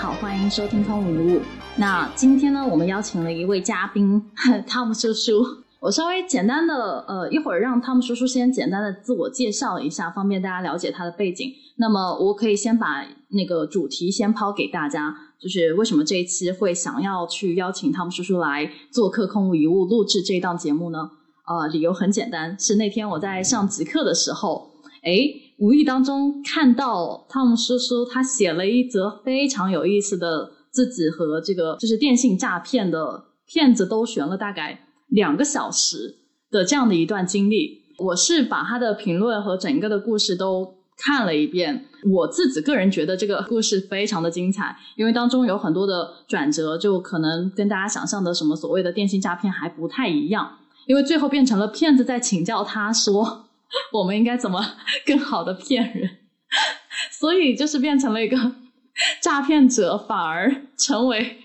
[0.00, 1.38] 好，欢迎收听《空无一物》。
[1.76, 4.30] 那今天呢，我们邀请了一位嘉宾，
[4.66, 5.44] 汤姆叔叔。
[5.78, 11.52] 我稍微简单的，呃，一会儿让汤姆叔叔先简单的自我介绍一下，方便大家了解他的背景。
[11.76, 21.10] 那么，我可以先把那个主题先抛给大家，就是为什么这一期会想要去邀请汤姆叔叔来做客《空无一物》录制这一档节目呢？
[21.46, 24.70] 呃，理由很简单，是那天我在上极客的时候，
[25.02, 25.12] 哎，
[25.60, 36.16] 无意当中看到汤姆叔叔他写了一则非常有意思的自己和这个就是电信诈骗的骗子都悬了大概两个小时
[36.50, 37.80] 的这样的一段经历。
[37.98, 50.56] 我是把他的评论和整个的故事都看了一遍，我自己个人觉得这个故事非常的精彩，因为当中有很多的转折，就可能跟大家想象的什么所谓的电信诈骗还不太一样。
[50.86, 53.49] 因为最后变成了骗子在请教他说，
[53.92, 54.60] 我们应该怎么
[55.06, 56.10] 更好的骗人，
[57.10, 58.36] 所以就是变成了一个
[59.20, 61.38] 诈骗者反而成为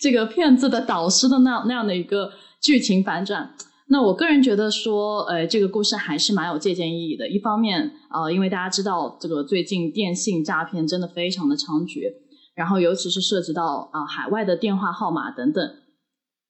[0.00, 3.54] 这个骗子的导师的那那样的一个剧情反转。
[3.88, 7.28] 那我个人觉得说，呃，这个故事还是蛮有借鉴意义的。
[7.28, 12.00] 一方面，呃，因为大家知道这个最近电信诈骗真的非常的猖獗，
[12.54, 15.62] 然后尤其是涉及到啊海外的电话号码等等。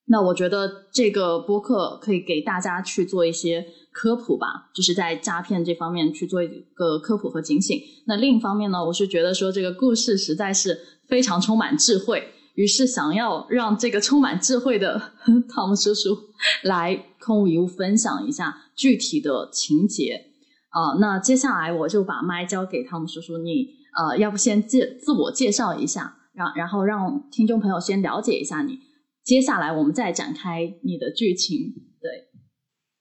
[0.06, 7.80] 那我觉得这个播客可以给大家去做一些科普吧，就是在诈骗这方面去做一个科普和警醒。
[8.06, 15.00] 那另一方面呢，我是觉得说这个故事实在是非常充满智慧，于是想要让这个充满智慧的
[15.48, 16.14] 汤姆叔叔
[16.64, 20.32] 来空无一物分享一下具体的情节
[20.68, 20.98] 啊。
[21.00, 28.80] 那接下来我就把麦交给汤姆叔叔，你呃，要不先介自我介绍一下，让然后让听众朋友先了解一下你。
[29.24, 32.28] 接下来我们再展开你的剧情，对，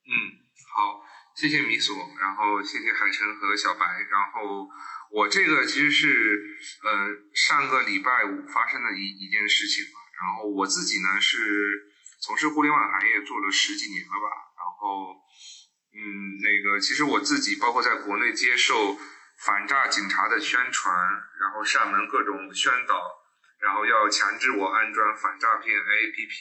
[0.08, 0.40] 嗯，
[0.72, 1.04] 好，
[1.36, 4.66] 谢谢米索，然后谢谢海晨和小白，然后
[5.12, 6.40] 我这个其实是
[6.82, 6.90] 呃
[7.34, 14.26] 上个礼拜五发生的一一件事情嘛，然后我自己呢是从事互联网行业做了十几年了吧，
[14.56, 15.12] 然后
[15.92, 18.96] 嗯那个其实我自己包括在国内接受
[19.44, 20.96] 反诈警察的宣传，
[21.38, 23.23] 然后上门各种宣导。
[23.64, 26.36] 然后要强制我安装反诈骗 APP，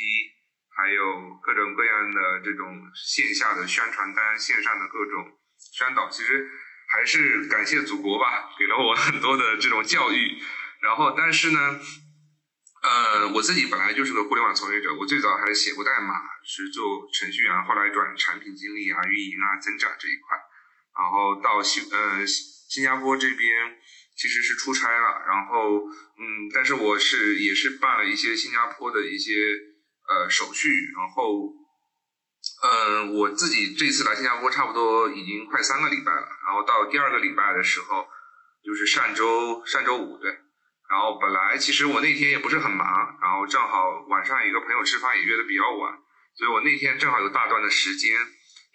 [0.76, 6.10] 还有各种各样的这种线下的宣传单、线上的各种宣导。
[6.10, 6.50] 其实
[6.92, 10.38] 还是感谢祖国吧，给了我很多的这种教育。
[10.82, 11.80] 然后，但是呢，
[12.84, 20.38] 呃，我自己本来就是个互联网从业者，我最早还是写过代码，是做程序员，后来转产品经理啊、运营啊、增长这一块。
[20.94, 23.80] 然后到新呃新加坡这边。
[24.16, 25.80] 其实是出差了，然后
[26.20, 29.34] 嗯，但是我是也是办了一些新加坡的一些
[30.08, 31.52] 呃手续，然后
[32.64, 38.08] 嗯，我自己这次来新加坡差不多已经快三个礼拜了，然后到第二个礼拜的时候，
[38.64, 40.32] 就是上周上周五对，
[40.90, 45.98] 然后本来其实我那天也不是很忙，然后正好晚上一个朋友吃饭也约的比较晚，
[46.36, 48.16] 所以我那天正好有大段的时间，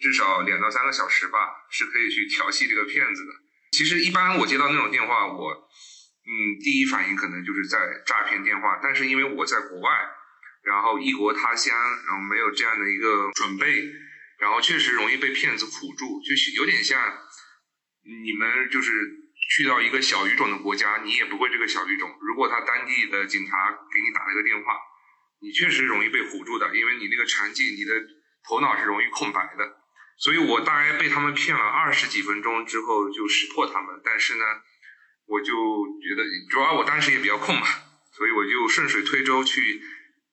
[0.00, 1.38] 至少两到三个小时吧，
[1.71, 3.32] 是可以去调戏这个骗子的。
[3.71, 9.91] 其实一般我接到那种电话，我嗯第一反应可能就是在诈骗电话，但是因为我在国外，
[10.62, 11.77] 然后异国他乡，
[12.07, 13.84] 然后没有这样的一个准备，
[14.39, 17.01] 然后确实容易被骗子唬住，就是有点像
[18.05, 18.91] 你们就是
[19.51, 24.75] 去到一个小语种的国家，你也不会这个小语种，如果他当地的警察给你打了个电话，
[25.41, 27.95] 你确实容易被唬住的，因为你那个场景，你的
[28.43, 29.78] 头脑是容易空白的。
[30.19, 34.45] 所以我大概被他们骗了二十几分钟之后就识破他们，但是呢，
[35.27, 35.47] 我就
[36.03, 37.67] 觉得主要我当时也比较空嘛，
[38.12, 39.81] 所以我就顺水推舟去，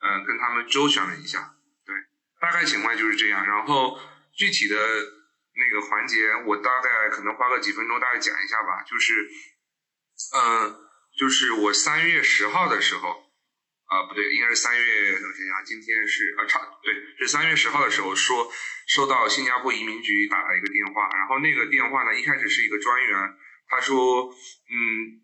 [0.01, 1.95] 呃，跟他们周旋了一下，对，
[2.41, 3.45] 大概情况就是这样。
[3.45, 3.99] 然后
[4.33, 9.29] 具体的那个环节，我大概可能花个几分钟大概讲一下吧，就是，
[10.35, 10.75] 嗯，
[11.17, 13.24] 就是我三月十号的时候。
[13.85, 18.51] 啊，不对，应该是三月，我想想，今天是啊，差对，是三月十号的时候说
[18.87, 23.13] 收到新加坡移民局打了一个电话，然后那个电话呢，一开始是一个专员，
[23.69, 24.33] 他说，
[24.69, 25.21] 嗯，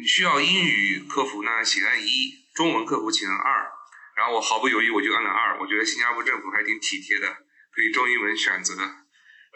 [0.00, 3.72] 你需要英语客服呢，请按一，中文客服请按二，
[4.14, 7.26] 然后我毫不犹豫我就按了二，我觉得新加坡政府还挺体贴的，
[7.74, 8.74] 可以中英文选择，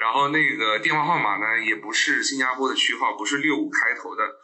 [0.00, 4.40] 然后那个电话号码呢，也不是新加坡的区号，不是六五开头的。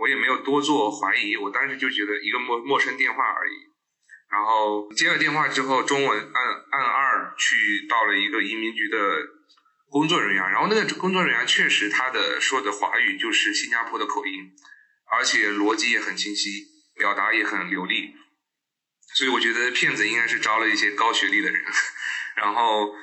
[0.00, 3.52] 我也没有多做怀疑，我当时就觉得一个陌陌生电话而已。
[4.30, 8.96] 然后接了电话之后，中文按按二去到了一个移民局的
[9.90, 14.52] 工作人员，然后那个工作人员确实他的说的华语就是新加坡的口音，
[15.10, 18.14] 而且逻辑也很清晰，表达也很流利。
[19.14, 21.62] 所以我觉得骗子应该是招了一些高学历的人。
[22.36, 22.94] 然后，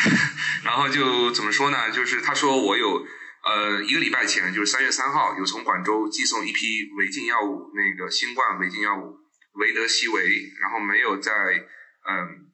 [0.64, 1.90] 然后就怎么说呢？
[1.90, 3.06] 就是他说我有。
[3.48, 9.16] 呃，一个礼拜前，就是三月三号，有从广州寄送一批违禁药物，那个新冠违禁药物
[9.54, 12.52] 维德西韦，然后没有在嗯，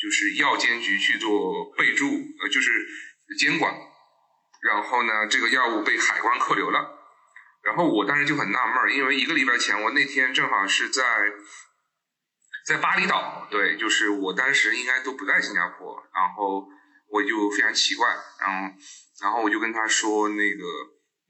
[0.00, 2.06] 就是药监局去做备注，
[2.40, 2.70] 呃，就是
[3.38, 3.74] 监管，
[4.62, 6.98] 然后呢，这个药物被海关扣留了，
[7.62, 11.02] 然后我当时就很纳闷，因为一个礼拜前，我那天正好是在
[12.66, 16.66] 在巴厘岛，对，就是我当时应该都不在新加坡，然后
[17.10, 18.08] 我就非常奇怪，
[18.40, 18.74] 然后。
[19.22, 20.64] 然后我就跟他说，那个，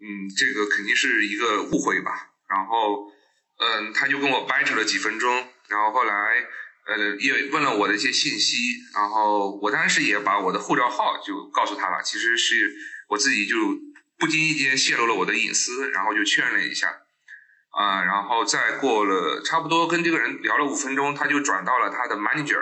[0.01, 2.31] 嗯，这个肯定是一个误会吧。
[2.49, 3.11] 然后，
[3.59, 5.49] 嗯，他就跟我掰扯了几分钟。
[5.69, 6.47] 然后后来，
[6.87, 8.57] 呃，也问了我的一些信息。
[8.95, 12.03] 然后我当时也把我的护照号就告诉他了。
[12.03, 12.73] 其实是
[13.09, 13.57] 我自己就
[14.19, 17.03] 不经意间泄露了我的隐私，然后就确认了一下。
[17.71, 22.61] 啊，然后再过了差不多跟这个人聊了五分钟，他就转到了他的 manager，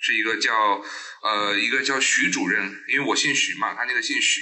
[0.00, 0.82] 是一个叫
[1.22, 4.40] 呃一个叫徐主任，因为我姓徐嘛，他那个姓徐。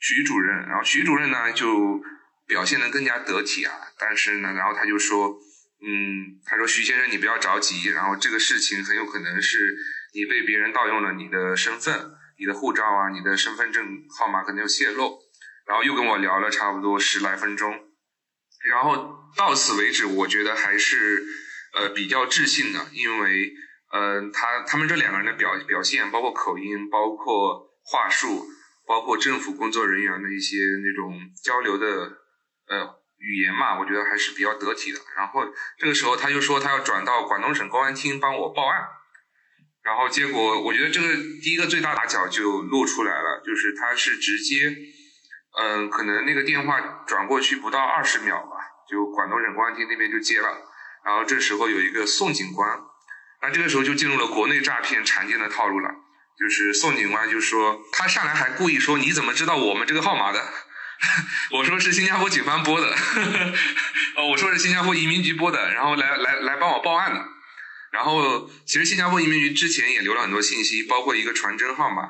[0.00, 2.02] 徐主任，然后徐主任呢就
[2.46, 5.38] 表现得更加得体啊，但是呢，然后他就说，
[5.80, 9.74] 嗯，他说徐先生你不要着急，然后这个事情很有可能是
[10.12, 15.20] 你被别人盗用了你的身份，你的护照啊，你的身份证号码可能有泄露，
[15.66, 17.72] 然后又跟我聊了差不多十来分钟，
[18.68, 21.24] 然后到此为止，我觉得还是
[21.72, 23.54] 呃比较自信的，因为
[23.94, 28.44] 呃他他们这两个人的表表现，包括口音，包括话术。
[28.86, 31.86] 包括政府工作人员的一些那种交流的
[32.68, 35.00] 呃语言嘛，我觉得还是比较得体的。
[35.16, 35.40] 然后
[35.78, 38.86] 这个时候他就说他要转到广东省公安厅帮我报案，
[39.82, 44.70] 然后结果我觉得这个第一个最大打角就露出来了，就是他是直接
[45.58, 48.56] 嗯，可能那个电话转过去不到二十秒吧，
[48.86, 50.48] 就广东省公安厅那边就接了。
[51.06, 52.78] 然后这时候有一个宋警官，
[53.44, 55.90] 那这个时候就进入了国内诈骗常见的套路了。
[56.36, 60.42] 就是宋警官就说，他上来还故意说你怎么知道我们这个号码的？
[61.52, 62.88] 我说是新加坡警方拨的，
[64.16, 67.24] 哦， 我说是新加坡移民局拨的，然后来来来帮我报案的。
[67.92, 72.02] 然后其实新加坡移民局之前也留了很多信息，包括一个传真号码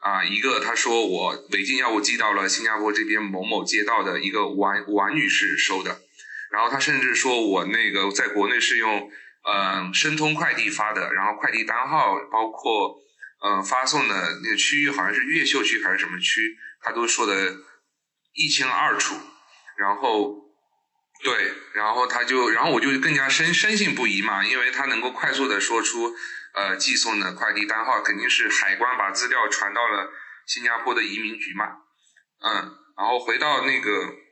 [0.00, 6.00] 啊，一个他说我违禁药物寄到了新加坡这边某某街道的一个王王女士收的，
[6.52, 9.10] 然后他甚至说我那个在国内是用
[9.44, 13.00] 嗯申通快递发的，然后快递单号包括。
[13.46, 17.54] 嗯，发送的那个区域好像是越秀区还是什么区，他都说的
[18.32, 19.14] 一清二楚。
[19.76, 20.34] 然后，
[21.22, 26.14] 对，然后他就，然后我就更加深深信不疑嘛，因为他能够快速的说出，
[26.54, 30.10] 呃，寄送的快递单号肯定是海关把资料传到了
[30.46, 31.66] 新加坡的移民局嘛。
[32.40, 32.54] 嗯，
[32.96, 34.23] 然后回到那个。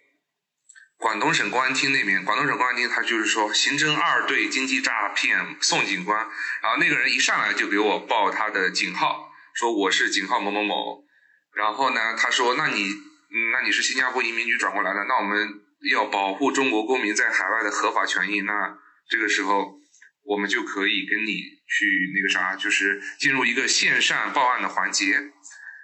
[1.03, 6.17] 广东省公安厅那边，广东省公安厅他就是说刑侦二队经济诈骗宋警官，
[6.63, 11.05] 然后那个人一上来就给我报他的警号，说我是警号某某某，
[11.57, 12.95] 然后呢，他说那你，
[13.53, 15.61] 那你是新加坡移民局转过来的，那我们
[15.91, 18.79] 要保护中国公民在海外的合法权益，那
[19.11, 19.81] 这个时候
[20.25, 21.33] 我们就可以跟你
[21.67, 25.21] 去那个啥，就是进入一个线上报案的环节，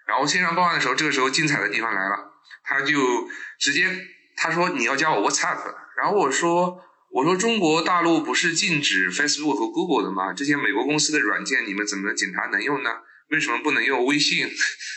[0.07, 3.29] 然后线上报案的时候，这个时候精彩的地方来了，他就
[3.59, 4.15] 直接。
[4.41, 6.81] 他说你要加我 WhatsApp，然后我说
[7.11, 10.33] 我说中国大陆不是禁止 Facebook 和 Google 的吗？
[10.33, 12.91] 这些美国公司的软件你们怎么检查能用呢？
[13.31, 14.49] 为什么不能用微信？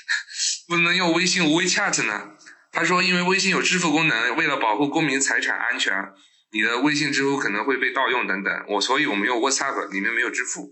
[0.70, 2.32] 不能用微信 WeChat 呢？
[2.72, 6.14] 他说因为微信有支付功能，为了保护公民财产安全，
[6.52, 8.66] 你的微信支付可能会被盗用等等。
[8.70, 10.70] 我所以我们用 WhatsApp 里面没有支付，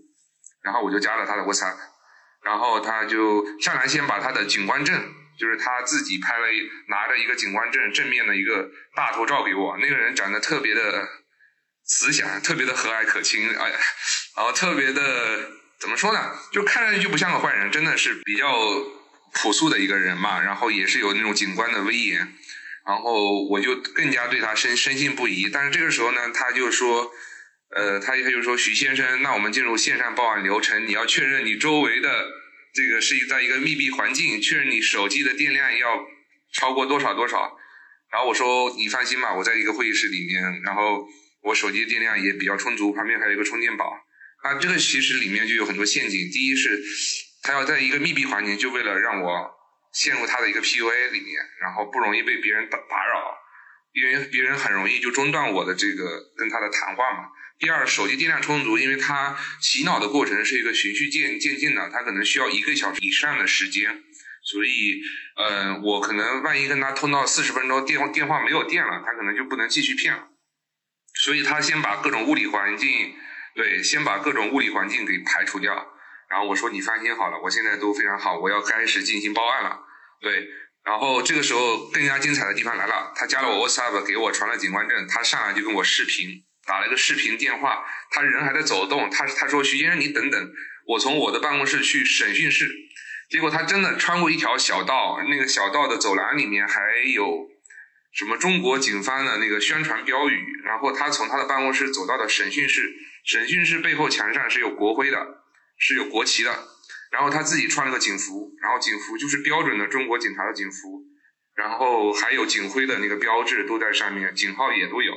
[0.62, 1.76] 然后我就加了他的 WhatsApp，
[2.44, 4.96] 然后他就上来先把他的警官证。
[5.40, 11.08] 就是他自己拍了一拿着一个警官证正面的一个大头照给我，那个人长得特别的
[11.86, 13.70] 慈祥，特别的和蔼可亲，哎，
[14.36, 16.36] 然后特别的怎么说呢？
[16.52, 18.54] 就看上去就不像个坏人，真的是比较
[19.32, 20.42] 朴素的一个人嘛。
[20.42, 22.18] 然后也是有那种警官的威严，
[22.86, 25.48] 然后我就更加对他深深信不疑。
[25.48, 27.10] 但是这个时候呢，他就说，
[27.74, 32.39] 呃，他他就说徐先生，那我们进入线上报案流程，你要确认你周围的。
[32.72, 36.06] 这个是在一个密闭环境，确认你手机的电量要
[36.52, 37.56] 超过多少多少。
[38.12, 41.06] 然后我说你放心吧，我在一个会议室里面，然后
[41.42, 43.92] 我手机电量也比较充足，旁边还有一个充电宝。
[44.42, 46.30] 啊，这个其实里面就有很多陷阱。
[46.30, 46.82] 第一是
[47.42, 49.50] 他要在一个密闭环境，就为了让我
[49.92, 53.36] 陷入他的一个 PUA 里面，然后不容易被别人打打扰，
[53.92, 57.28] 因为别人很容易就中断我的这个跟他的谈话嘛。
[57.60, 64.02] 第二，手机电量充足，因为它洗脑的过程是一个循序渐渐进的，它可能需要一个小时以上的时间，
[64.42, 65.02] 所以，
[65.36, 70.28] 呃，我可能万一跟他通到四十分钟，电话电话没有电了，他可能就不能继续骗了，
[71.22, 73.14] 所以他先把各种物理环境，
[73.54, 75.86] 对，先把各种物理环境给排除掉，
[76.30, 79.78] 然后我说你放心好了，我现在都非常好，我要开始进行报案了，
[80.22, 80.48] 对，
[80.82, 90.52] 然后这个时候更加精彩的地方来了，他加了我 WhatsApp，给我传了警官证，他上来就跟我视频，打了一个视频电话，他人还在走动，他他说徐先生你等等，
[90.86, 92.70] 我从我的办公室去审讯室，
[93.28, 96.80] 结果他真的穿过一条小道，那个小道的走廊里面还
[97.14, 97.48] 有
[98.12, 102.92] 什么中国警方的那个宣传标语，然后他从他的办公室走到了审讯室，
[103.24, 105.44] 审讯室背后墙上是有国徽的，
[105.78, 106.68] 是有国旗的。
[107.10, 111.02] 然后他自己穿了个警服，然后警服就是标准的中国警察的警服，
[111.56, 115.12] 然后还有警徽的那个标志都在上面，警号也都有。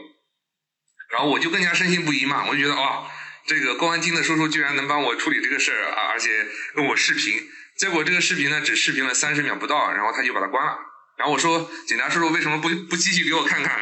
[1.14, 3.06] 然后我就更加深信不疑嘛，我就觉得啊，
[3.46, 7.48] 这个公安厅的叔叔居然能帮我处理这个事儿啊，而且跟我视频。
[7.78, 10.76] 结果这个视频呢，只视频了三十秒不到，然后他就把它关了。
[11.18, 13.80] 然后我说，警察叔叔为什么不不继续给我看看？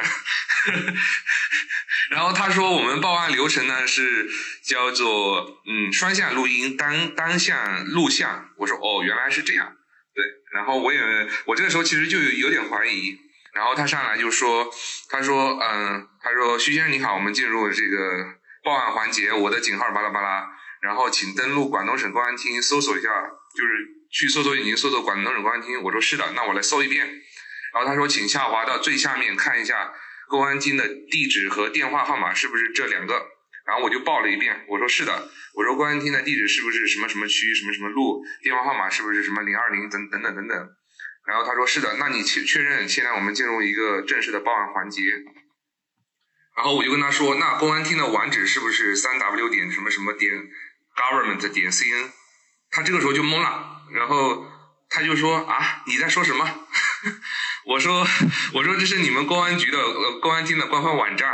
[2.11, 4.29] 然后他说，我们报案流程呢是
[4.65, 8.49] 叫做嗯双向录音单单向录像。
[8.57, 9.77] 我说哦，原来是这样。
[10.13, 10.99] 对，然后我也
[11.45, 13.17] 我这个时候其实就有有点怀疑。
[13.53, 14.71] 然后他上来就说，
[15.09, 17.97] 他说嗯，他说徐先生你好，我们进入这个
[18.63, 20.49] 报案环节，我的警号巴拉巴拉，
[20.81, 23.09] 然后请登录广东省公安厅搜索一下，
[23.55, 23.73] 就是
[24.11, 25.81] 去搜索引擎搜索广东省公安厅。
[25.83, 27.05] 我说是的，那我来搜一遍。
[27.73, 29.93] 然后他说，请下滑到最下面看一下。
[30.29, 33.21] 公安厅的地址和电话号码是不是这两个？
[33.67, 35.29] 然后我就报了一遍，我说是的。
[35.55, 38.23] 我说公安厅的地址是不是什么什么区什么什么路？
[38.41, 40.69] 电话号码是不是什么零二零等等等等等？
[41.31, 45.01] 然后他说是的，那你确确认，现在我们进入一个正式的报案环节。
[46.57, 50.33] 然后我就跟他说，那公安厅的网址是不是三 w 点什么什么点
[50.93, 52.09] government 点 cn？
[52.69, 54.45] 他这个时候就懵了，然后
[54.89, 56.67] 他就说啊，你在说什么？
[57.67, 58.05] 我说，
[58.53, 61.29] 我说这是你们公安局的呃公安厅的官方网站，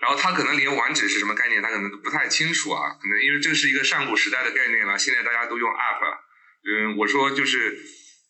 [0.00, 6.18] 然后他可能连网址是什么概念，他可能都不太清楚啊，可能因为这是一个上古时代的概念了，现在大家都用 app，
[6.64, 7.76] 嗯，我说就是，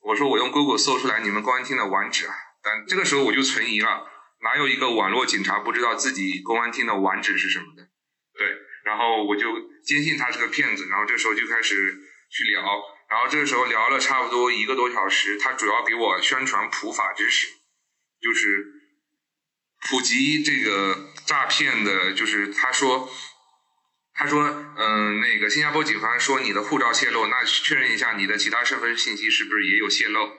[0.02, 4.06] 我说我用 Google 搜出来你们公安厅的网址啊，但这个时候我就存疑了，
[4.42, 7.88] 哪有一个网络警察不知道自己公安厅的网址是什么的？
[8.34, 9.46] 对，然后我就
[9.84, 11.98] 坚信他是个骗子，然后这时候就开始
[12.30, 12.62] 去聊。
[13.10, 17.48] 然后这个时候聊了差不多一个多小时，他主要给我宣传普法知识，
[18.20, 18.66] 就是
[19.88, 23.10] 普及这个诈骗的，就是他说，
[24.20, 24.44] 他说，
[24.76, 30.30] 嗯，那个新加坡警方说你的护照泄露，那确认一下你的其他身份信息是不是也有泄露？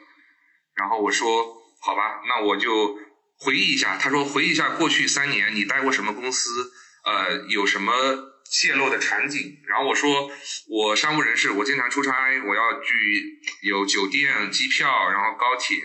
[0.75, 2.99] 然后我说好吧，那我就
[3.39, 3.97] 回忆一下。
[3.97, 6.71] 他说回忆一下过去三年你待过什么公司，
[7.05, 8.29] 呃，有什么？
[8.51, 10.29] 泄露的场景，然后我说
[10.67, 12.11] 我商务人士，我经常出差，
[12.45, 15.77] 我要去有酒店、机票，然后高铁，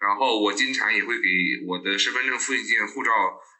[0.00, 1.28] 然后我经常也会给
[1.68, 3.12] 我的身份证复印件、护照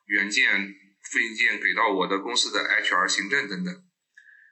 [0.07, 0.75] 原件
[1.11, 3.75] 复印件给到我的公司的 HR 行政等等。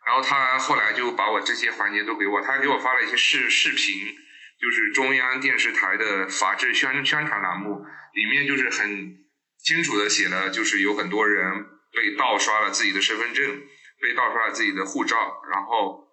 [0.05, 4.17] 然后他后来就把我这些环节都给我，他还给我发了一些视视频，
[4.61, 7.85] 就是中央电视台的法制宣宣传栏目，
[8.15, 9.19] 里面就是很
[9.59, 13.63] 清楚的写了，就是有很多人被盗刷了自己的身份证。
[14.01, 16.07] 被盗刷了自己的护照，然后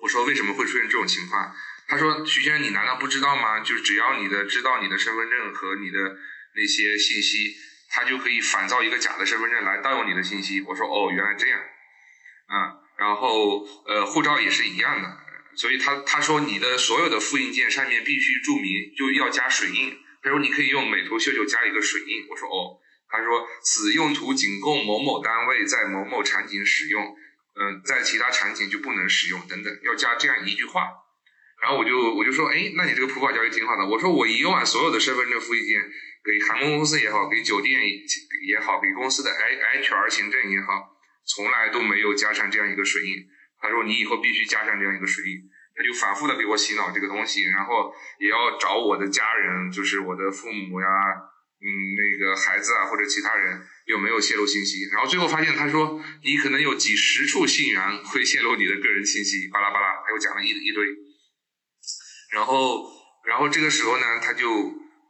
[0.00, 1.54] 我说为什么会出现这种情况？
[1.86, 3.60] 他说徐先生，你难道不知道吗？
[3.60, 6.16] 就是只要你的知道你的身份证和你的
[6.56, 7.54] 那些信息，
[7.88, 10.62] 他就可以仿造一个假的身份证来盗用你的信息。
[10.62, 11.58] 我说哦，原来这样，
[12.46, 15.18] 啊，然后呃，护照也是一样的，
[15.56, 22.26] 所以他他说你的所有的复印件上面必须注明就要加水印，他说你可以用美图秀秀加一个水印。
[22.30, 22.80] 我说哦。
[23.10, 30.90] 他说：“此用途仅供某某单位在某某场景使用，嗯，在其他场景就不能使用等等，要加这样一句话。”
[31.60, 35.82] 然后我就我就说：“哎，那你这个普法教育挺好的。”我说：“我以往所有的身份证复印件，
[36.24, 37.80] 给航空公司也好，给酒店
[38.46, 40.96] 也好，给公司的 H HR 行政也好，
[41.26, 43.16] 从来都没有加上这样一个水印。”
[43.60, 45.36] 他说：“你以后必须加上这样一个水印。”
[45.74, 50.86] 他就反复的给我洗脑这个东西，然后也要找我的家人，就是我的父母呀。
[51.58, 51.66] 嗯，
[51.98, 54.88] 那个孩子啊，或者其他人有没有泄露信息？
[54.92, 60.86] 然后最后发现，他说你可能有几十处信源会泄露你的个人信息，巴拉巴拉，他又讲了一一堆。
[62.32, 62.84] 然后，
[63.24, 64.48] 然后这个时候呢，他就，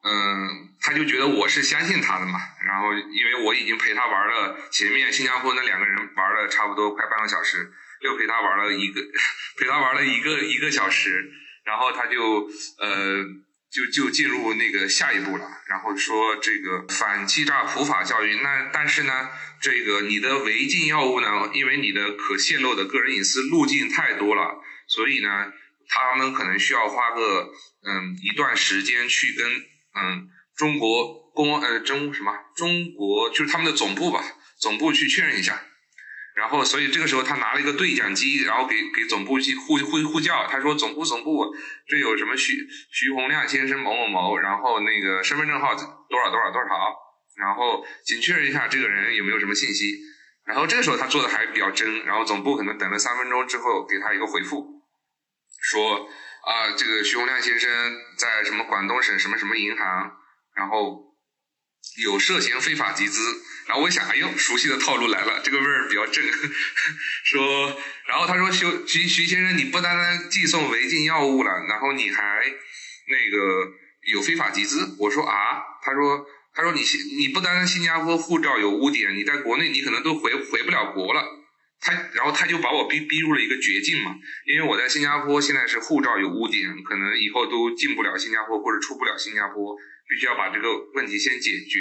[0.04, 2.38] 嗯，他就觉得我是相信他的嘛。
[2.66, 7.70] 然后，因为我已经陪他玩了前面新加坡那两个人玩了差不多快半个小时，
[8.02, 9.00] 又陪他玩了一个，
[9.58, 11.30] 陪他玩了一个一个小时，
[11.64, 12.48] 然后他就，
[12.78, 13.25] 呃。
[13.70, 18.37] 就就进入那个下一步了，然后说这个反欺诈普法教育。
[18.37, 19.28] 那但是呢，
[19.60, 25.52] 这个你的违禁药物呢，因为你的可泄露的个人隐私路径太多了，所以呢，
[25.88, 27.50] 他们可能需要花个
[27.85, 34.23] 嗯一段时间去跟嗯中国公呃中什么中国就是他们的总部吧，
[34.59, 35.62] 总部去确认一下。
[36.35, 41.52] 然后所以这个时候他拿了一个对讲机，然后给给总部去呼呼呼叫，他说总部总部，
[41.88, 46.95] 这有什么徐徐洪亮先生某某某，然后那个身份证号多少多少多少，
[47.37, 49.97] 然后请确认一下这个人有没有什么信息。
[50.45, 54.77] 然后这个时候他做的还比较真，然后总部可能等了三分钟之后给他一个回复，
[55.70, 56.08] 说
[56.44, 57.70] 啊这个徐洪亮先生
[58.16, 60.12] 在什么广东省什么什么银行，
[60.56, 61.14] 然后
[62.02, 63.20] 有涉嫌非法集资。
[63.66, 66.25] 然后我想，哎呦，熟悉的套路来了，这个味儿比较正。
[67.25, 72.42] 说，然后他说，徐徐徐先生，你不单单寄送违禁药物了，然后你还
[73.08, 73.72] 那个
[74.12, 74.96] 有非法集资。
[74.98, 76.26] 我说啊，他说。
[76.54, 81.22] 他说：“你新你不单单新加坡护照有污点，你在国内你可能都回回不了国了。”
[81.80, 84.14] 他然后他就把我逼逼入了一个绝境嘛，
[84.47, 89.76] 因为我在新加坡现在是护照有污点，可能以后都进不了新加坡或者出不了新加坡，
[90.08, 91.78] 必须要把这个问题先解决。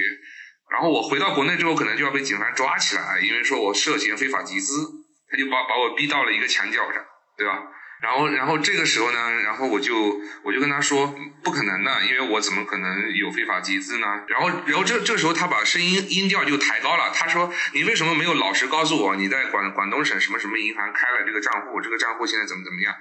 [0.70, 4.86] 然后我回到国内之后，可能就要被警方抓起来，因为说我涉嫌非法集资，
[5.32, 7.04] 他就把把我逼到了一个墙角上，
[7.38, 7.63] 对吧？
[8.00, 14.06] 然后，然后这个时候呢，然后我就我就跟他说，不可能的，因为我怎么可能有非法集资呢？
[14.27, 21.82] 然后，然后这这时候他把声音音调就抬高了，他说：“你为什么没有老实告诉我你在广广东省什么什么银行开了这个账户？
[21.82, 22.94] 这个账户现在怎么怎么样？”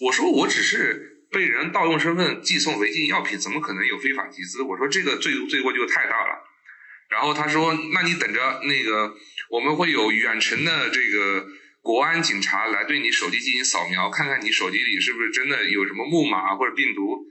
[0.00, 6.46] 我说：“我只是被人盗用身份寄送违禁药品，怎么可能有非法集资？”我说：“这个罪罪过就太大了。”
[7.10, 9.14] 然后他说：“那你等着，那个
[9.50, 11.46] 我们会有远程的这个。”
[11.82, 17.24] 国安警察来对你手机进行扫描，看看你手机里是不是真的有什么木马或者病毒，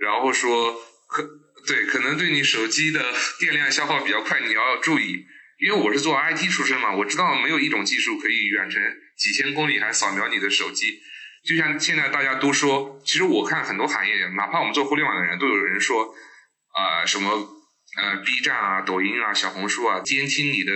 [0.00, 1.28] 然后说可
[1.66, 5.26] 对，可能对你手机的电量消耗比较快，你要注意。
[5.58, 8.80] 因为我是做 IT 出身嘛，我知道没有一种技术可以远程
[9.18, 11.00] 几千公里还扫描你的手机。
[11.44, 16.14] 就像现在大家都说，其实我看很多行业，哪怕我们做互联网的人都有人说，
[16.72, 17.30] 啊什么
[17.98, 20.72] 呃 B 站啊、抖音啊、小红书啊，监听你的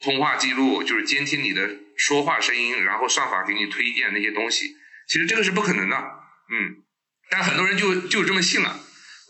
[0.00, 1.68] 通话记录，就是监听你的。
[2.00, 4.74] 说话声音，然后算法给你推荐那些东西，
[5.06, 5.96] 其实这个是不可能的，
[6.50, 6.82] 嗯，
[7.28, 8.80] 但很多人就就这么信了，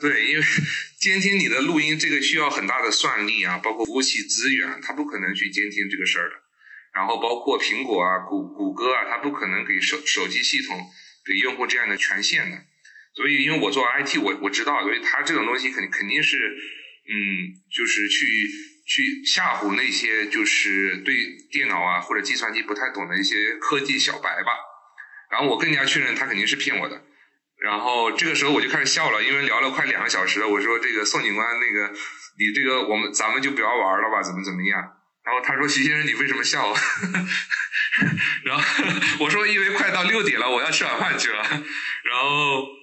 [0.01, 0.45] 对，因为
[1.01, 6.37] 监听你的录音，这个需要很大的算力啊，包括服务器资源，它不可能去监听这个事儿的。
[6.95, 10.87] 然后包括苹果啊、谷谷歌啊，它不可能给手手机系统
[11.27, 12.57] 给用户这样的权限的。
[13.15, 18.70] 所以，因为我做 IT，我我知道，所以它这种东西肯肯定是，嗯，就是去。
[18.91, 21.15] 去吓唬那些就是对
[21.49, 24.51] 电脑啊或者计算机不太懂的一些科技小白吧，
[25.31, 27.01] 然后我更加确认他肯定是骗我的，
[27.63, 31.95] 然后这个时候我就开始笑了，因为聊了快两个小时了，我说这个宋警官那个
[32.37, 34.83] 你这个我们咱们就不要玩了吧，怎么怎么样？
[35.25, 36.75] 然后他说徐先生你为什么笑？
[38.45, 38.85] 然后
[39.21, 41.43] 我说因为快到六点了，我要吃晚饭去了，
[42.03, 42.80] 然后。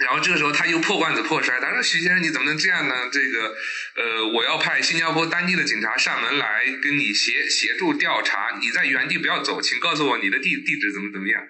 [0.00, 2.94] 然后这个时候他又破罐子破摔，他说：“徐先生，你怎么能这样呢？
[3.10, 3.56] 这个，
[3.96, 11.42] 呃，我要派新加坡当地的警察上门来跟你协协助调查，你在原地不要走，请告诉我你的地地址怎么怎么样。”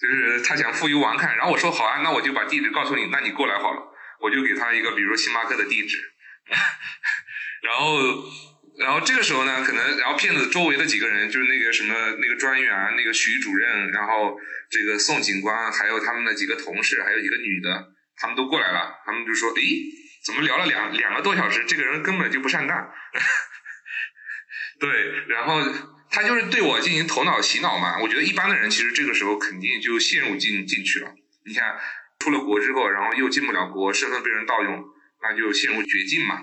[0.00, 1.36] 就是他想负隅顽抗。
[1.36, 3.80] 然后我说：“好啊，那我就把地址告诉你，那你过来好了。”
[4.22, 5.98] 我就给他一个，比如星巴克的地址。
[7.62, 8.24] 然后，
[8.78, 14.38] 然后这个时候呢，可能，然后骗子周围的几个人，就是那个什么那个专员，那个徐主任，然后。
[14.72, 19.02] 这个宋警官还有他们的几个同事，还有一个女的，他们都过来了。
[19.04, 19.60] 他们就说：“诶，
[20.24, 22.90] 怎么聊了两两个多小时，这个人根本就不上当。”
[24.80, 24.88] 对，
[25.28, 25.60] 然后
[26.10, 28.00] 他就是对我进行头脑洗脑嘛。
[28.00, 31.12] 我觉得一般的人其实这个时候肯定就陷入进进去了。
[31.44, 31.76] 你看，
[32.20, 34.82] 出了国之后，然后又进不了国，身份被人盗用，
[35.20, 36.42] 那就陷入绝境嘛。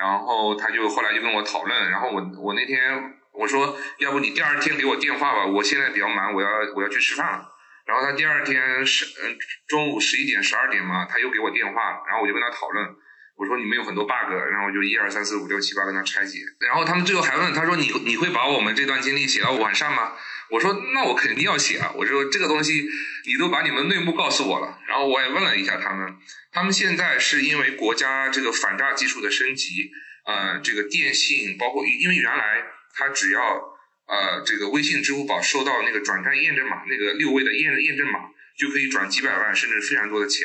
[0.00, 3.16] 然后他就后来就跟我讨论，然后我我那天。
[3.32, 7.48] 我说，要不你第二天给我电话吧，我现在比较忙，我要我要去吃饭了。
[7.86, 12.84] 然后他第二天十嗯中午十一点十二点嘛，他又给我电话，然后我就跟他讨论。
[13.36, 16.40] 我说你们有很多 bug，然后就一二三四五六七八跟他拆解。
[16.58, 20.12] 然后他们最后还问他说你你会把我们这段经历写到网上吗？
[20.50, 21.92] 我说那我肯定要写啊。
[21.96, 22.88] 我说这个东西
[23.26, 24.78] 你都把你们内幕告诉我了。
[24.88, 26.16] 然后我也问了一下他们，
[26.52, 29.90] 他们现在是因为国家这个反诈技术的升级，
[30.26, 32.64] 呃，这个电信包括因为原来。
[32.92, 33.40] 他只要
[34.08, 38.18] 呃这个微信、支付宝收到那个转账验证码，那个六位的验验证码，
[38.58, 40.44] 就可以转几百万甚至非常多的钱。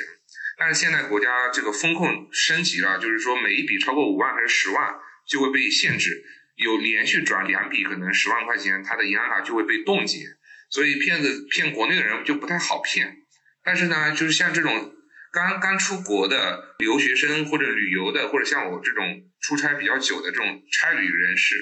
[0.55, 4.93] 但是现在国家这个风控升级了，就是说每一笔超过五万还是十万
[5.27, 6.23] 就会被限制，
[6.55, 10.25] 有连续转两笔可能十万块钱，他的银行卡就会被冻结。
[10.69, 13.17] 所以骗子骗国内的人就不太好骗。
[13.63, 14.93] 但是呢，就是像这种
[15.31, 21.55] 刚刚出国的留学生或者旅游的，或者像我这种出差比较久的这种差旅人士。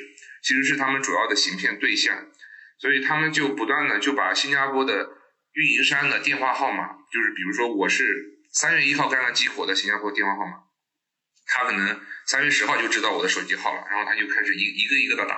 [0.44, 2.28] 其实是他们主要的行骗对象，
[2.78, 5.08] 所以他们就不断的就把新加坡的
[5.54, 10.64] 运营商的电话号码，就是比如说我是三月一号刚刚激活的新加坡电话号码，
[11.46, 15.38] 他可能三月十号就知道我的手机号了，然后他就开始一一个一个的打，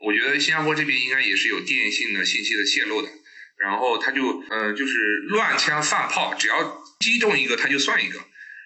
[0.00, 3.08] 我觉得新加坡这边应该也是有电信的信息的泄露的，
[3.58, 8.20] 然后他就呃就是乱枪放炮，只要击中一个他就算一个，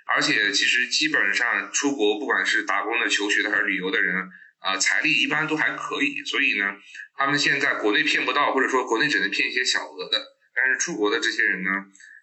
[0.06, 4.28] 而且其实基本上出国不管是打工的、求学的还是旅游的人
[4.60, 6.76] 啊，财力一般都还可以，所以呢，
[7.16, 10.22] 他们现在国内骗不到，或者说国内只能骗一些小额的，
[10.54, 11.70] 但是出国的这些人呢。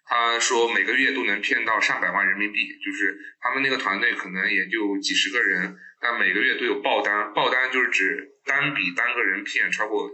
[0.08, 10.08] 他说每个月都能骗到上百万人民币，就是他们那个团队可能也就几十个人，但每个月都有爆单，爆单就是指单笔单个人骗超过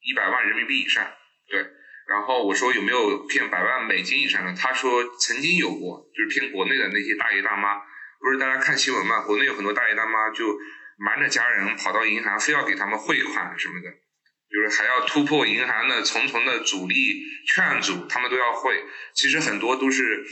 [0.00, 1.04] 一百万人民币以上。
[1.48, 1.66] 对，
[2.08, 4.54] 然后我说有没有骗百万美金以上的？
[4.54, 7.82] 他说曾经有过，就是骗国内的那些大爷大妈。
[8.20, 9.22] 不是大家看新闻嘛？
[9.22, 10.56] 国内有很多大爷大妈就
[10.98, 13.88] 瞒着家人跑到银行，非要给他们汇款什么的。
[14.52, 18.84] 就是还要突破银行的重重的阻力劝阻，他们都要会。
[19.14, 20.24] 其实很多都是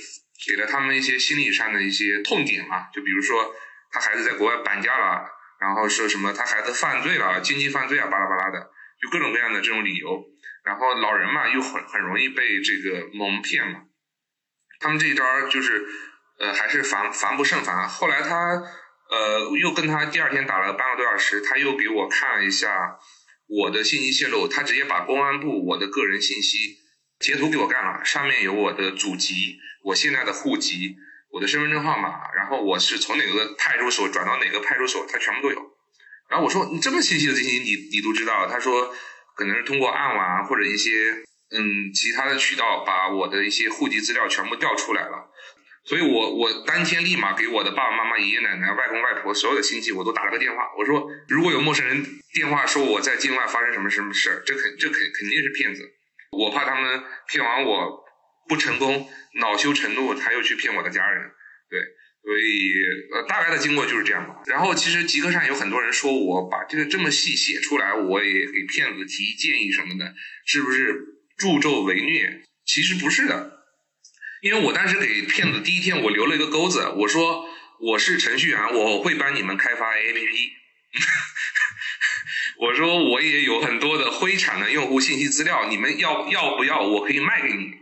[0.45, 2.89] 给了他们一些心理上的一些痛点嘛。
[2.93, 3.55] 就比如说
[3.93, 5.25] 他孩子在国外绑架了，
[5.61, 10.25] 然后说什么他孩子犯罪了，经济犯罪啊，巴拉巴拉的，就各种各样的这种理由。
[10.65, 13.83] 然后老人嘛，又很很容易被这个蒙骗嘛。
[14.81, 15.87] 他们这一招就是
[16.41, 17.89] 呃，还是防防不胜防。
[17.89, 18.63] 后来他
[19.11, 22.99] 呃，又跟他第二天打了半个多小时，他又给我看了一下。
[23.49, 26.79] 我的信息泄露，他直接把公安部我的个人信息
[27.19, 30.97] 截图给我干了，上面有我的祖籍、我现在的户籍、
[31.33, 35.61] 我的身份证号码，然后我是从哪个派出所转到哪个派出所，他全部都有。
[36.29, 38.47] 然后我说你这么细细的信息你你都知道？
[38.47, 38.95] 他说
[39.35, 45.31] 可能是通过暗网或者一些嗯其他的渠道把我的一些户籍资料全部调出来了。
[45.89, 55.91] 所以我我当天立马给我的爸爸妈妈、爷爷奶奶、外公外婆所有的亲戚我都打了个电话，我说如果有陌生人电话说我在境外发生什么什么事儿，这肯这肯肯定是骗子，
[56.37, 58.05] 我怕他们骗完我
[58.47, 59.09] 不成功，
[59.41, 61.31] 恼羞成怒，他又去骗我的家人，
[61.71, 61.81] 对，
[62.23, 62.71] 所以
[63.15, 64.43] 呃大概的经过就是这样吧。
[64.45, 70.13] 然后其实极客上有很多人说我把这个这么细写出来，我也给骗子提建议什么的，
[70.45, 72.43] 是不是助纣为虐？
[72.67, 73.58] 其实不是的。
[74.41, 77.45] 因为我当时给骗子第一天，我留了一个钩子，我说
[77.81, 80.51] 我是程序员，我会帮你们开发 APP。
[82.61, 86.81] 我说我也有很多的灰产的用户信息资料，你们要要不要？
[86.81, 87.73] 我可以卖给你。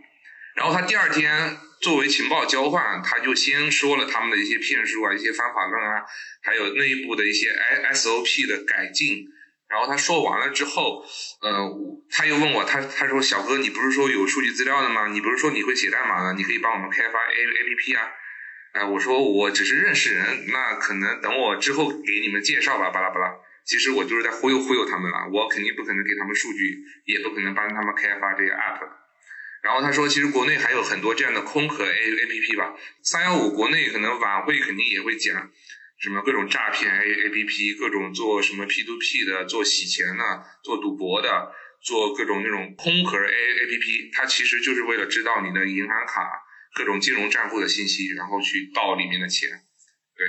[0.54, 6.04] 然后他第二天作为情报交换，他就先说了他们的一些骗术啊、一些方法论啊，
[6.42, 7.54] 还有内部的一些
[7.92, 9.26] SOP 的改进。
[9.68, 11.04] 然后他说完了之后，
[11.42, 11.68] 呃，
[12.10, 15.08] 他又问我，他他说小哥，你不是说有数据资料的吗？
[15.08, 16.34] 你不是说你会写代码的？
[16.34, 18.02] 你可以帮我们开发 A A P P 啊？
[18.72, 23.34] 哎，我说我只是认识人，那可能等我之后给你们介绍吧，巴拉巴拉。
[23.64, 28.80] 其实我就是在忽悠忽悠他们了，我肯定不可能给他们数据，也不可能帮他们开发这个 App。
[29.62, 35.50] 然后他说，其实国内还有很多这样的空壳 A A P P 吧，三幺五国内可能晚会肯定也会讲。
[35.98, 40.22] 什么各种诈骗 A A P P，各种做什么 P to P 的，做洗钱的，
[40.62, 41.28] 做赌博的，
[41.82, 46.20] 做各种那种空壳 A A P P，它其实就是为了知道你的银行卡、
[46.76, 49.48] 各种金融账户的信息，然后去盗里面的钱。
[50.16, 50.26] 对，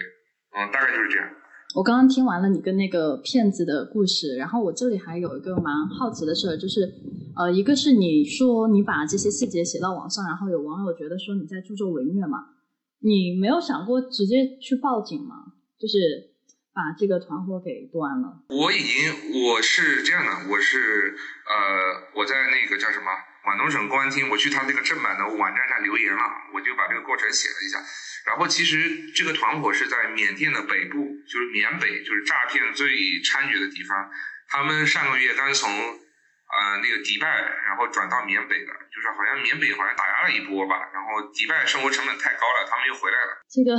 [0.55, 1.27] 嗯，大概就是这样。
[1.75, 6.87] 我刚刚听完了你跟那个骗子的故事，然后我这里还有一个蛮好奇的事儿，就是
[7.35, 12.55] 呃，一个是你说你把这些细节写到网上，然后有网友觉得说你在助纣为虐嘛？
[12.99, 15.46] 你没有想过直接去报警吗？
[15.79, 16.33] 就是
[16.73, 18.41] 把这个团伙给端了。
[18.49, 23.05] 我已经，我是这样的，我是呃，我在那个叫什么
[23.43, 26.21] 广东省公安厅，我去他那个正版的网站上留言了，
[26.53, 27.77] 我就把这个过程写了一下。
[28.25, 32.89] 然后其实这个团伙是在缅甸的北部，就是缅北，就是诈骗最
[33.23, 34.11] 猖獗的地方。
[34.49, 37.27] 他们上个月刚从呃那个迪拜，
[37.65, 43.41] 然后转到缅北的，就是好像缅北好像打压了一波吧，然后迪拜生活成本太高了，他们又回来了。
[43.49, 43.77] 这个。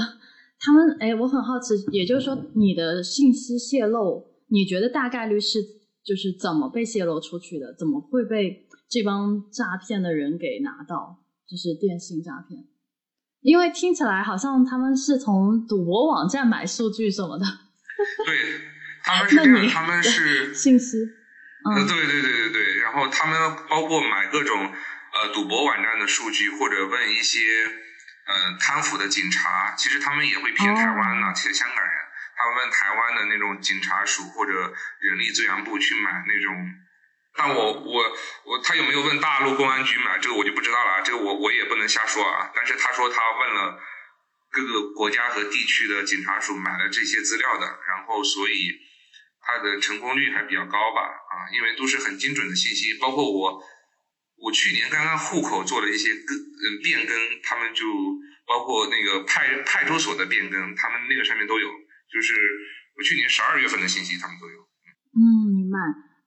[0.61, 5.61] 他们哎，我很好奇，也就是说，你的信息泄露，你觉得大概率是
[6.05, 7.75] 就是怎么被泄露出去的？
[7.79, 11.23] 怎么会被这帮诈骗的人给拿到？
[11.49, 12.67] 就是电信诈骗，
[13.41, 17.47] 因为听起来好像他们是从赌博网站买数据什么的。
[18.27, 18.37] 对，
[19.03, 20.99] 他们是这样，他们是 信息。
[20.99, 27.39] 嗯，对对对对对，然后他们包括买各种呃赌博网站的数据，或者问一些。
[28.29, 31.93] 呃，贪腐的警察其实他们也会骗台湾呢，其实香港人，
[32.37, 34.53] 他们问台湾的那种警察署或者
[35.01, 36.55] 人力资源部去买那种，
[37.35, 42.53] 但我我我他有没有问大陆公安局买这个我就不知道了，这个我我也不能瞎说啊。
[42.55, 43.81] 但是他说他问了
[44.51, 48.79] 各个国家和地区的警察署买了这些资料的，然后所以
[49.41, 53.65] 他的成功率还比较高吧啊，因为都是很精准的信息，包括我。
[54.41, 57.85] 我去年刚刚户口做了一些更呃变更，他们就
[58.47, 61.67] 包括那个派派出所的变更，他们那个上面都有，
[62.11, 62.35] 就是
[62.97, 64.57] 我去年十二月份的信息他们都有。
[65.19, 65.23] 嗯，
[65.55, 65.79] 明白。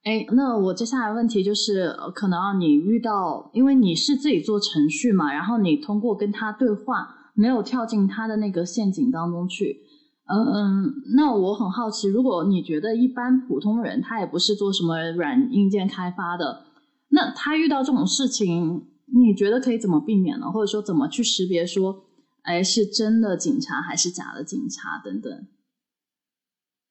[0.04, 9.78] 哎，那我接下来问题就是，可能你遇到，因为你是自己做程序嘛，然后你通过跟他对话，没有跳进他的那个陷阱当中去。
[10.26, 16.66] 嗯嗯，那我很好奇，如果你觉得一般普通人他也不是做什么软硬件开发的，
[17.14, 20.50] 那他遇到这种事情，你觉得可以怎么避免呢？
[20.52, 22.04] 或者说怎么去识别说，
[22.44, 25.48] 哎，是真的警察还是假的警察等等？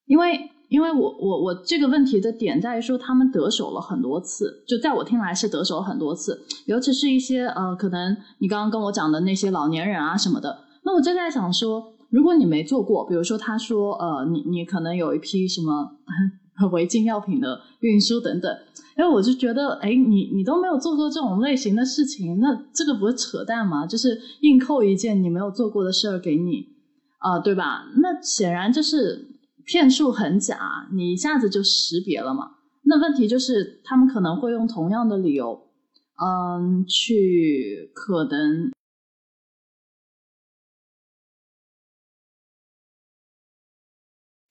[0.07, 11.95] 因为因为我我我这个问题的点在于说，他们得手了很多次，就在我听来是得手很多次，尤其是一些呃，可能你刚刚跟我讲的那些老年人啊什么的，那我就在想说。
[12.11, 15.93] 如果你没做过，比如说他说，呃，你你可能有一批什么
[16.69, 18.51] 违禁药品的运输等等，
[18.97, 23.87] 因为我就觉得，哎，你你都没有做过这种类型的事情，那这个不是扯淡吗？
[23.87, 26.67] 就是硬扣一件你没有做过的事儿给你，
[27.19, 27.87] 啊，对吧？
[28.03, 29.29] 那显然就是
[29.65, 32.51] 骗术很假，你一下子就识别了嘛。
[32.83, 35.61] 那问题就是他们可能会用同样的理由，
[36.23, 38.71] 嗯，去可能。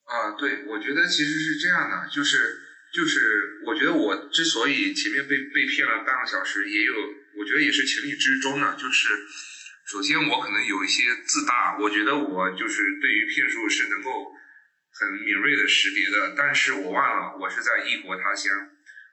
[0.10, 2.58] 啊，对，我觉得其实是这样的，就是
[2.92, 6.94] 就是，我觉得我之所以前面被被骗了半个小时，也有，
[7.38, 8.74] 我觉得也是情理之中的。
[8.74, 9.08] 就是
[9.86, 14.34] 首先我可能有一些自大，我觉得我就是对于骗术是能够
[15.00, 18.52] 很敏锐的识别的，但是我忘了我是在异国他乡，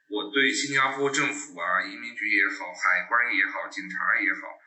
[0.09, 4.57] 我对新加坡政府啊、移民局也好、海关也好、警察也好，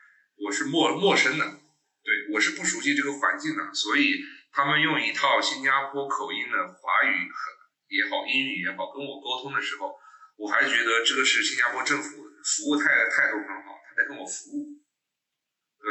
[0.45, 4.23] 我是陌陌生的，对我是不熟悉这个环境的，所以。
[4.53, 7.29] 他们用一套新加坡口音的华语
[7.87, 9.95] 也好，英语也好，跟我沟通的时候，
[10.37, 14.79] 我还觉得这个是新加坡政府服务态态度很好，他在跟我服务，
[15.79, 15.87] 对，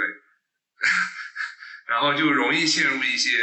[1.88, 3.36] 然后就容易陷入一些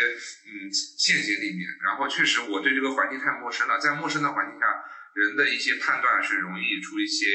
[0.45, 1.67] 嗯陷阱里面。
[1.83, 4.65] 然后确实我对这个环境太陌生了，在陌生的环境下，
[5.15, 7.25] 人的一些判断是容易出一些，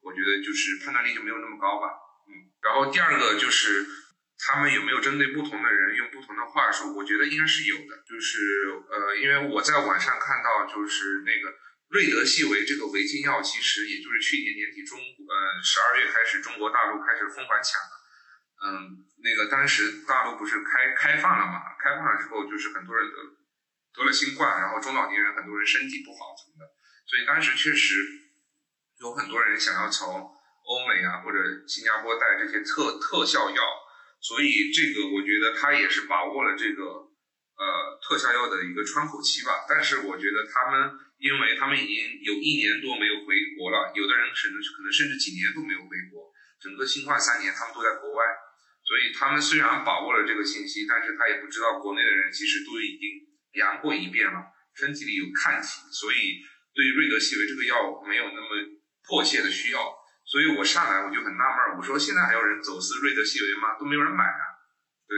[0.00, 1.86] 我觉得就是判断力就没有那么高吧，
[2.26, 2.50] 嗯。
[2.62, 4.01] 然后第二个就是。
[4.42, 6.96] 他们有没有针对不同的人用不同的话术？
[6.96, 8.02] 我觉得应该是有的。
[8.02, 8.42] 就是
[8.90, 11.54] 呃，因为我在网上看到，就是那个
[11.90, 17.94] 瑞德西韦这个违禁药，其实也就是去年年底中呃十二月开始，中国大陆开始疯狂抢的。
[18.66, 21.62] 嗯，那个当时大陆不是开开放了嘛？
[21.78, 23.16] 开放了之后，就是很多人得
[23.94, 26.66] 得了新冠，然后中老年人很多人身体不好什么的，
[27.06, 27.94] 所以当时确实
[28.98, 33.62] 有很多人想要从欧美啊或者新加坡带这些特特效药。
[34.22, 37.10] 所以这个我觉得他也是把握了这个
[37.58, 39.66] 呃特效药的一个窗口期吧。
[39.68, 46.30] 但是我觉得他们，因为他们已经有一年多没有回国了，有的人甚至可能甚至几年都没有回国，
[46.62, 48.22] 整个新冠三年他们都在国外。
[48.86, 53.26] 所以他们虽然把握了这个信息，但是他也不知道国内的人其实都已经
[53.58, 54.38] 阳过一遍了，
[54.74, 56.42] 身体里有抗体，所以
[56.74, 58.48] 对于瑞德西韦这个药没有那么
[59.02, 60.01] 迫切的需要。
[60.32, 63.76] 所以我上来我就很纳闷儿，我说现在还有人走私瑞德西韦吗？
[63.78, 64.64] 都没有人买啊。
[65.04, 65.12] 对，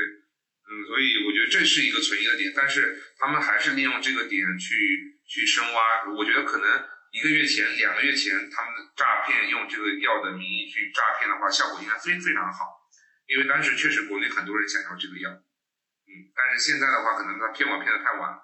[0.67, 4.75] 嗯，所以我觉得这是一个存疑的点，但是他们还是利用这个点去
[5.23, 6.11] 去深挖。
[6.19, 6.67] 我觉得可能
[7.15, 12.91] 一个月前、两个月前，他们诈骗用这个药的名义去诈骗的话，效果应该非非常好，
[13.31, 15.31] 因为当时确实国内很多人想要这个药。
[15.31, 18.35] 嗯，但是现在的话，可能他骗我骗的太晚。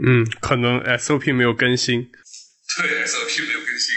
[0.00, 2.08] 嗯，可能 SOP 没有更新。
[2.80, 3.94] 对，SOP 没有更新。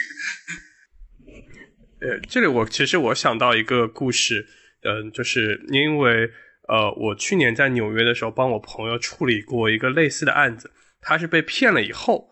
[2.01, 4.47] 呃，这里我其实我想到一个故事，
[4.83, 6.31] 嗯，就是因为
[6.67, 12.29] 呃，我去年在纽约的时候帮我朋友处理过一个类似的案子，他是被骗了以后，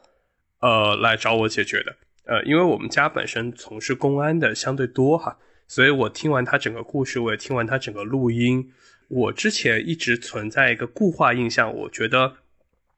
[0.61, 1.95] 呃，来找我解决的。
[2.23, 8.71] 呃，因为我们家本身从事公安的相对多哈，所以我听完他整个故事，我也听完他整个录音。
[9.09, 12.37] 我之前一直存在一个固化印象，我觉得，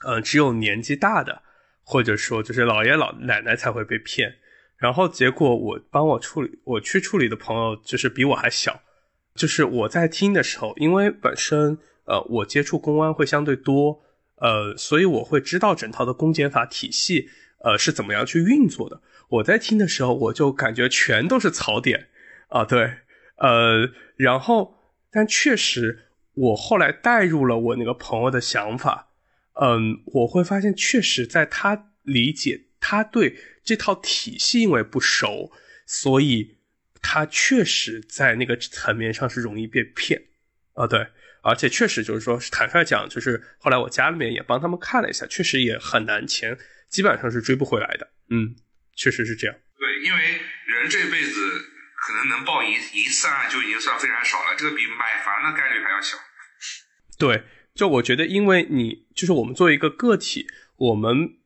[0.06, 1.42] 呃，只有年纪大的，
[1.84, 4.36] 或者说就是老爷老奶奶才会被骗。
[4.80, 8.82] 然后结果我帮我处理，我去处理的朋友就是比我还小，
[9.36, 14.02] 就是我在听的时候，因为本身呃我接触公安会相对多，
[14.38, 17.30] 呃，所以我会知道整套的公检法体系
[17.64, 19.02] 呃是怎么样去运作的。
[19.28, 22.08] 我在听的时候，我就感觉全都是槽点
[22.48, 22.94] 啊，对，
[23.36, 24.76] 呃，然后
[25.12, 29.10] 但确实我后来带入了我那个朋友的想法，
[29.62, 32.68] 嗯，我会发现确实在他理解。
[32.80, 35.52] 他对这套体系因为不熟，
[35.86, 36.58] 所以
[37.02, 40.22] 他确实在那个层面上是容易被骗
[40.74, 40.88] 啊。
[40.88, 41.08] 对，
[41.42, 46.58] 而且确实就是说，坦率讲，就是后来我家里面也帮他们看了一下，确实也很难，钱
[46.90, 48.10] 基本上是追不回来的。
[48.30, 48.56] 嗯，
[48.96, 49.56] 确实是这样。
[49.78, 50.20] 对，因为
[50.66, 51.34] 人这辈子
[51.96, 56.18] 可能能报一一次案就已经算非常少了，这个比买房的概率还要小。
[57.18, 57.44] 对，
[57.76, 61.39] 就我觉得，因为你就是我们作为一个个体，我们。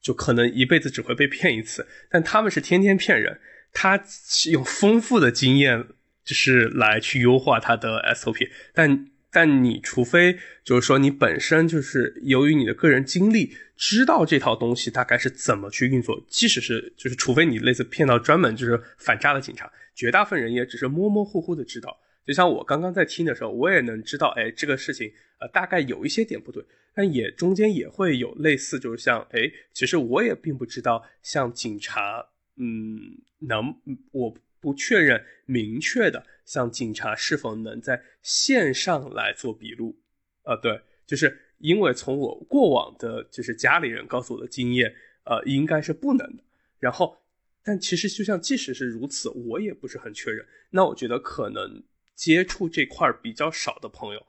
[0.00, 3.40] 就可能一辈子只会被骗一次，但他们是天天骗人，
[3.72, 4.02] 他
[4.50, 5.86] 用丰富的经验
[6.24, 21.98] 就是来去优化他的 SOP，但但你除非就是说你本身就是由于你的个人经历知道这套东西大概是怎么去运作，即使是就是除非你类似骗到专门就是反诈的警察，绝大部分人也只是模模糊糊的知道。
[22.28, 25.10] 就像我刚刚在听的时候，我也能知道，哎，这个事情
[25.40, 26.62] 呃大概有一些点不对，
[26.92, 32.22] 但也中间也会有类似，就是像哎，其实我也并不知道，像警察，
[32.56, 33.00] 嗯，
[33.38, 33.74] 能
[34.12, 39.96] 我不确认明确的，像警察是否能在线上来做笔录，
[40.42, 46.44] 呃，对，就是因为从我过往的，就是家里人告诉我的经验，呃，应该是不能的。
[46.78, 47.16] 然后，
[47.64, 50.46] 但其实就像即使是如此，我也不是很确认。
[50.68, 51.82] 那我觉得可能。
[52.18, 54.26] 接触这块比较少的朋友，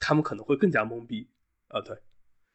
[0.00, 1.28] 他们可能会更加懵逼
[1.68, 1.96] 啊，对，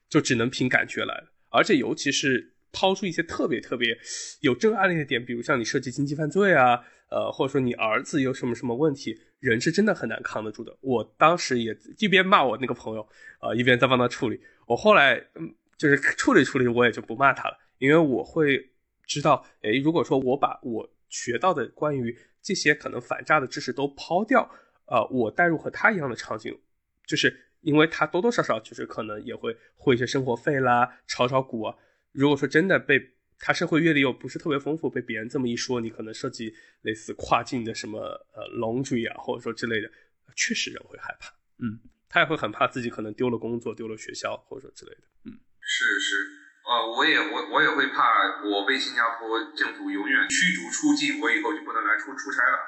[0.10, 1.24] 就只能凭感觉来。
[1.48, 3.98] 而且尤其是抛出一些特别特别
[4.42, 10.78] 有这个案例的点，比如像你涉及经济犯罪啊，呃，或者说你儿子有什么什么问题，人是真的很难扛得住的。
[10.82, 13.08] 我当时也一边骂我那个朋友，
[13.40, 14.38] 啊，一边在帮他处理。
[14.66, 18.72] 我后来嗯，就是处理处理，我也就不骂他了，因为我会
[19.06, 22.14] 知道，哎，如果说我把我学到的关于。
[22.48, 24.50] 这些可能反诈的知识都抛掉，
[24.86, 26.58] 呃，我带入和他一样的场景，
[27.06, 31.76] 就是因为他多多少少就是可能也会汇一些生活费啦，炒炒股啊。
[32.14, 38.00] 如果说真的被他社会阅历又不是特别丰富，被别人这么一说，你可能涉及类似跨境的什么
[38.34, 39.92] 呃 l a n d r y 啊，或者说之类的，
[40.34, 46.37] 确实人会害怕，嗯，他也会很怕自己可能丢了工作，丢了学校，或者说之类的，嗯，是是。
[46.68, 52.60] 呃，我也我我也会怕，我被新加坡政府永远驱逐出境，我以后就不能来出出差了。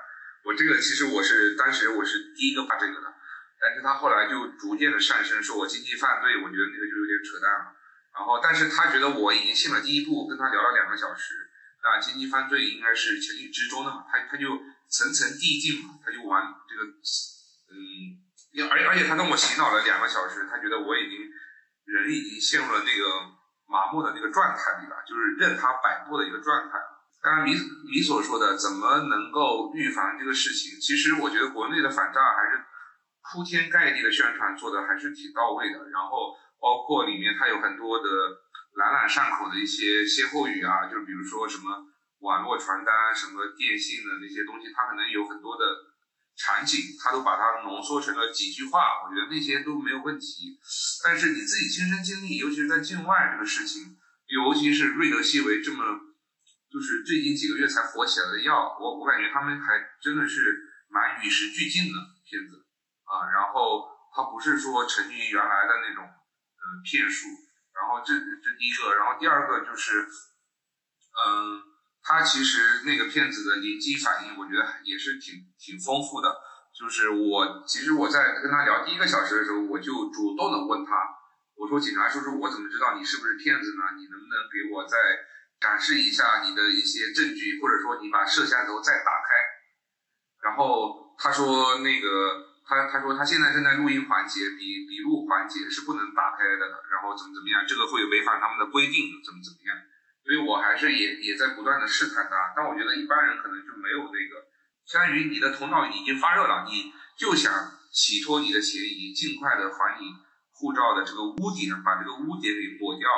[0.46, 3.14] 我这个其实我是当时我是第一个怕这个的，
[3.60, 7.76] 但是他后来就逐渐的上升，说我经济犯罪，我觉得那个就有点扯淡了。
[8.16, 11.52] 然后，但是他觉得我已经信了第一步，跟他聊了两个小时，
[11.84, 16.88] 那经济犯罪应该是情理之中的嘛，他他就层层递进嘛，他就往这个，
[17.76, 21.20] 嗯，而而且他跟我洗脑了两个小时，他觉得我已经
[21.84, 23.39] 人已经陷入了那个。
[23.70, 26.82] 麻木的那个状态里吧，就是任他摆布的一个状态。
[27.22, 27.54] 刚刚你
[27.94, 32.66] 你所说的怎么能够预防这个事情，其实我觉得国内的反诈还是
[33.22, 35.88] 铺天盖地的宣传做的还是挺到位的。
[35.90, 38.10] 然后包括里面它有很多的
[38.74, 41.86] 朗朗上口的一些歇后语啊，就比如说什么
[42.22, 45.89] 网络传单、什么电信的那些东西，它可能有很多的。
[46.40, 50.58] 场景，他都把它浓缩成了几句话，我觉得那些都没有问题。
[51.04, 55.84] 但是你自己亲身经历，尤其是在境外这个事情，尤其是瑞德西韦这么，
[56.72, 62.66] 就是最近几个月才火起来的药，我我感觉他们还真的是蛮与时俱进的片子
[63.04, 63.28] 啊。
[63.36, 67.28] 然后他不是说沉浸于原来的那种嗯骗术。
[67.76, 70.08] 然后这这第一个，然后第二个就是，
[71.20, 71.69] 嗯。
[72.02, 76.36] 他其实那个片子的临机反应，我觉得也是挺挺丰富的。
[76.74, 80.96] 就是我其实我在跟他聊第一个小时的时候，我就主动的问他，
[81.58, 83.84] 我说：“警察叔叔，我怎么知道你是不是骗子呢？
[83.98, 84.96] 你能不能给我再
[85.60, 89.36] 展示一下你的一些证据，或者说你把摄像头再打开？”
[90.42, 96.64] 然后他说：“那个他他说他现在正在录音环节，笔笔录环节是不能打开的。
[96.90, 99.76] 然后怎么怎么样，这个会违反他们的规定，怎么怎么样。”
[100.30, 104.46] 所以我还是也也在不断的试探他，但我觉得一般人可能就没有那个，
[104.86, 107.52] 相当于你的头脑已经发热了，你就想
[107.92, 110.06] 洗脱你的嫌疑，尽快的还你
[110.52, 113.10] 护照的这个污点，把这个污点给抹掉。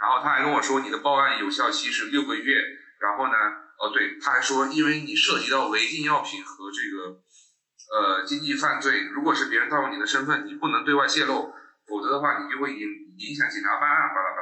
[0.00, 2.58] 然后他还跟我说，你的报案有效期是六个月。
[2.98, 3.34] 然后呢，
[3.78, 7.22] 哦对，他还说，因为你涉及到违禁药品和这个
[7.94, 11.54] 呃经济犯罪，如果是别人盗用你的身份，你不能对外泄露，
[11.86, 12.82] 否则的话你就会影
[13.18, 14.41] 影响警察办案，巴拉巴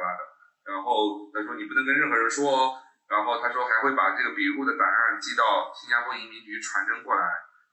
[0.65, 2.77] 然后他说你不能跟任何人说，
[3.09, 7.25] 然后他说还会把这个笔录的档案寄到新加坡移民局传真过来，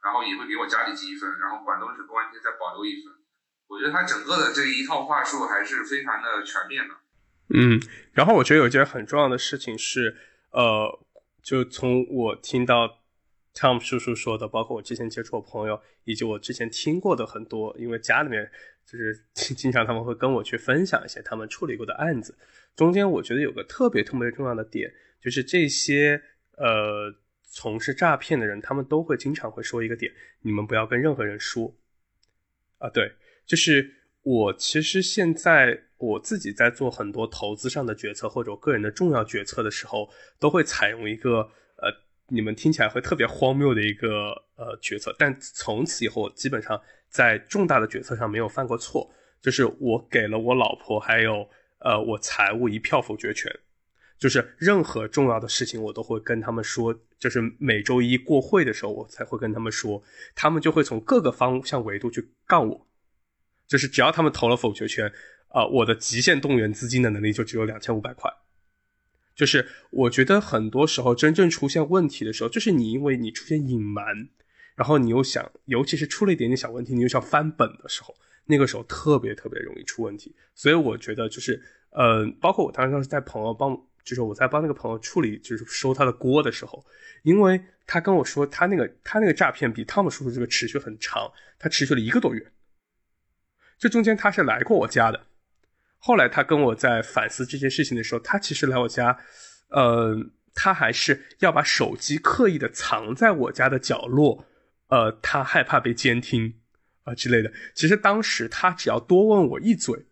[0.02, 3.14] 然后也会给我家里寄一份，然后广东省公安厅再保留一份。
[3.68, 6.94] 我觉得他整个的这一套话术还是非常的全面的。
[7.54, 7.80] 嗯，
[8.12, 10.16] 然后我觉得有一件很重要的事情是，
[10.50, 10.98] 呃，
[11.42, 13.00] 就从我听到
[13.54, 18.48] Tom 叔叔说的，包括我之前接触的朋友，以及我之前听过的很多，因为家里面
[18.86, 22.36] 就是 经常他们会跟我去分享一些他们处理过的案子。
[22.76, 26.22] 中间我觉得有个特别特别重要的点，就是这些
[26.56, 31.74] 呃从事诈骗的人，他们都会经常会说一个点：你们不要跟任何人说。
[32.78, 33.12] 啊，对，
[33.44, 33.92] 就是
[34.22, 41.50] 我其实现在我自己在做很多投资上的决策或者我个人的重要决策的时候，都会采用一个
[42.28, 49.10] 你们听起来会特别荒谬的一个呃决策，但从此以后基本上在重大的决策上没有犯过错，
[49.40, 51.48] 就是我给了我老婆还有。
[51.80, 53.48] 呃，我财务一票否决权，
[54.18, 60.02] 就是任何重要的事情我都会跟他们说，就是每周一过会的时候我才会跟他们说，
[60.34, 62.88] 他们就会从各个方向维度去杠我，
[63.68, 65.06] 就是只要他们投了否决权，
[65.50, 68.28] 啊，我的极限动员资金的能力就只有两千五百块。
[69.38, 74.04] 就是我觉得很多时候真正出现问题的时候，就是你因为你出现隐瞒，
[74.74, 78.12] 然后你又想，尤其是出了一点点小问题，你又想翻本的时候，
[78.46, 80.34] 那个时候特别特别容易出问题。
[80.56, 86.84] 所以我觉得就是，呃，包括我当时当时在朋友帮，就是我在帮那个朋友处理，就是收他的锅的时候，
[87.22, 91.30] 因为他跟我说他那个他那个诈骗比汤姆叔叔这个持续很长，
[91.60, 92.44] 他持续了一个多月，
[93.78, 95.27] 这中间他是来过我家的。
[96.00, 99.18] 后来他跟我在反思这件事情的时候，他其实来我家，
[99.70, 100.16] 呃，
[100.54, 104.46] 他还是要把手机刻意的藏在我家的角落，
[104.88, 106.54] 呃，他害怕被监听
[107.02, 107.52] 啊之类的。
[107.74, 110.06] 其实当时他只要多问我一嘴，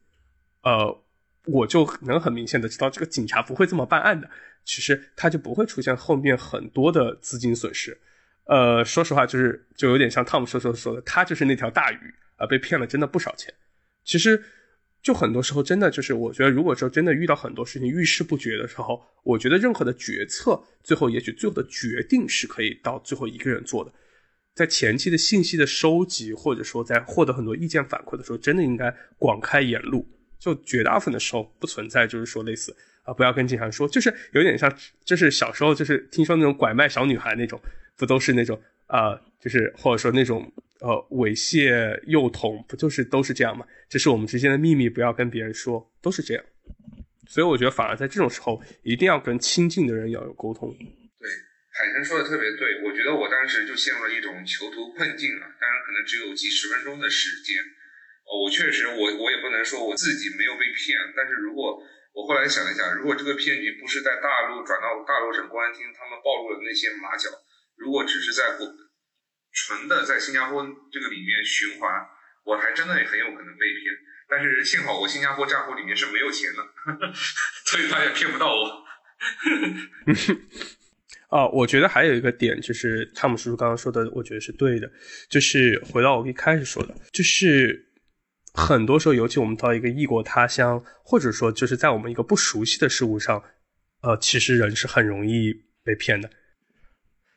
[0.63, 1.05] 呃，
[1.45, 4.29] 我就能很明显的知道这个警察不会这么办案的。
[4.65, 7.97] 其实他就不会出现后面很多的资金损失。
[8.47, 13.55] 呃，说实话，就是就有点像汤姆叔叔说的，他就是那条大鱼啊，被骗了真的不少钱。
[14.05, 14.45] 其实。
[15.07, 23.93] 就很多时候，真的就是我觉得，如果说真的遇到很多事情遇事不决的时候，我觉得任何的决策，最后也许最后的决定是可以到最后一个人做的。
[24.53, 30.05] 在前期的信息的收集，或者说在获得很多意见反馈的时候，真的应该广开言路。
[30.41, 37.61] 就绝大部分的时候不存在，就是说类似啊，不要跟警察说，就是有点像，就是小时候就是听说那种拐卖小女孩那种，
[37.97, 40.53] 不都是那种啊，就是或者说那种。
[40.79, 43.65] 呃，猥亵幼童不就是都是这样吗？
[43.89, 46.45] 这是我们之间的秘密，不要跟别人说，都是这样。
[47.27, 50.69] 所以我觉得，反而在这种时候，一定要跟亲近的人要有沟通。
[50.77, 51.27] 对，
[51.73, 55.49] 海生说的特别对，我觉得我当时就陷入了一种囚徒困境了。
[55.59, 57.57] 当然，可能只有几十分钟的时间。
[58.29, 61.01] 哦，我确实，我我也不能说我自己没有被骗。
[61.17, 61.81] 但是如果
[62.13, 67.33] 我后来想一想，如果这个骗局不是在大陆转到大陆省公安厅，他们暴露的那些马脚，
[67.77, 68.67] 如果只是在国。
[69.59, 70.63] 纯的在新加坡
[70.93, 71.91] 这个里面循环，
[72.45, 73.85] 我还真的也很有可能被骗。
[74.29, 76.63] 但是幸好我新加坡账户里面是没有钱的，
[77.65, 78.85] 所以他也骗不到我。
[81.33, 84.93] 哦，我觉得还有一个点就是汤姆叔叔刚刚说的，我觉得是对的。
[85.31, 87.95] 就是回到我一开始说的，就是
[88.53, 93.43] 很多时候，尤其我们到一个异国他乡，或者说就是在我们一个不熟悉的事物上，
[94.03, 96.31] 呃，其实人是很容易被骗的。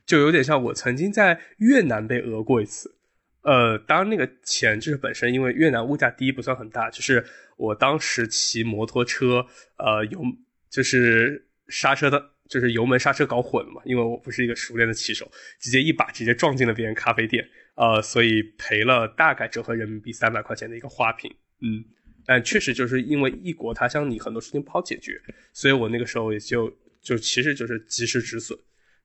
[0.09, 2.95] 就有点像我曾经在越南被讹过一次，
[3.43, 7.23] 呃，当然那个钱就是本身因为越南物价低不算很大，就是
[7.57, 9.45] 我当时骑摩托车，
[9.77, 10.19] 呃，油
[10.67, 21.31] 就是刹车的，就是油门刹车搞混了嘛，因为我不是一个熟练的骑手，直接一把直接撞进了别人咖啡店，呃，所以赔了大概折合人民币三百块钱的一个花瓶，
[21.61, 21.85] 嗯，
[22.25, 25.21] 但确实就是因为异国他乡，你很多事情不好解决，
[25.53, 28.57] 所以我那个时候也就就其实就是及时止损。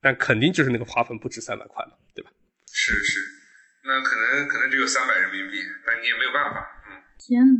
[0.05, 2.29] 但肯定就是那个花粉不止三百块嘛，对吧？
[2.71, 3.19] 是是，
[3.85, 6.61] 那可能可能只有三百人民币，但你也没有办法。
[6.87, 7.59] 嗯，天哪！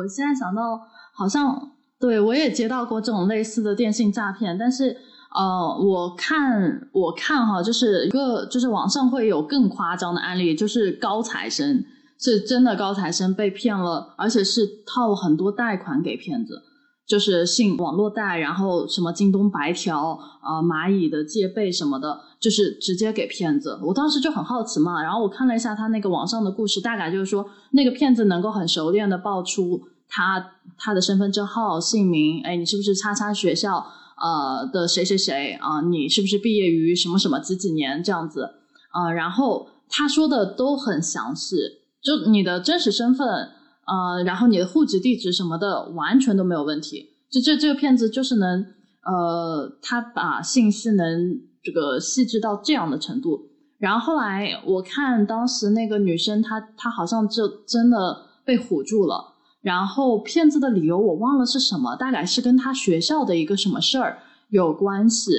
[0.00, 0.80] 我现在想到，
[1.12, 4.96] 好像对我也接到过这种类似的电信诈骗，但是
[5.36, 11.84] 呃，我看我看哈，就是一个就是网上会有更夸张的案例，就是高材生
[12.18, 16.62] 是真的高材生被骗了，而且是套很多贷款给骗子。
[17.08, 20.10] 就是信网络贷，然后什么京东白条
[20.42, 23.78] 啊、蚂蚁的借呗什么的，就是直接给骗子。
[23.82, 33.86] 我当时就很好奇嘛，然后我看了一下他那个网上的故事，大概就是说那个骗子能够很熟练的报出他他的身份证号、姓名，哎，你是不是叉叉学校
[34.20, 35.80] 呃的谁谁谁啊？
[35.80, 38.50] 你是不是毕业于什么什么几几年这样子
[38.92, 39.10] 啊？
[39.10, 41.56] 然后他说的都很详细，
[42.02, 43.52] 就你的真实身份。
[43.88, 48.60] 呃，然后你的户籍地址什么的完全都没有问题，就这这个骗子就是能，
[49.02, 53.48] 呃，他把信息能这个细致到这样的程度。
[53.78, 59.36] 然后后来我看当时那个女生，她她好像就真的被唬住了。
[59.60, 64.18] 然后骗子的理由我忘了是什么，大概是跟他学校的一个什么事儿
[64.50, 65.32] 有关系。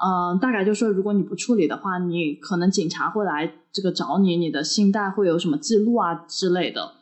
[0.00, 6.92] 嗯，大概就说如果你不处理的话，你可能警察会来这个找你，你的信贷会有什么记录啊之类的。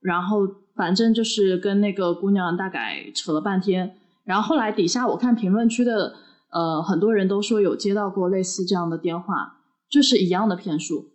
[0.00, 0.46] 然后
[0.76, 6.14] 反正就是跟那个姑娘大概扯了半天，然后后来底下我看评论区的
[6.50, 9.58] 呃很多人都说有接到过类似这样的电话，
[9.90, 11.06] 就是一样的骗术，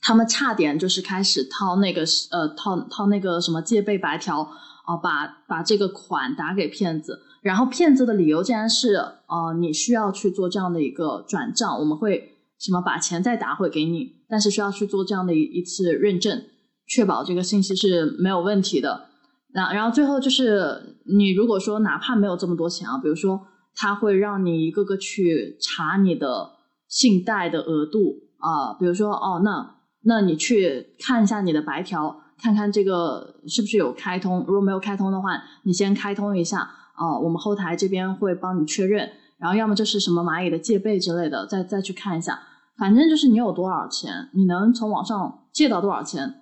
[0.00, 4.40] 他们差点就是开始掏那个呃掏掏那个什么借呗白条
[4.84, 16.42] 啊，把把这个款打给骗子，然后骗子的理由竟然是呃你需要去做这样的一个转账，我们会什么把钱再打回给你，但是需要去做这样的一一次认证。
[16.86, 19.08] 确保这个信息是没有问题的。
[19.54, 26.52] 那然后最后就是，你如果说哪怕没有这么多钱啊，比如说他会让你一个个去查你的
[26.88, 36.60] 信贷的额度啊，比如说哦，那那你去看一下你的白条，看看这个是不是有开通，如果没有开通的话，你先开通一下
[36.94, 42.40] 啊，我们后台这边会帮你确认，然后要么就是什么蚂蚁的借呗之类的，再再去看一下，
[42.78, 46.41] 反正就是你有多少钱，你能从网上借到多少钱，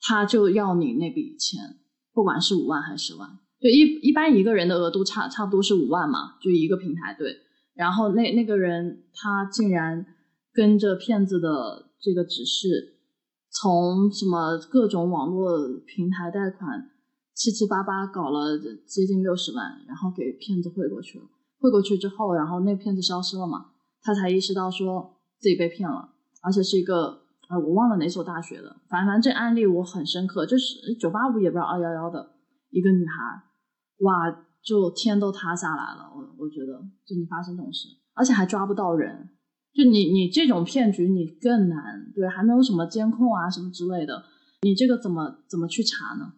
[0.00, 1.78] 他就要你那笔钱，
[2.12, 3.28] 不管是五万还是十万。
[3.60, 7.36] 就一一般一个人的额度差差不多是五万嘛，就一个平台对。
[7.74, 10.06] 然后那那个人他竟然
[10.52, 12.98] 跟着骗子的这个指示，
[13.50, 16.90] 从什么各种网络平台贷款
[17.34, 21.24] 七七八八搞了接近六十万，然后给骗子汇过去了。
[21.60, 23.72] 汇过去之后，然后那骗子消失了嘛，
[24.02, 26.10] 他才意识到说自己被骗了，
[26.42, 32.36] 而且是一个呃我忘了哪所大学的，反正反正这案例我很深刻，就是九八五也不知道二幺幺的
[32.70, 33.42] 一个女孩。
[33.98, 34.30] 哇，
[34.62, 36.72] 就天都塌下来了，我我觉得，
[37.04, 39.30] 就你发生这种事，而且还抓不到人，
[39.72, 44.22] 就你你这种骗局你更难，对，还没有什么监控啊什么之类的，
[44.60, 46.34] 你这个怎么怎么去查呢？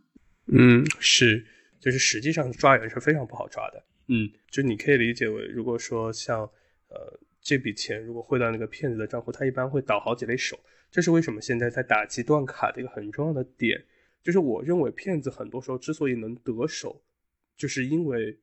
[0.47, 1.45] 嗯，是，
[1.81, 6.41] 就是实际上抓人是非常不好抓的，嗯，就你可以理解为，如果说像
[6.89, 10.59] 呃这笔钱如果汇到那个骗子的账户，他一般会倒好几类手，
[10.91, 13.85] 这是为什么现在在打击断卡的一个很重要的点，
[14.23, 17.03] 就是我认为骗子很多时候之所以能得手。
[17.57, 18.39] 就是因为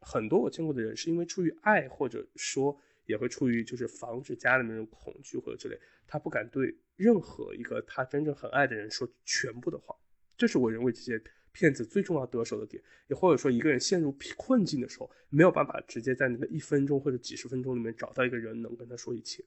[0.00, 9.94] 很多我见过的人，是因为出于爱，或者说也会出于就是防止家里面人恐惧或者之类，他不敢对任何一个他真正很爱的人说全部的话。
[10.36, 11.22] 这是我认为这些
[11.52, 12.82] 骗子最重要得手的点。
[13.08, 19.44] 也或者说一个人陷入困境的时候，没有办法直接在那个一分钟或者几十分钟里面找到一个人能跟他说一切。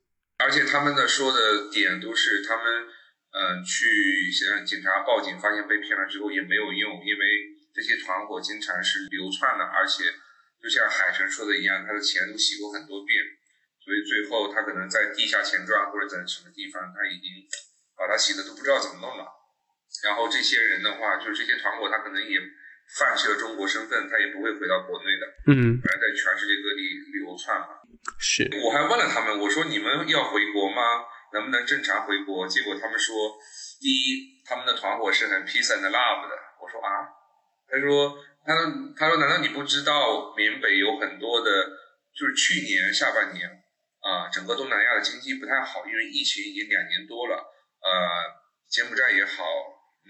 [0.50, 2.66] 而且他们的说的点都是他们
[3.38, 7.56] 嗯去向警察报警，发现被骗了之后也没有用，因为。
[7.72, 10.04] 这些团伙经常是流窜的，而且
[10.60, 13.24] 就像海城说的一样，他的钱都洗过很多遍，
[13.80, 17.30] 所以最后他可能在地下钱庄或者在什么地方，他已经
[17.96, 19.24] 把他洗的都不知道怎么弄了。
[20.04, 22.42] 然后这些人的话，就是这些团伙，他可能也
[22.98, 25.24] 放弃了中国身份，他也不会回到国内的，
[25.54, 27.79] 嗯，反正在全世界各地流窜嘛。
[28.20, 31.06] 是，我还问了他们，我说你们要回国吗？
[31.34, 32.48] 能不能正常回国？
[32.48, 33.38] 结果他们说，
[33.80, 36.36] 第一，他们的团伙是很 peace and love 的。
[36.62, 37.06] 我说啊。
[37.72, 38.66] 他说：“他说，
[38.98, 41.52] 他说，难道你不知道缅北有很多的，
[42.18, 43.46] 就是去年下半年
[44.02, 47.38] 啊，整个东南亚的经济不太好，因为疫情已经两年多了。
[47.38, 48.26] 呃，
[48.68, 49.46] 柬埔寨也好，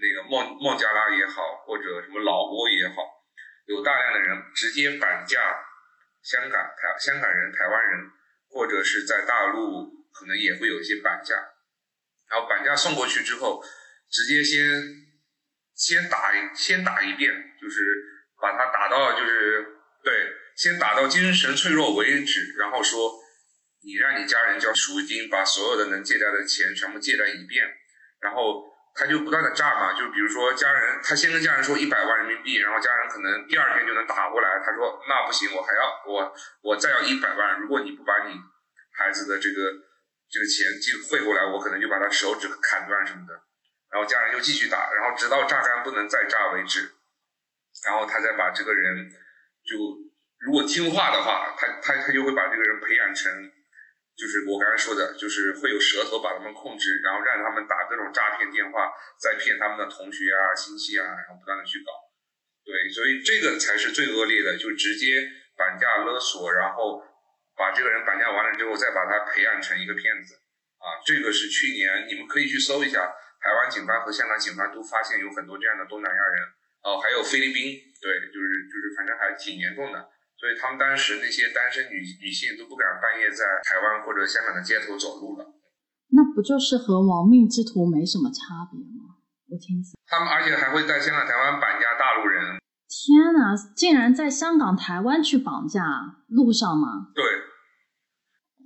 [0.00, 3.04] 那个孟孟加拉也好，或者什么老挝也好，
[3.66, 5.38] 有大量的人直接绑架
[6.22, 8.10] 香港台香港人、台湾人，
[8.48, 11.34] 或者是在大陆可能也会有一些绑架，
[12.30, 13.62] 然后绑架送过去之后，
[14.10, 15.08] 直接先。”
[15.72, 17.80] 先打一先打一遍，就是
[18.38, 19.64] 把他打到就是
[20.04, 20.12] 对，
[20.54, 23.18] 先打到精神脆弱为止，然后说
[23.82, 27.64] 你让你家人交赎金，把所有的能借贷的钱全部借贷一遍，
[28.20, 38.34] 然后他就不断的炸嘛，就比如说家人，他先跟家人说一百万人民币，然后家人可能第二天就能打过来，他说那不行，我还要我我再要一百万，如果你不把你
[38.92, 39.56] 孩子的这个
[40.28, 43.34] 这个钱寄汇过来，我可能就把他手指砍断什么的。
[43.90, 46.92] 然后家人就继续打，然后直到榨干不能再榨为止，
[47.84, 49.10] 然后他再把这个人，
[49.64, 49.76] 就
[50.38, 53.50] 如果听话的话，他他他就会把这个人培养成，
[54.20, 61.88] 就是我刚才说的，就是会有舌头把他们控制，然后让他们打各种诈骗电话，再骗他们的同学啊、亲戚啊，然后不断的去搞。
[62.60, 65.24] 对，所以这个才是最恶劣的，就直接
[65.56, 67.00] 绑架勒索，然后
[67.56, 70.36] 把这个人绑架完了之后，再把他培养成一个骗子。
[70.76, 73.10] 啊，这个是去年你们可以去搜一下。
[73.40, 76.36] 台湾警方和香港警方都发现有很多这样的东南亚人，
[76.84, 79.96] 哦，还有菲律宾，对，就是就是，反正还挺严重的。
[80.40, 85.44] 所以他们当时那些单身女女性都不敢半夜在台湾或者香港的街头走路了。
[86.16, 89.20] 那不就是和亡命之徒没什么差别吗？
[89.52, 90.00] 我听死。
[90.08, 92.56] 他们而且还会在香港、台湾绑架大陆人。
[92.88, 95.84] 天哪，竟然在香港、台湾去绑架
[96.28, 97.12] 路上吗？
[97.14, 97.22] 对。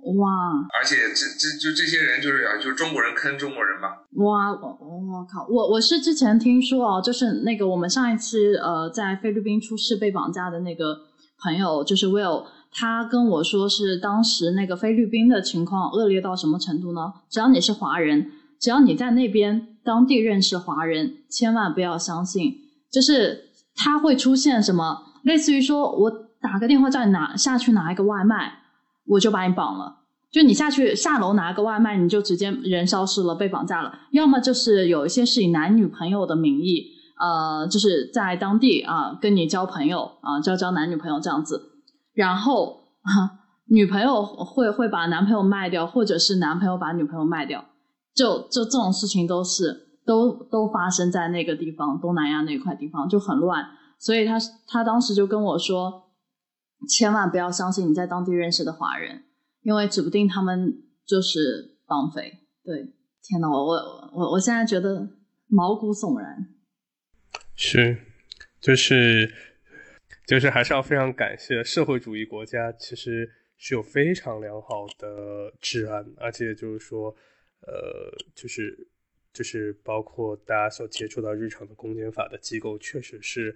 [0.05, 0.29] 哇！
[0.77, 3.89] 而且这这就这些人就是啊，就是中国人坑中国人嘛。
[4.23, 4.51] 哇！
[4.51, 5.45] 我我靠！
[5.49, 10.95] 我我是之前听说哦，就是那个我们上一期呃在菲律宾出事被绑架的那个
[11.41, 17.13] 朋友，就是 Will，他跟我说是当时那个菲律宾的情况恶劣到什么程度呢？
[17.29, 22.55] 只要你是华人，只要你在那边当地认识华人，千万不要相信，
[22.91, 28.61] 就是他会出现什么，类似于说我打个电话叫你拿下去拿一个外卖。
[29.07, 29.97] 我就把你绑了，
[30.31, 33.99] 就你下去下楼拿个外卖，你就直接人消失了，被绑架了。
[34.09, 36.87] 要么就是有一些是以男女朋友的名义，
[37.17, 41.71] 呃，就是在当地啊跟你交朋友啊，交交男女朋友这样子。
[42.13, 42.81] 然后
[43.67, 47.65] 女朋友会会把男朋友卖掉，或者是男朋友把女朋友卖掉，
[48.13, 53.65] 就就这种事情都是都都发生在那个地方，东南亚那块地方就很乱。
[53.97, 54.37] 所以他
[54.67, 56.03] 他当时就跟我说，
[56.89, 59.23] 千万不要相信你在当地认识的华人，
[59.63, 60.73] 因为指不定他们
[61.07, 62.39] 就是绑匪。
[62.63, 62.93] 对，
[63.23, 65.07] 天呐，我我我我现在觉得
[65.47, 66.47] 毛骨悚然。
[67.55, 67.97] 是，
[68.59, 69.33] 就是
[70.25, 73.31] 就是还是要非常感谢社会主义国家，其实。
[73.57, 77.09] 是有非常良好的治安，而且就是说，
[77.61, 78.85] 呃，就是
[79.31, 83.55] 就是包括大家所接触到日常的公检法的机构，确实是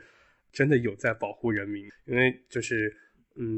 [0.54, 1.90] 真的有在保护人民。
[2.06, 2.96] 因为就是，
[3.36, 3.54] 嗯，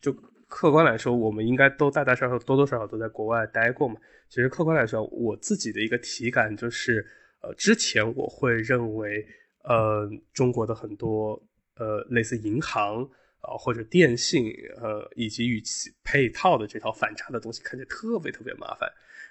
[0.00, 0.10] 就
[0.48, 4.00] 客观来说，我们应该都大大小小多多少少都在国外待过嘛。
[4.30, 7.06] 其实客观来说，我自己的一个体感就是，
[7.40, 9.26] 呃，之前我会认为，
[9.64, 11.42] 呃，中国的很多
[11.76, 13.08] 呃类似银行。
[13.42, 18.86] 啊，或者电信，呃，以及与其配套的这套反差的东西，看起来特别特别麻烦，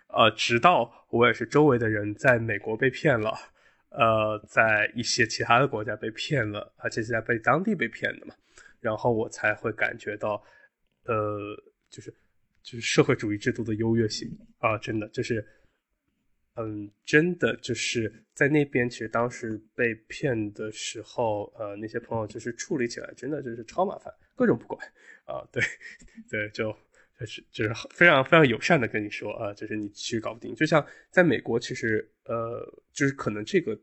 [0.07, 3.38] 呃，直到我也是周围的人在美国被骗了，
[3.89, 8.34] 呃，在一些其他的国家被骗了，而且是在被当地被骗的嘛，
[8.80, 10.43] 然后我才会感觉到，
[11.05, 11.55] 呃，
[11.91, 12.12] 就是
[12.64, 15.47] 就是社会主义制度的优越性啊，真的就是。
[16.62, 24.78] 嗯，真的就是在那边，其实当时被骗的时候，呃，那些朋友就是处理起来真的就是超麻烦，各种不管
[25.24, 25.64] 啊，对，
[26.30, 26.76] 对，就
[27.18, 30.53] 就是就是非常非常友善的跟你说啊，就是你其实搞不定。
[30.53, 33.80] 就像在美国，其实呃，就是可能这个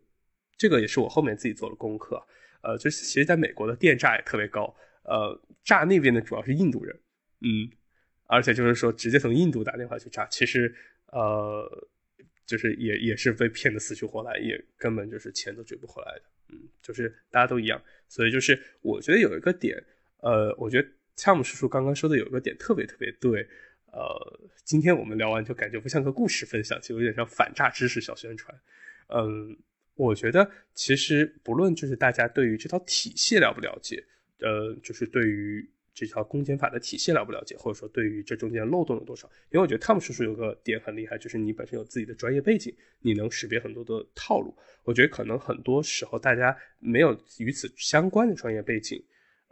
[0.58, 2.22] 这个也是我后面自己做的功课，
[2.60, 6.94] 呃，就是其实在美国的电诈也特别高，呃，诈那边的主要是印度人，
[7.40, 7.70] 嗯，
[8.26, 10.74] 而且就是说直接从印度打电话去诈，其实
[11.06, 11.88] 呃。
[12.46, 19.76] 就是也也是被骗的死去活来，也根本就是钱都追不回来的，嗯，就是大家都一样，所以就是我觉得有一个点，
[20.18, 23.46] 呃，我觉得汤姆叔叔刚刚说的有一个点特别特别对，
[23.92, 28.56] 呃，今天我们聊完就感觉不像个故事分享，就有点像反诈知识小宣传，
[29.08, 29.58] 嗯，
[29.94, 34.04] 我觉得其实不论就是大家对于这套体系了不了解，
[34.38, 35.68] 呃，就是对于。
[35.96, 39.26] 这条公检法的体系了不了解，或者说对于这中间漏洞有多少？
[39.50, 44.54] 因为我觉得汤姆叔叔有个点很厉害，就是你本身有自己的专业背景，你能识别很多的套路。
[44.84, 49.02] 我觉得可能很多时候大家没有与此相关的专业背景，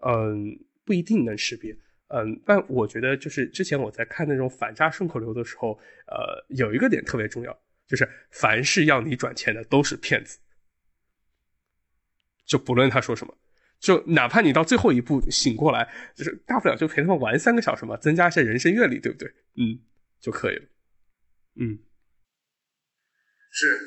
[0.06, 1.74] 嗯，不一定能识别。
[2.08, 10.38] 嗯，但我觉得就是之前我在看那种反诈顺口溜的时候，呃，有一个点特别重要，就是凡是要你转钱的都是骗子，
[12.44, 13.34] 就不论他说什么。
[13.84, 19.28] 就哪怕你到最后一步醒过来，就是大不了就陪他们玩三个小时嘛，增加一些人生阅历，对不对？
[19.60, 19.76] 嗯，
[20.18, 20.64] 就可以了。
[21.60, 21.78] 嗯，
[23.52, 23.78] 是。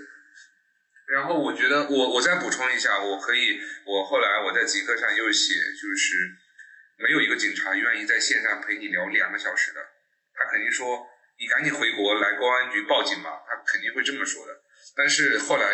[1.11, 6.29] 然后我觉得，我我再补充一下，我可以，我后来我在极客上又写，就是
[7.01, 9.81] 没有一个警察愿意在线上陪你聊两个小时的，
[10.35, 11.07] 他肯定说
[11.39, 14.61] 你赶紧回国来公安局报警吧，他肯定会这么说的。
[14.95, 15.73] 但是后来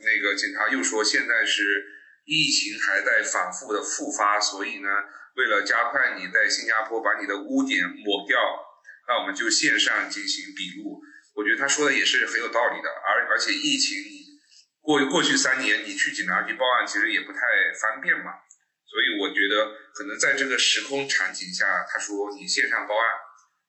[0.00, 1.91] 那个警察又说，现在是。
[2.24, 4.88] 疫情还在反复的复发，所以呢，
[5.36, 8.38] 为了加快你在新加坡把你的污点抹掉，
[9.08, 11.00] 那我们就线上进行笔录。
[11.34, 12.88] 我觉得他说的也是很有道理的。
[12.88, 13.98] 而而且疫情
[14.80, 17.38] 过过去三年，你去警察局报案其实也不太
[17.80, 18.32] 方便嘛。
[18.86, 23.04] 所以我觉得可能在这个时空场景下，他说你线上报案，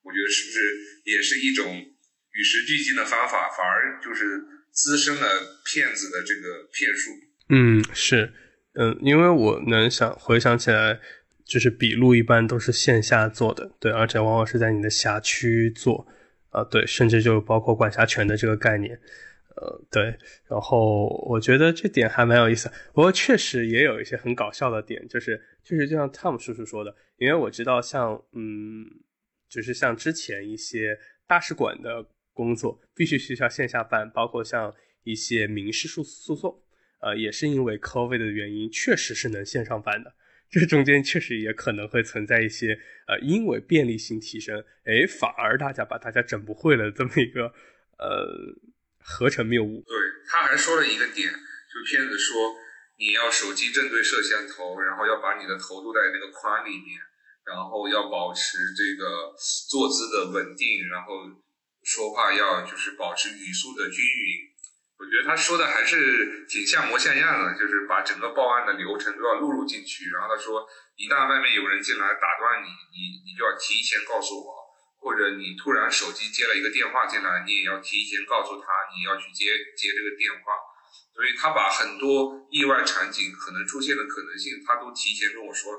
[0.04, 0.60] 我觉得是不是
[1.06, 4.44] 也是一种与时俱进的方法，反而就是
[4.74, 7.12] 滋生了骗子的这个骗术。
[7.50, 8.34] 嗯，是。
[8.76, 11.00] 嗯，因为我能想回想起来，
[11.46, 16.08] 就是笔录一般都是线下做的，对，而且往往是在你的辖区做，
[16.50, 19.00] 啊，对，甚至就包括管辖权的这个概念，
[19.58, 20.18] 呃，对，
[20.50, 28.84] 然后我觉得这点还蛮有意思，不过确实也有一些很搞笑的点，就是确实就像 Tom 叔叔说的，因为我知道像嗯，
[29.48, 34.74] 就是像之前一些大使馆的工作必须需要线下办，包括像
[35.04, 36.63] 一些民事诉诉讼。
[37.04, 40.16] 呃，也是因为 COVID 的原因，确实是能线上办的。
[40.50, 47.52] 这中间确实也可能会存在一些，呃，因为便利性提升，哎，反而大家把大家整不会了这么一个，
[47.98, 48.30] 呃，
[49.00, 49.84] 合成谬误。
[49.84, 49.98] 对，
[50.30, 52.56] 他还说了一个点，就骗子说
[53.00, 57.02] 你要手机正对摄像头，然后要把你的头坐在那个框里面，
[57.44, 59.34] 然后要保持这个
[59.68, 61.28] 坐姿的稳定，然后
[61.82, 64.53] 说话要就是保持语速的均匀。
[65.04, 70.08] 我觉得他说的还是挺像模像样的，就是把整个报案的流程都要录入进去。
[70.16, 70.64] 然后他说，
[70.96, 74.56] 一旦外面有人进来打断你，你你就要提前告诉我，
[75.04, 80.56] 或者你突然手机接了一个电话进来，你也要提前告诉他你要去接接这个电话。
[81.12, 85.70] 所以他把很多意外场景可能出现的可能性，他都提前跟我说。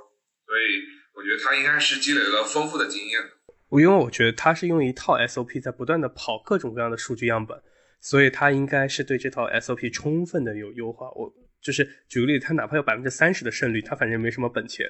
[0.45, 0.85] 所以
[1.17, 3.25] 我觉得他应该是积累了丰富的经验。
[3.71, 7.61] 因为我觉得他是用一套 SOP 在不断的跑各种各样的数据样本，
[8.05, 11.11] 所以他应该是对这套 SOP 充分的有优化。
[11.13, 14.87] 我就是举个例子，他哪怕有百分之三十的胜率，他反正没什么本钱，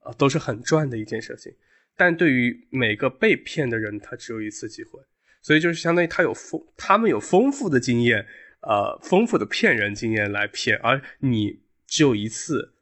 [0.00, 1.50] 啊，都是很赚的一件事情。
[1.96, 5.00] 但对于每个被骗的人，他只有一次机会，
[5.40, 8.26] 所以就是相当于他有丰，他们有丰富的经验，
[8.60, 12.74] 呃，丰富的骗人经验来骗，而你只有一次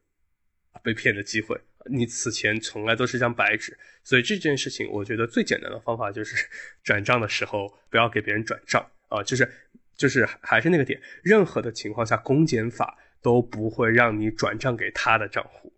[0.83, 1.57] 被骗的机会。
[1.89, 6.49] 你此前从来都是张白纸，所以这件事情，我觉得最简单的方法就是
[6.83, 9.51] 转账的时候不要给别人转账啊，就是
[9.97, 15.73] 就是还是那个点，任何的情况下，公检法都不会让你转账给他的账户，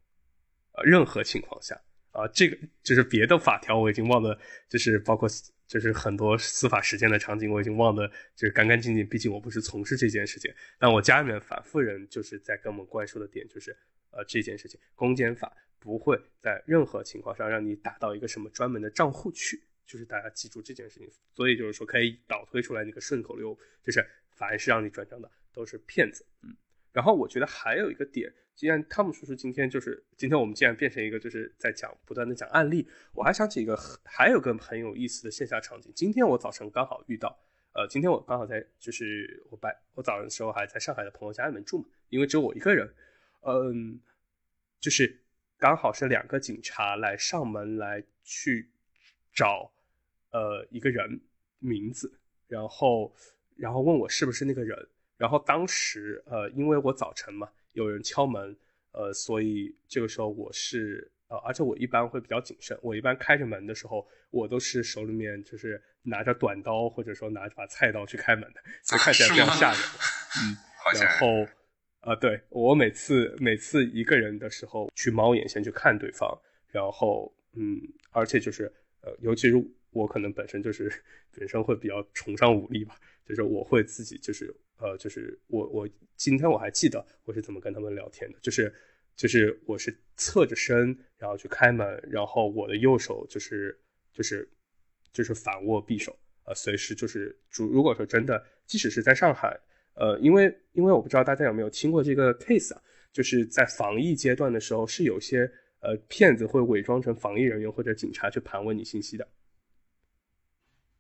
[0.73, 1.81] 啊，任何情况下
[2.13, 5.29] 啊，这个就是别的法条我已经忘了，就是包括
[5.67, 8.07] 就是很多司法实践的场景我已经忘得
[8.37, 13.77] 就是干干净净，毕竟我不是从事这件事情，但我家里面反复人就是在跟我们灌输的点就是，
[14.11, 15.53] 呃，这件事情公检法。
[15.83, 19.59] 不会在任何情况上让你打到一个什么专门的账户去，
[19.91, 21.11] 就是大家记住这件事情。
[21.35, 26.25] 所以就是说，可以倒推出来那个顺口溜，就是凡是让你转账的都是骗子。
[26.43, 26.57] 嗯，
[26.93, 35.93] 然后我觉得还有一个点，既然汤姆叔叔今天就是今天我们既然变成一个就是在讲不断的讲案例，我还想起一个还有个很有意思的线下场景。
[35.97, 37.37] 今天我早晨刚好遇到，
[37.73, 42.95] 呃，今天我刚好在就是我白我早上的时候还在上海的朋友家里面住嘛，因为只有我一个人，
[43.43, 44.01] 嗯，
[44.79, 45.21] 就是。
[45.63, 48.71] 刚好是两个警察来上门来去
[49.35, 49.71] 找，
[50.33, 51.21] 呃，一个人
[51.59, 52.13] 名字，
[52.49, 53.13] 然后
[53.57, 54.79] 然后问我是不是那个人，
[55.17, 58.57] 然后当时呃，因为我早晨嘛，有人敲门，
[58.93, 69.81] 呃，所以这个时候我是呃，而且我一般会比较谨慎，我一般开着门的时候，我都是手里面就是拿着短刀或者说拿着把菜刀去开门的，所以看起来比较吓人，
[70.43, 70.57] 嗯，
[71.01, 71.47] 然后。
[72.01, 76.35] 啊，对我每次每次一个人的时候去猫眼先去看对方，
[76.69, 77.79] 然后嗯，
[78.11, 78.73] 而且就是
[79.03, 80.93] 呃，尤其是我可能本身就是
[81.31, 82.95] 本身会比较崇尚武力吧，
[83.27, 88.73] 就是我会自己就是呃，就是我我今天我还记得我是怎么跟他们聊天的，就是
[89.17, 93.79] 就是我是侧着身然后去开门，然后我的右手就是
[94.13, 94.49] 就是
[95.13, 99.59] 就是反握匕首啊，随时就是主如果说真的，即使是在上海。
[99.95, 102.81] 呃，因为因为我不知道大家有没有听过这个 case 啊，
[103.13, 105.41] 就是在防疫阶段的时候，是有些
[105.81, 109.29] 呃骗子会伪装成防疫人员或者警察去盘问你信息的。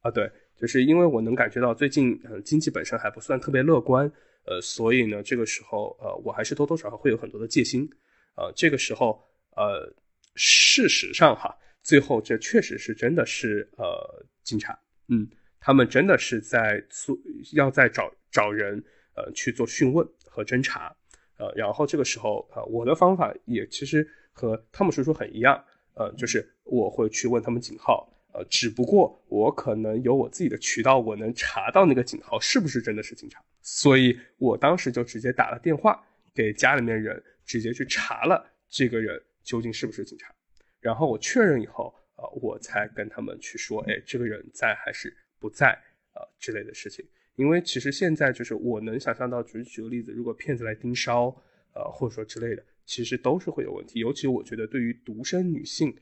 [0.01, 4.11] 啊，对，就是因为我能感觉到最近呃经济本身还不算特别乐观，
[4.44, 7.88] 呃，所以呢，这个时候呃我还是多多少少会有很多的戒心。
[8.36, 9.22] 呃，这个时候
[9.57, 9.92] 呃
[10.34, 14.78] 事实上哈，最后这确实是真的是呃警察，
[15.09, 15.28] 嗯，
[15.59, 17.16] 他们真的是在做
[17.53, 18.11] 要在找。
[18.32, 18.80] 找人，
[19.16, 20.94] 呃，去做讯问和侦查，
[21.36, 25.61] 呃，然后这个时候，呃，我的方法也其实和汤姆叔叔很一样，
[25.94, 36.01] 呃，就是我会去问他们警号，呃，只不过我可能有我自己的渠道，我能查到那个警号是不是真的是警察，所以我当时就直接打了电话
[36.35, 40.33] 给家里面人，直接去查了这个人究竟是不是警察，
[40.81, 45.70] 然后我确认以后，呃，我才跟他们去说，哎，这个人在还是不在，
[46.14, 47.05] 呃，之类的事情。
[47.37, 51.35] 因为其实现在就是我能想象到，举举个例子，如果骗子来盯梢，
[51.72, 53.99] 呃，或者说之类的，其实都是会有问题。
[53.99, 55.97] 尤其我觉得对于独生女性，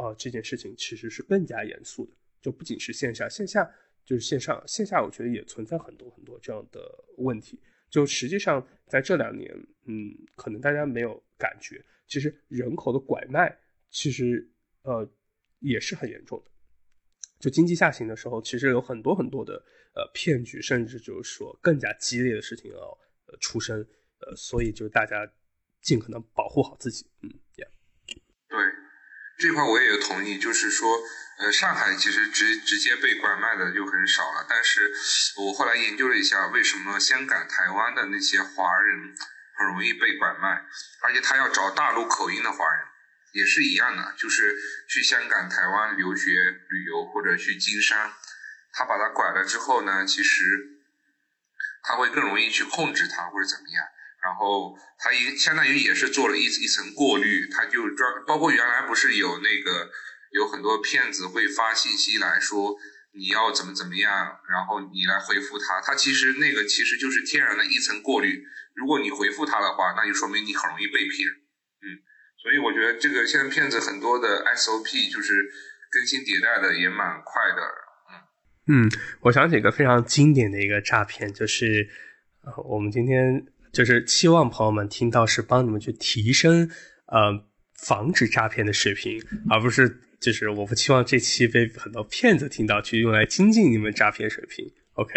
[0.00, 2.12] 啊，这件事情其实是更加严肃的。
[2.40, 3.70] 就不仅是线下，线下
[4.04, 6.80] 就是线上，线下我觉得也存在很多很多这样的
[7.18, 7.60] 问题。
[7.90, 9.52] 就实际上在这两年，
[9.86, 13.56] 嗯，可能大家没有感觉，其实人口的拐卖
[13.90, 14.48] 其实
[14.82, 15.08] 呃
[15.58, 16.50] 也是很严重的。
[17.38, 19.62] 就经济下行的时候，其实有很多很多的。
[19.92, 22.78] 呃，骗局，甚至就是说更加激烈的事情要
[23.26, 23.84] 呃出生，
[24.20, 25.28] 呃，所以就大家
[25.82, 27.66] 尽可能保护好自己，嗯，对，
[29.40, 31.02] 这块我也同意，就是说，
[31.38, 34.92] 呃，上海其实直直接被拐卖的就很少了，但是
[35.36, 39.16] 我后来研究了一下，为什么香港、台湾的那些华人
[39.56, 40.62] 很容易被拐卖，
[41.02, 42.84] 而且他要找大陆口音的华人，
[43.32, 46.30] 也是一样的，就是去香港、台湾留学、
[46.68, 48.12] 旅游或者去经商。
[48.72, 50.44] 他把他拐了之后呢，其实
[51.82, 53.86] 他会更容易去控制他或者怎么样，
[54.22, 59.90] 然后他也相当于也是做了一一层过滤，他就专包括原来不是有那个
[60.32, 62.76] 有很多骗子会发信息来说
[63.12, 68.44] 你要怎么怎么样，然后你来回复他，他其实那个其实就是天然的一层过滤，
[68.74, 71.28] 如果你回复他的话，那就说明你很容易被骗，
[71.82, 71.98] 嗯，
[72.40, 75.50] 所以我觉得这个现在骗子很多的 SOP 就是
[75.90, 77.62] 更新迭代的也蛮快的。
[78.68, 78.90] 嗯嗯，
[79.22, 81.88] 我想起一个非常经典的一个诈骗，就是，
[82.68, 86.68] 我们今天就是期望朋友们听到是帮你们去提升
[87.06, 87.44] 呃
[87.74, 94.64] 防止诈骗的水平，而不是就是我不期望这期被很多骗子听到去用来精进你们诈骗水平。
[94.94, 95.14] OK，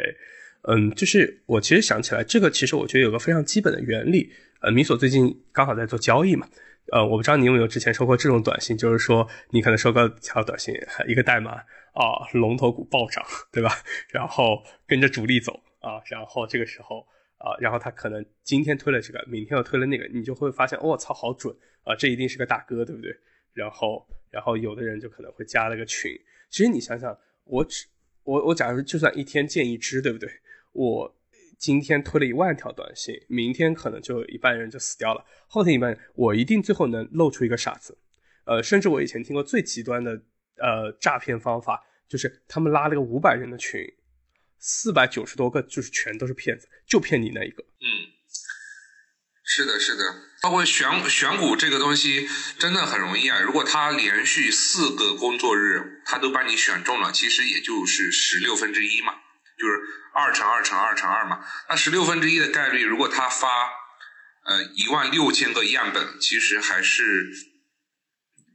[0.63, 4.31] 嗯，就是我其实想起来，这个其实我觉得有个非常基本的原理。
[4.61, 6.47] 呃，米索最近刚好在做交易嘛。
[6.91, 10.73] 呃，我不知道你有没有之前收过这种短信，就是说你可能收个条短信，
[11.07, 13.71] 一个代码啊，龙头股暴涨，对吧？
[14.11, 17.05] 然后跟着主力走啊，然后这个时候
[17.43, 23.13] 啊，然后他可能今天推了这个，明天又推了那个，你就会发现，我操，好准啊，这一定是个大哥，对不对？
[23.51, 26.11] 然后，然后有的人就可能会加了个群。
[26.49, 27.85] 其实你想想，我只
[28.23, 30.29] 我我假如就算一天见一只，对不对？
[30.71, 31.15] 我。
[31.59, 37.97] 今天推了一万条短信，明天可能就一半人就死掉了，后天一半，我一定最后能露出一个傻子。
[38.43, 40.11] 呃，甚至我以前听过最极端的
[40.57, 43.81] 呃诈骗方法，就是他们拉了个五百人的群，
[44.65, 47.63] 四百九十多个就是全都是骗子，就骗你那一个。
[47.81, 48.07] 嗯，
[49.43, 50.03] 是的，是的，
[50.41, 53.41] 包括选选股这个东西真的很容易啊。
[53.41, 59.13] 如果他连续四个工作日他都把你选中了，其实也就是十六分之一嘛。
[59.59, 59.79] 就是
[60.13, 63.69] 二乘二乘二乘二嘛，那十六分之一的概率，如果他发
[64.45, 67.31] 呃一万六千个样本，其实还是，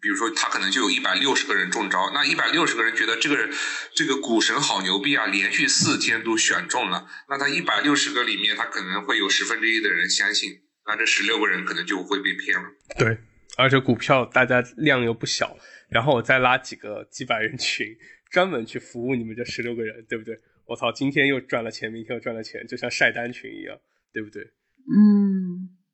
[0.01, 3.51] 比如说他可能就有一百六十个人中招，那一百六十个人觉得这个人
[3.95, 12.69] 这个股神好牛逼啊，连续四天都选中了，那他一百六十个里面，他可能会有十分之一的人相信，那这十六个人可能就会被骗了。
[12.99, 13.19] 对，
[13.57, 15.57] 而且股票大家量又不小，
[15.91, 17.87] 然后我再拉几个几百人群，
[18.31, 20.35] 专门去服务你们这十六个人，对不对？
[20.67, 20.93] 我操！
[20.93, 23.75] 今天又赚了钱，明天又赚了钱，就像晒单群一样，
[24.13, 24.43] 对不对？
[24.43, 25.28] 嗯，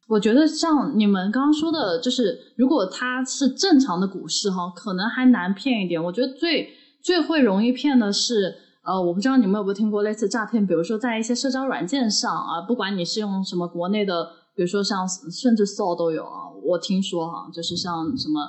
[0.07, 6.03] 我觉得像你们刚刚说的，就是如果它是正常的股市哈，可能还难骗一点。
[6.03, 6.69] 我觉得最
[7.03, 18.41] 最会容易骗的是，呃，我不知道你们有没有听过类似诈骗，比如说在一些社交软件上啊，不管你是用什么国内的，比如说像甚至 Soul 都有啊，我听说哈，就是像什么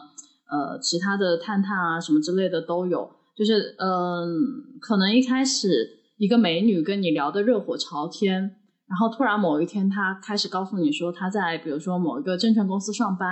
[0.50, 6.02] 呃其他的探探啊什么之类的都有，就是嗯，可能一开始。
[6.18, 8.56] 一个美女跟你聊得热火朝天，
[8.88, 13.28] 然后突然某一天他开始告诉你说他在比如说某一个证券公司上班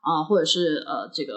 [0.00, 1.32] 啊，或者是呃这个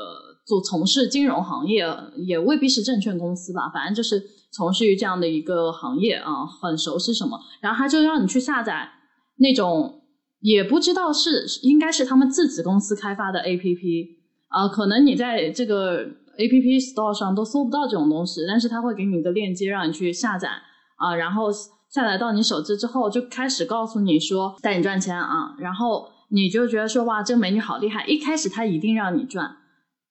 [0.46, 1.84] 做从事金融行业，
[2.28, 8.88] 也未必是证券公司吧，反正就是从事于这样的一个行业啊，很熟悉什么，然后他就让你去下载
[9.38, 10.02] 那种
[10.42, 14.08] 也不知道是应该是他们自己公司开发的 APP
[14.50, 16.06] 啊，可能你在这个
[16.38, 20.50] APP Store 上都搜不到这种东西，但是他会给你一个链接让你去下载。
[20.98, 21.50] 啊，然后
[21.96, 28.06] 下载到你手机之后，就开始告诉你说带你赚钱啊，然后你就觉得说哇，这个美女好厉害。
[28.06, 29.56] 一开始她一定让你赚，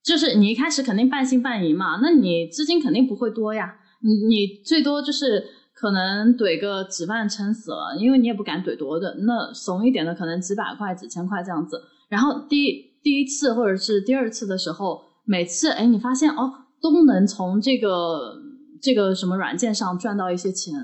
[0.03, 11.78] 就是你一开始肯定半信半疑嘛，那你资金肯定不会多呀，你你最多就是可能怼个几万撑死了，因为你也不敢怼多的，那怂一点的可能几百块、几千块这样子。
[12.09, 18.43] 然后第第一次或者是第二次的时候，每次哎你发现哦都能从这个。
[18.82, 20.74] 这个什么软件上赚到一些钱，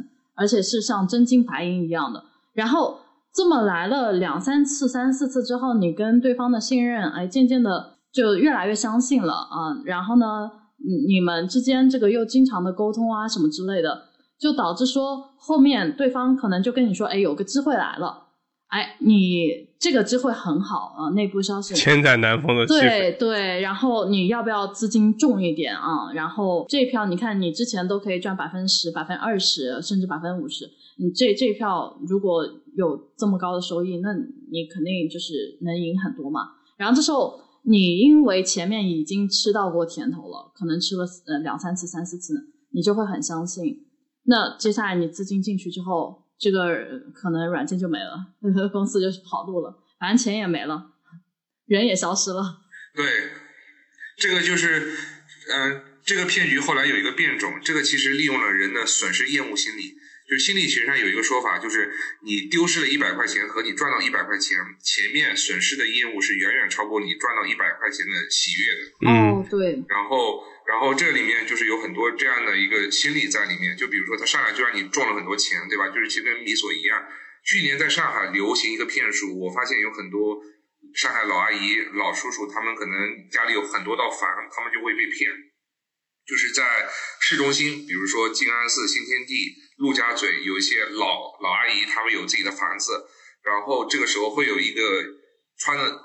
[0.41, 2.25] 而且是像真金白银一样的。
[2.55, 2.99] 然后
[3.35, 9.77] 这么来了两三次、三四次之后，你跟对方的信任，哎，渐渐的就越来越相信了啊。
[9.85, 10.51] 然后呢，
[11.07, 14.05] 你们之间这个又经常的沟通啊，什么之类的，
[14.41, 18.30] 就导致说后面对方可能就跟你说，哎，有个机会来了。
[18.71, 21.11] 哎，你这个机会很好啊！
[21.11, 22.81] 内部消息，千载难逢的机会。
[22.81, 26.13] 对对，然后你要不要资金重一点啊？
[26.15, 30.71] 然后这票，你看你之前都可以赚百分之十、百分之二十，甚至百分之五十。
[30.99, 32.45] 你这这票如果
[32.77, 36.43] 有这么高的收益，那你肯定就是能赢很多嘛。
[36.77, 42.35] 然后这时候你因为前面已经吃到过甜头了，可能吃了呃两三次、三四次，
[42.73, 43.79] 你就会很相信。
[44.27, 46.23] 那接下来你资金进去之后。
[46.41, 48.27] 这个可能软件就没了，
[48.73, 50.93] 公司就跑路了，反正钱也没了，
[51.67, 52.63] 人也消失了。
[52.95, 53.05] 对，
[54.17, 54.97] 这个就是，
[55.53, 59.99] 嗯，这个骗局后来有一个变种，这个其实利用了人的损失厌恶心理。
[60.27, 69.11] 就是心理学上有一个说法，就是你丢失了一百块钱和你赚到一百块钱，前面损失的厌恶是远远超过你赚到一百块钱的喜悦的。
[69.11, 69.83] 哦，对。
[69.89, 73.77] 然后，然后这里面就是有很多这样的一个心理在里面。
[73.77, 75.89] 就比如说，他上来就让你中了很多钱，对吧？
[75.89, 77.05] 就是其实跟米索一样。
[77.45, 80.41] 去年在上海流行一个骗术，我发现有很多
[80.95, 85.31] 上海老阿姨、老叔叔，他们可能家里有很多道房，他们就会被骗。
[86.25, 86.89] 就是在
[87.21, 89.57] 市中心，比如说静安寺、新天地。
[89.81, 92.93] 陆家嘴有一些老老阿姨，他们有自己的房子，
[93.43, 95.03] 然后这个时候会有一个
[95.57, 95.99] 穿的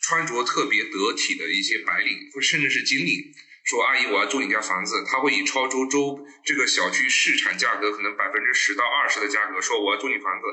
[0.00, 3.30] 穿着特别得体的一些白领，或甚至是经理，
[3.68, 10.46] 说阿姨我要租你家房子，他会以超周周这个小区市场价格可能百分之十到二十的价格说我要租你房子，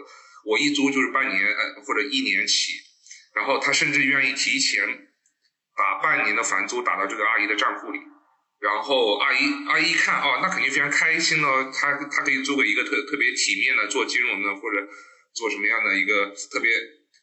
[0.44, 2.74] 我一租就是半年呃或者一年起，
[3.34, 5.08] 然后他甚至愿意提前
[5.78, 8.00] 打半年的房租打到这个阿姨的账户里，
[8.60, 14.86] 然后阿姨阿姨一看哦，那肯定非常开心了，她她可以租给一个特特别体面的做金融的或者
[15.34, 16.70] 做什么样的一个特别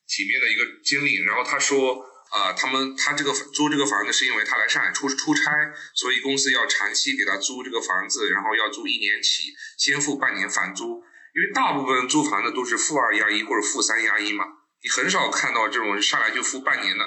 [0.08, 2.08] 体面的一个经理，然后她说。
[2.32, 5.52] 啊，他们他这个租这个房子是因为他来上海出出差，
[5.94, 11.04] 所以公司要长期给他租这个房子，然后要租一年起，先付半年房租。
[11.34, 14.44] 因为大部分租房的都是负二押一或者负三押一嘛，
[14.82, 17.04] 你很少看到这种上来就付半年的，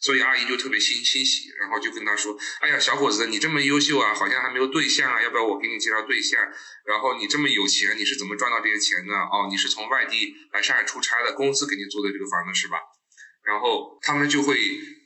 [0.00, 6.40] 所以阿姨就特别欣欣喜，然后就跟他说：“哎呀，小伙子，你这么优秀啊，好像还没有对象啊，要不要我给你介绍对象？
[6.84, 9.14] 然后你这么有钱，你是怎么赚到这些钱的？
[9.14, 12.78] 哦，你是从外地来上海出差的，公司给你租的这个房子是吧？”
[13.44, 14.56] 然后他们就会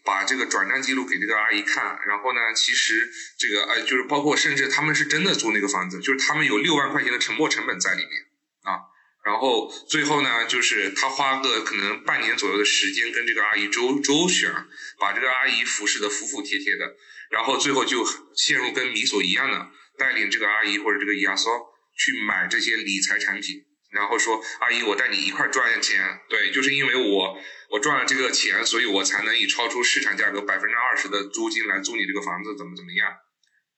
[0.04, 8.12] 把这个转账记录给这个阿姨看，然后呢，其实这个呃，就是包括甚至他们是真的租那个房子，就是他们有六万块钱的沉没成本在里面
[8.62, 8.80] 啊。
[9.24, 14.54] 然后最后呢，就是他花个可能半年左右的时间跟这个阿姨周周旋，
[15.00, 16.94] 把这个阿姨服侍的服服帖帖的，
[17.30, 18.06] 然后最后就
[18.36, 19.68] 陷入跟米索一样的，
[19.98, 21.50] 带领这个阿姨或者这个亚索
[21.96, 27.38] 去买这些理财产品，然后说阿姨，我带你一块赚钱，对，就是因为我。
[27.68, 33.08] 我赚了这个钱，所以我才能以超出市场价格百分之二十的租金来租你这个房子，怎么怎么样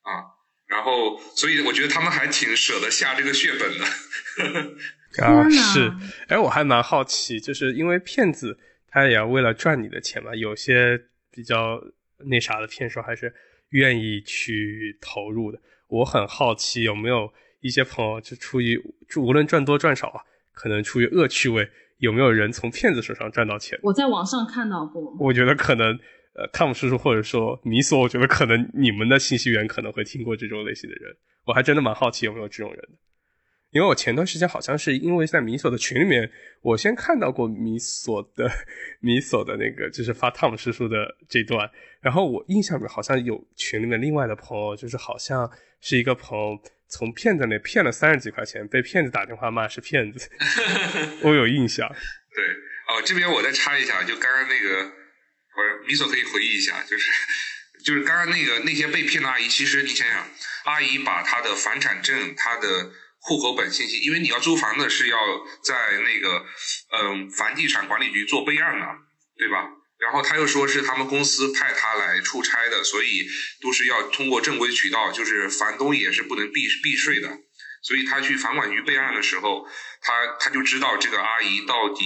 [0.02, 0.28] 啊？
[0.66, 5.24] 然后，所以我觉得他们还挺舍得下这个血本的。
[5.24, 5.90] 啊，是，
[6.28, 11.00] 哎，我还蛮好奇，就是因为骗子他也要为了赚你的钱嘛，有些
[11.30, 11.80] 比较
[12.28, 13.34] 那啥的骗术还是
[13.70, 15.58] 愿意去投入的。
[15.86, 18.78] 我很好奇有没有一些朋友就出于
[19.16, 20.20] 无论赚多赚少啊，
[20.52, 21.68] 可能出于恶趣味。
[21.98, 23.76] 有没有人从骗子手上赚到钱？
[23.82, 25.16] 我在网上看到过。
[25.18, 25.98] 我觉得可能，
[26.34, 31.12] 呃，汤姆叔叔或者说米索，我觉得可能你们的信息源可能会听过这种类型的人。
[31.44, 32.90] 我还真的蛮好奇有没有这种人的，
[33.72, 36.30] 因为我前段时间好像是因为在米索的群里面，
[36.62, 38.48] 我先看到过米索的
[39.00, 41.68] 米索的那个就是发汤姆叔叔的这段，
[42.00, 45.50] 然后我印象里面好像有群里面另外的朋友，就是好像
[45.80, 46.56] 是一个朋友。
[46.88, 50.30] 从骗子那骗了三十几块钱，被骗子打电话骂是骗子，
[51.22, 51.88] 我有印象。
[52.34, 52.44] 对，
[52.88, 57.10] 哦，这边我再插一下，就刚刚那个，我米索可以回忆一下，就是
[57.84, 60.30] 就是刚刚那个那些被骗的阿姨，其实你想想，
[60.64, 65.18] 阿姨把她的房产证、她的户口本信息，因为你要租房子是要
[65.64, 65.74] 在
[66.04, 66.46] 那个
[66.92, 68.86] 嗯房地产管理局做备案的，
[69.36, 69.68] 对吧？
[69.98, 73.28] 然后他又说是他们公司派他来出差的，所以
[73.60, 77.28] 都是要通过正规渠道，就是房东也是不能避避税的。
[77.82, 79.66] 所以他去房管局备案的时候，
[80.00, 82.04] 他他就知道这个阿姨到底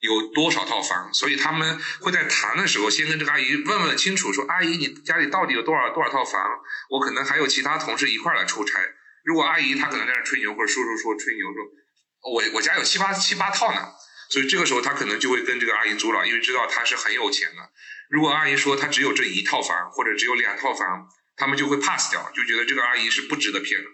[0.00, 6.42] 有多少套房，所以他们会在谈的时候先跟这个阿姨问问清楚，说阿姨你家里到底有多少多少套房？
[6.90, 8.80] 我可能还有其他同事一块来出差。
[9.24, 13.88] 如果阿姨她可能在那吹牛，或者叔叔说吹牛说，我我家有七八七八套呢。
[14.28, 17.70] 所以这个时候他可能就会跟这个阿姨租了，因为知道他是很有钱的。
[18.10, 23.86] 如果阿姨说他只有这一套房或者只有两套房，他们就会 pass 掉，就觉得这个阿姨是不值得骗的。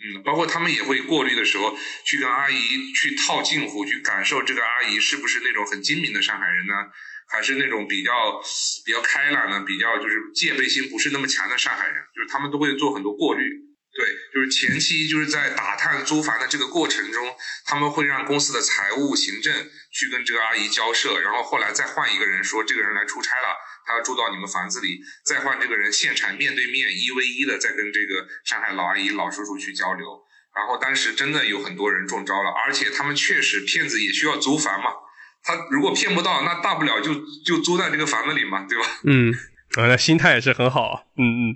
[0.00, 6.74] 嗯，包括他们也会过滤的时候去跟阿姨去套近乎，去感受这个阿姨是不是那种很精明的上海人呢，
[7.28, 8.40] 还是那种比较
[8.84, 13.67] 比较开朗的、比较就是戒备心不是那么强的上海人，就是他们都会做很多过滤。
[13.98, 17.34] 对，就是前期就是在打探租房的这个过程中，
[17.66, 19.52] 他们会让公司的财务、行政
[19.90, 30.06] 去跟这个阿姨交涉，然后后来再换一个人说这个人来出差了，他要住到你们房子里，再换这个人现场面对面一 v 一的再跟这个上海老阿姨、老叔叔去交流。
[30.54, 34.90] 然后当时真的有很多人中招了，而且他们确实骗子也需要租房嘛，
[35.42, 38.86] 他如果骗不到，那大不了就就租在这个房子里嘛，对吧？
[39.02, 39.34] 嗯，
[39.74, 41.54] 啊，那心态也是很好，嗯嗯，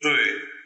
[0.00, 0.10] 对。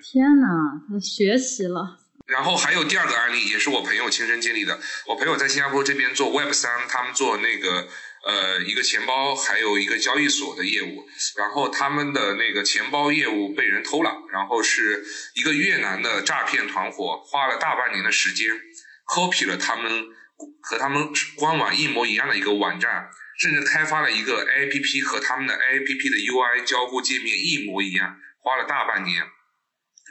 [0.03, 0.49] 天哪，
[0.89, 1.99] 他学习了。
[2.27, 4.81] 然后还有第二个案例，也是我朋友亲身经历的。
[5.07, 7.89] 我朋友在新加坡这边做 Web 三，他们做那个
[8.25, 11.05] 呃一个钱包，还有一个交易所的业务。
[11.37, 18.49] 然后他们的那个钱包业务被人偷了，然后是一个越南的诈骗团伙，花了大半年的时间
[19.07, 20.07] ，copy 了他们
[20.63, 29.23] 和他们官网一模一样的一个网站，甚至开发了一个 APP 和他们的 APP 的 UI 交互界面一模一样，花了大半年。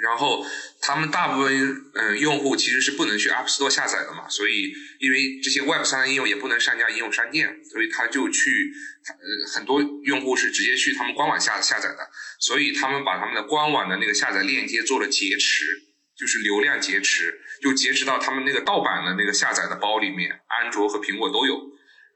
[0.02, 0.43] 然后
[0.82, 8.74] 他们大部分嗯用户其实是不能去 App Store 下载的嘛，所以因为这些 Web 三应用也不能上架应用商店，所以他就去
[9.08, 15.66] 呃很多用户是直接去他们官网下下载的，所以他们把他们的官网的那个下载链接做了劫持，
[16.18, 21.62] 就是流量劫持，就劫持到他们那个盗版的那个下载的包里面，安卓和苹果都有。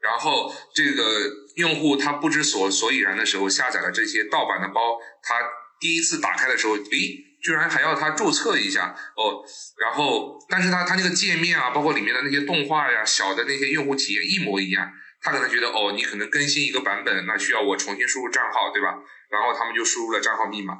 [0.02, 5.36] 然后这个用户他不知所所以然的时候下载了这些盗版的包，他
[5.78, 7.22] 第一次打开的时候，诶。
[7.46, 9.44] 居然还要他注册一下哦，
[9.78, 14.90] 然后，但是他他那个界面啊，包括里面的那些动画呀、小的那些用户体验一模一样，
[15.22, 18.98] 他可能觉得哦，你可能更新一个版本，那需要我重新输入账号，对吧？
[19.30, 20.74] 然后他们就输入了账号密码，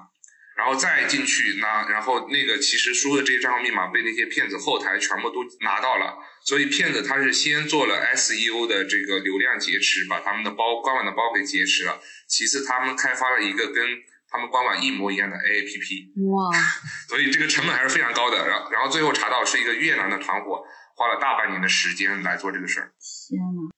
[0.56, 16.50] 然后再进去，那然后那个其实输入的这些账号密码被那些骗子后台全部都拿到了，所以骗子他是先做了 SEO 的这个流量劫持，把他们的包官网的包给劫持了，其次他们开发了一个跟他们官网一模一样的 AAPP，哇，
[17.08, 18.46] 所以这个成本还是非常高的。
[18.46, 20.62] 然然后最后查到是一个越南的团伙，
[20.96, 22.92] 花了大半年的时间来做这个事儿。
[23.28, 23.70] 天呐，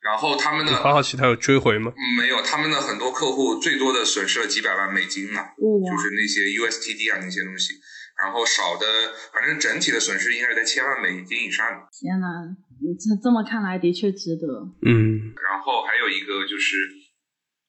[0.00, 1.92] 然后他们的好好奇他有追回吗？
[2.18, 7.74] 没有，他们的很多客户最多的损失了几百万美金呢，哇，就是那些 USTD 啊那些东西。
[8.16, 8.86] 然后少的，
[9.30, 11.86] 反正整体的损失应该是在千万美金以上的。
[11.92, 14.46] 天呐，你这这么看来的确值得。
[14.80, 16.76] 嗯，然后还有一个就是，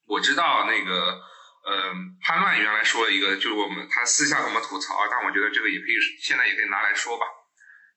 [0.08, 1.20] 我知道那个，
[1.68, 7.26] 嗯、潘乱原来说了一个，就是我们他私下跟我们吐槽啊，但我觉得这个也可以现在也可以拿来说吧，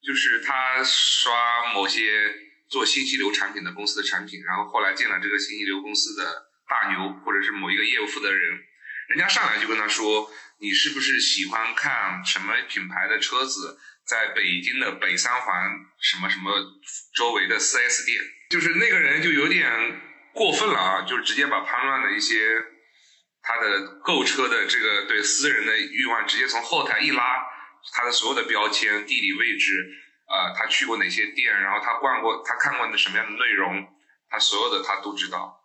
[0.02, 2.34] 就是他刷某些
[2.68, 8.58] 做信息流产品的公司的产品，然后后来进了这个信息流公司的大牛或者是某一个业务负责人，
[9.08, 16.52] 人家上来就跟他说，你是不是喜欢看什么品牌的车子在北京的北三环什么什么
[17.14, 18.20] 周围的 4S 店？
[18.50, 20.00] 就是那个人就有点
[20.32, 22.56] 过分了啊，就直接把潘乱的一些
[23.42, 27.46] 他的购车的这个对私人的欲望直接从后台一拉，
[27.92, 29.88] 他的所有的标签、地理位置，
[30.28, 33.86] 呃，他去过哪些店，然后他逛过、他看过的什么样的内容，
[34.28, 35.58] 他所有的他都知道。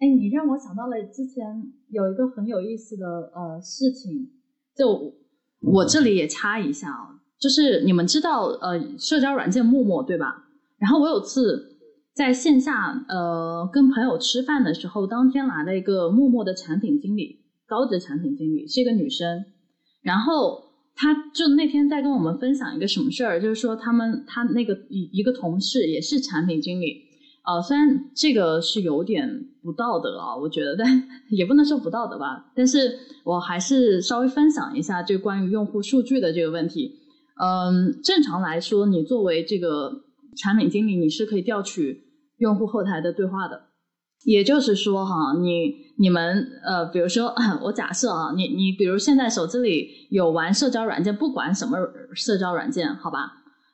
[0.00, 1.44] 哎，你让我想到了之前
[1.90, 4.32] 有一个很有意思的呃事情，
[4.74, 5.14] 就
[5.60, 10.44] 我这里也插一下啊，就是你们知道呃社交软件陌陌对吧？
[10.78, 11.78] 然后我有次
[12.14, 19.44] 在线下呃跟朋友吃饭的时候，当天来了一个陌陌的产品经理，高级产品经理是一个女生，
[20.02, 27.04] 然后她就那天在跟我们分享一个什么事儿，就是说他们她那个一一个同事也是产品经理。
[27.42, 32.52] 呃，虽然这个是有点不道德啊，我觉得，但 也不能说不道德吧。
[32.54, 36.98] 但是我还是稍微分享一下这关于用户数据的这个问题。
[37.40, 40.02] 嗯，正常来说，你作为这个
[40.36, 42.04] 产品经理，你是可以调取
[42.38, 43.68] 用户后台的对话的。
[44.24, 51.78] 也就是说，哈，你你们呃，比如说 我假设啊，你你比如现在手机里有玩社交软件，不管什么
[52.14, 53.32] 社交软件，好吧？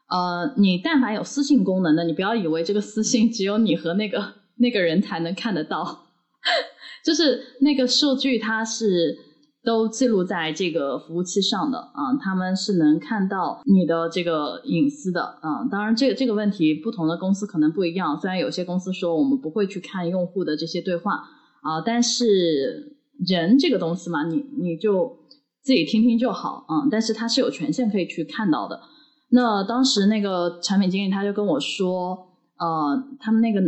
[0.09, 6.07] 呃，你但凡有私信功能的，你不要以为这个私信只有你和那个那个人才能看得到，
[7.05, 9.19] 就是那个数据它是
[9.67, 21.25] 都记录在这个服务器上的啊、他们是能看到你的这个隐私的啊、当然，这个这个问题不同的公司可能不一样，虽然有些公司说我们不会去看用户的这些对话
[21.63, 22.97] 啊、但是
[23.29, 25.19] 人这个东西嘛，你你就
[25.63, 28.81] 自己听听就好啊、但是他是有权限可以去看到的。
[29.31, 33.61] 那当时那个产品经理他就跟我说，呃，他们那个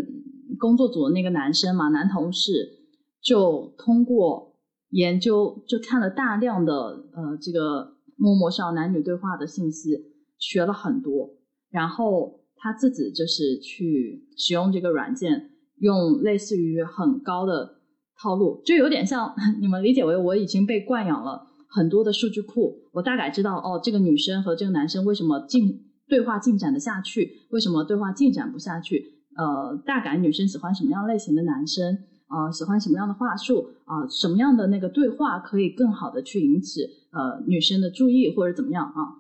[0.61, 2.79] 工作组的那个男生嘛，男同事
[3.21, 4.48] 就通过
[4.91, 6.73] 研究，就看了大量的
[7.13, 9.97] 呃这个陌陌上男女对话的信息，
[10.39, 11.37] 学了很多，
[11.71, 17.77] 然后他自己就是去使用这个软件，用类似于很高的
[18.17, 21.47] 套路，就有点像你们理解为我已经被惯养了。
[21.71, 29.05] 很多的数据库，我大概知道哦，这个女生和这个男生为什么进对话进展的下去，为什么对话进展不下去？
[29.37, 31.99] 呃，大概女生喜欢什么样类型的男生，
[32.29, 39.19] 呃，喜欢什么样的话术啊、什么样的那个对话可以更好的去引起呃女生的注意或者怎么样啊？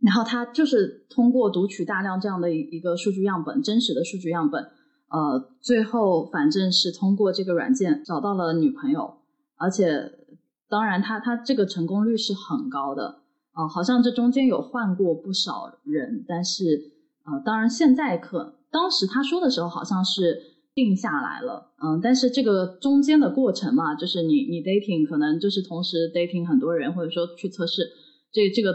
[0.00, 4.62] 然后他就是通过读取大量这样的一个数据样本，真实的数据样本，
[5.08, 9.18] 呃，最后反正是通过这个软件找到了女朋友，
[9.56, 10.16] 而且。
[10.70, 16.92] 当然他，他这个成功率是很高的啊、好像这中间有换过不少人，但是
[17.24, 20.40] 呃，当然现在可当时他说的时候好像是
[20.74, 27.82] 定下来了，嗯、但是这个中间的过程嘛，就是你你 dating 可能就是同时 dating 很多人，或者说去测试，
[28.32, 28.74] 这这个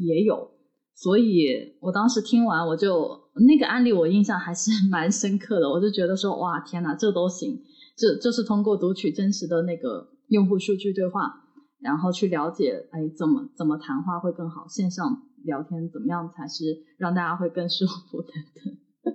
[0.00, 0.50] 也有，
[0.94, 7.62] 所以我当时听完我就那个案例我印象还是 蛮深刻的，我就觉得说哇天哪，这都行，
[7.96, 10.08] 这就是通过读取真实的那个。
[10.30, 11.42] 用户数据对话，
[11.80, 14.64] 然后去了解，哎，怎么怎么谈话会更好？
[14.68, 19.12] 线上聊天怎么样才是让大家会更舒服等等。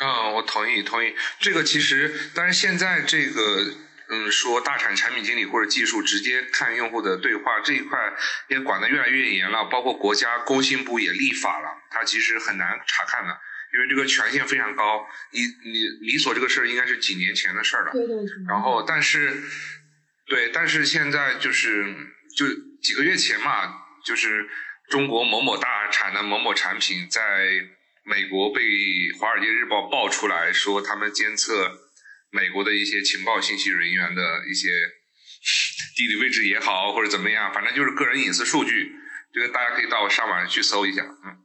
[0.00, 1.14] 嗯，我同意同意。
[1.38, 3.74] 这个其实，但是现在这个，
[4.08, 7.98] 嗯，说大厂产品经理或者技术直接看用户的对话这一块
[8.48, 13.38] 也管得越来越严了，包括国家工信部也立法了，它其实很难查看的，
[13.74, 15.06] 因为这个权限非常高。
[15.30, 17.92] 你你理所这个事儿应该是几年前的事儿了。
[17.92, 18.26] 对对对。
[18.48, 19.42] 然后，但是。
[20.26, 21.92] 对，但是现在就是
[22.36, 22.46] 就
[22.80, 24.48] 几个月前嘛，就是
[24.88, 27.48] 中国某某大产的某某产品在
[28.10, 28.60] 美国被
[29.18, 31.78] 《华尔街日报》爆出来说，他们监测
[32.30, 34.68] 美国的一些情报信息人员的一些
[35.94, 38.90] 地理位置也好，或者怎么样，反正就是个人隐私数据。
[39.32, 41.38] 这个大家可以到上网去搜一下，嗯。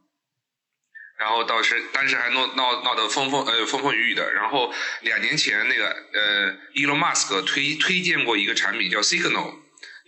[1.20, 4.32] 然后到时当时还闹闹闹得风风呃风风雨雨的。
[4.34, 9.54] 然后两年前那个呃，Elon Musk 推推荐过一个产品叫 Signal，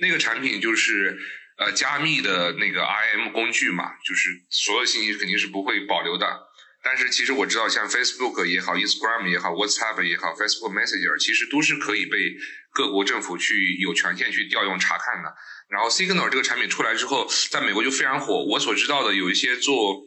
[0.00, 1.16] 那个产品就是
[1.58, 6.47] 呃加密的那个 IM 工具嘛，就是所有信息肯定是不会保留的。
[6.90, 12.34] 但是其实我知道，像 Facebook 也好，Instagram 也好，WhatsApp 也好，Facebook Messenger 其实都是可以被
[12.72, 15.34] 各国政府去有权限去调用查看的。
[15.68, 18.42] 然后 Signal 这个产品出来之后，在美国就非常火。
[18.46, 20.02] 我所知道的有一些做。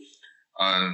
[0.60, 0.94] 嗯，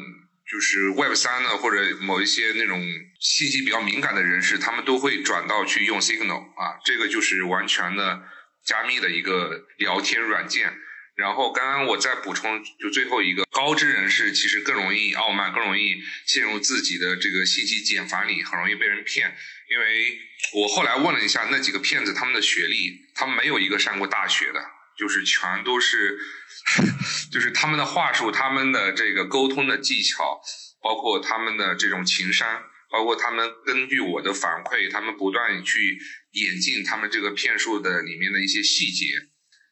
[0.49, 2.79] 就是 Web 三的或者某一些那种
[3.19, 8.21] 信息比较敏感的人士，他们都会转到去用 Signal 啊，这个就是完全的
[8.65, 10.73] 加密的一个聊天软件。
[11.17, 19.35] 然后刚刚我再补充，就最后一个，高知人士其实更容易傲慢，更容易陷入自己的这个信息茧房里，很容易被人骗。
[19.69, 20.19] 因为
[20.53, 24.63] 我后来问了一下那几个骗子，他们的学历，他们没有一个上过大学的，
[24.97, 26.17] 就是全都是。
[27.31, 30.41] 就是他们的话术，他们的这个沟通的技巧，
[30.81, 35.99] 包括他们的这种情商，包括他们根据我的反馈，他们不断去
[36.31, 39.05] 演进他们这个骗术的里面的一些细节。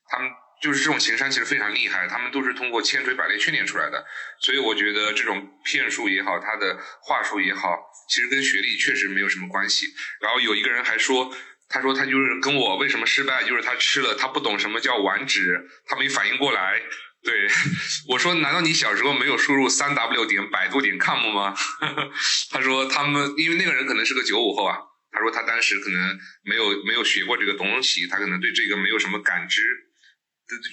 [0.09, 0.29] 他们
[0.65, 4.03] 就是这种情商其实非常厉害，他们都是通过千锤百炼训练出来的。
[4.39, 7.77] 所以我觉得这种骗术也好，他的话术也好，
[8.09, 9.85] 其实跟学历确实没有什么关系。
[10.19, 11.31] 然后有一个人还说。
[11.67, 16.79] 他说他就是跟我为什么失败，就是他吃了他不懂什么叫完脂，他没反应过来。
[17.23, 17.47] 对
[18.07, 21.55] 我说，难道你小时候没有输入三 w 点百度点 com 吗？
[22.53, 24.77] 他说他们因为那个人可能是个九五后啊，
[25.11, 29.63] 他说他当时可能没有没有学过这个东西，他可能对这个没有什么感知。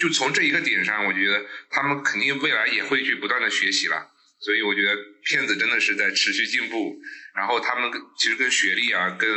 [0.00, 4.08] 就从这一个点上，我觉得他们肯定未来也会去不断的学习了。
[4.40, 6.96] 所以我觉得骗子真的是在持续进步，
[7.34, 9.28] 然后他们其实跟学历啊跟。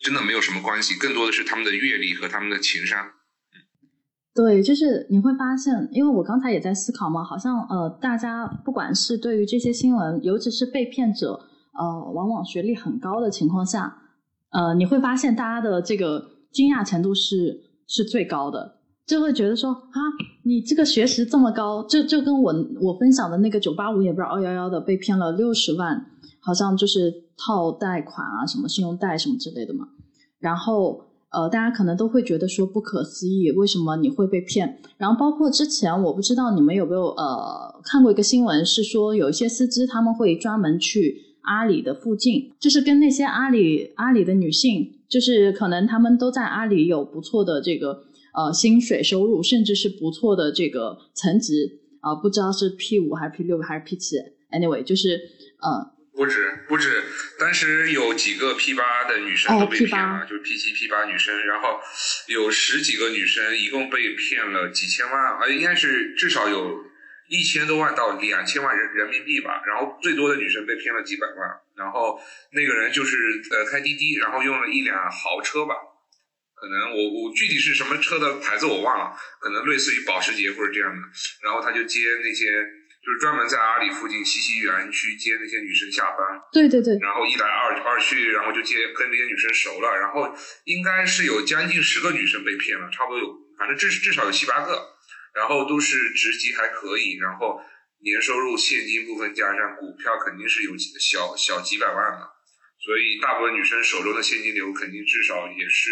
[0.00, 3.04] 真的没有什么关系，更多的是他们的阅历和他们的情商。
[4.32, 11.32] 对，就是你会发现，因为我刚才也在思考嘛，好像呃，大家不管是对于这些新闻，尤其是被骗者，
[11.76, 13.92] 呃，往往学历很高的情况下，
[14.52, 17.58] 呃，你会发现大家的这个惊讶程度是
[17.88, 18.77] 是最高的，
[19.08, 19.98] 就会觉得说啊，
[20.44, 26.06] 你这个学识这么高，就就跟我我分享的那个九八五也不知道二幺幺的被骗了六十万，
[26.38, 27.24] 好像就是。
[27.40, 29.86] 套贷款啊，什么信用贷什么之类的嘛，
[30.40, 34.80] 然后呃，大家可能都会觉得说不可思议，为什么你会被骗？
[34.96, 48.02] 然后包括之前，我不知道你们有没有呃看过一个新闻，是说有一些司机他们会专门去阿里的附近，就是跟那些阿里阿里的女性，就是可能他们都在阿里有不错的这个
[48.34, 54.16] 呃薪水收入，甚至是不错的这个层级啊，不知道是 P 五还是 P 六还是 P 七
[54.50, 55.20] ，anyway 就是
[55.60, 55.98] 呃。
[56.18, 57.04] 不止不止，
[57.38, 61.78] 当时有几个 P 八的女生都被骗了，就是 P 七 P 八女生，然后
[62.26, 66.82] 有十几个女生一共被骗了几千万，呃，应该是至少有
[67.28, 69.62] 一千多万到两千万人人民币吧。
[69.64, 71.36] 然后最多的女生被骗了几百万。
[71.76, 72.18] 然后
[72.50, 73.16] 那个人就是
[73.52, 75.76] 呃开滴滴，然后用了一辆豪车吧，
[76.60, 81.02] 可能我我具体是什么车的牌子我忘了，可能类似于保时捷或者这样的。
[81.42, 82.64] 然后他就接那些。
[83.00, 86.20] 就是专门在阿里附近西溪园区接那些女生下班，
[86.52, 94.84] 对对对，然后一来二二去，然后就接跟这些女生熟了，然后应该是有将近十个女生被骗了，差不多有，反正至至少有七八个，
[95.32, 97.62] 然后都是职级还可以，然后
[98.02, 102.28] 年收入现金部分加上股票肯定是有小小几百万的，
[102.84, 105.90] 所以大部分女生手中的现金流肯定至少也是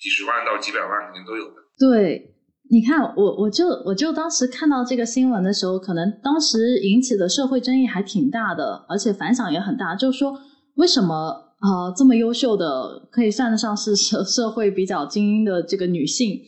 [0.00, 2.26] 几十万到几百万肯定都有的，对。
[2.72, 9.96] 你看，我我就我就当时看到这个新闻的时候，可能当时引起的社会争议还挺大的，而且反响也很大。
[9.96, 10.40] 就是说，
[10.76, 16.40] 为什么呃这么优秀的，可以算得上是社社会比较精英的这个女性，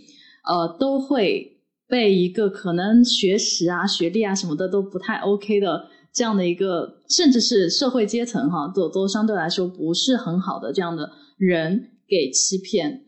[0.48, 13.06] 呃，都会被一个可能学识啊、学历啊什么的都不太 OK 的这样的一个，甚至是社会阶层哈，都都相对来说不是很好的这样的人给欺骗。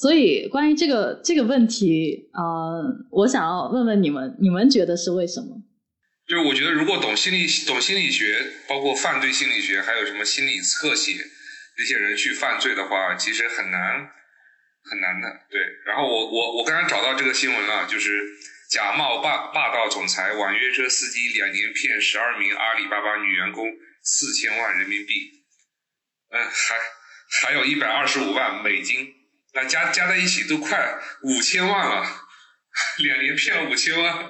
[0.00, 5.60] 所以，关于这个这个问题，呃，我想要问问你们，你们觉得是为什么？
[6.24, 8.38] 就是我觉得，如果懂心理、懂心理学，
[8.68, 11.14] 包括犯罪心理学，还有什么心理侧写，
[11.76, 14.08] 这些人去犯罪的话，其实很难
[14.84, 15.28] 很难的。
[15.50, 15.60] 对。
[15.84, 18.22] 然后我我我刚刚找到这个新闻了，就是
[18.70, 23.66] 假冒霸霸道总裁网约车司机两年骗十二名阿里巴巴女员工
[24.04, 25.14] 四千万人民币，
[26.30, 29.17] 嗯，还还有一百二十五万美金。
[29.54, 30.78] 那加加在一起都快
[31.24, 32.02] 五千万了，
[33.02, 34.26] 两年骗了五千万。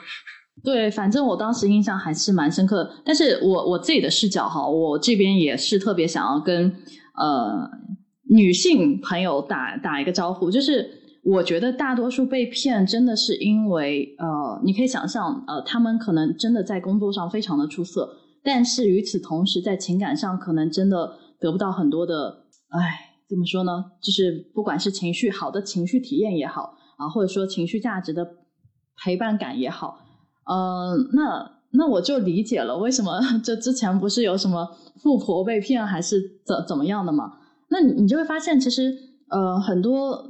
[0.65, 2.91] 对，反正我当时印象还是蛮深刻。
[3.05, 6.69] 但是我我自己的视角哈，我这边也是特别想要跟
[7.15, 7.71] 呃
[8.31, 10.89] 女性朋友打打一个招呼，就是
[11.23, 23.85] 我觉得大多数被骗真的是因为呃，你可以想象呃，他们可能真的在工作上非常的出色，但是与此同时在情感上可能真的得不到很多的，哎，怎么说呢？
[24.03, 28.27] 就是不管是情绪好的情绪体验也好啊，或者说情绪价值的
[28.97, 29.99] 陪伴感也好。
[30.47, 37.35] 呃，那那我就理解了，为什么这之前不是有什么富婆被骗还是怎怎么样的嘛？
[37.69, 38.97] 那你你就会发现，其实
[39.29, 40.27] 呃很多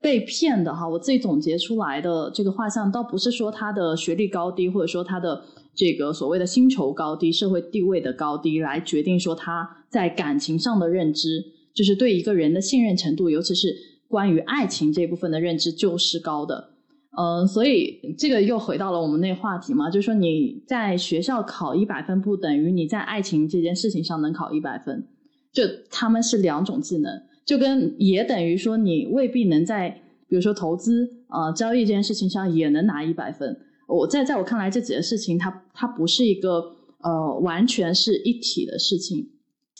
[0.00, 5.42] 被骗的哈，我自己总结出来的这个画像，倒不是说他的学历高低，或者说他的
[5.74, 11.44] 这个所谓的薪酬高低、社会地位的高低来决定说他在感情上的认知，
[11.74, 13.74] 就是对一个人的信任程度，尤其是
[14.08, 16.70] 关于爱情这部分的认知就是高的。
[17.18, 25.08] 嗯，所以这个又回到了我们那话题嘛，就是说你在学校考一百分，不等于你在爱情这件事情上能考一百分，
[25.52, 29.90] 就他们是两种技能，就跟也等于说你未必能在
[30.28, 33.58] 比如说投资啊交易这件事情上也能拿一百分。
[33.88, 36.62] 我在在我看来，这几个事情它它不是一个
[37.02, 39.28] 呃完全是一体的事情，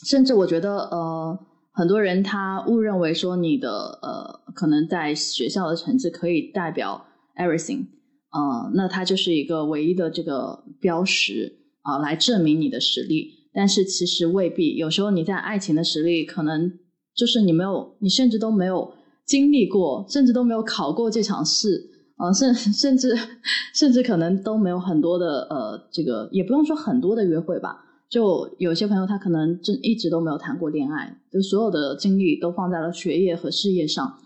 [0.05, 1.39] 甚至我觉得呃
[1.73, 7.05] 很多人他误认为说你的呃可能在学校的成绩可以代表。
[7.33, 7.85] Everything，
[8.29, 13.47] 呃，那它就是一个唯一的这个标识啊，来证明你的实力。
[13.53, 16.71] 但是其实未必，有时候你在爱情的实力，可能
[17.15, 18.93] 就是你没有，你甚至都没有
[19.25, 23.17] 经历过，甚至都没有考过这场试啊，甚甚至
[23.73, 27.83] 甚至可能都没有很多的呃，这个也不用说很多的约会吧。
[28.11, 34.19] 就有些朋友他可能真一直都没有谈过恋爱，就所有的精力都放在了学业和事业上。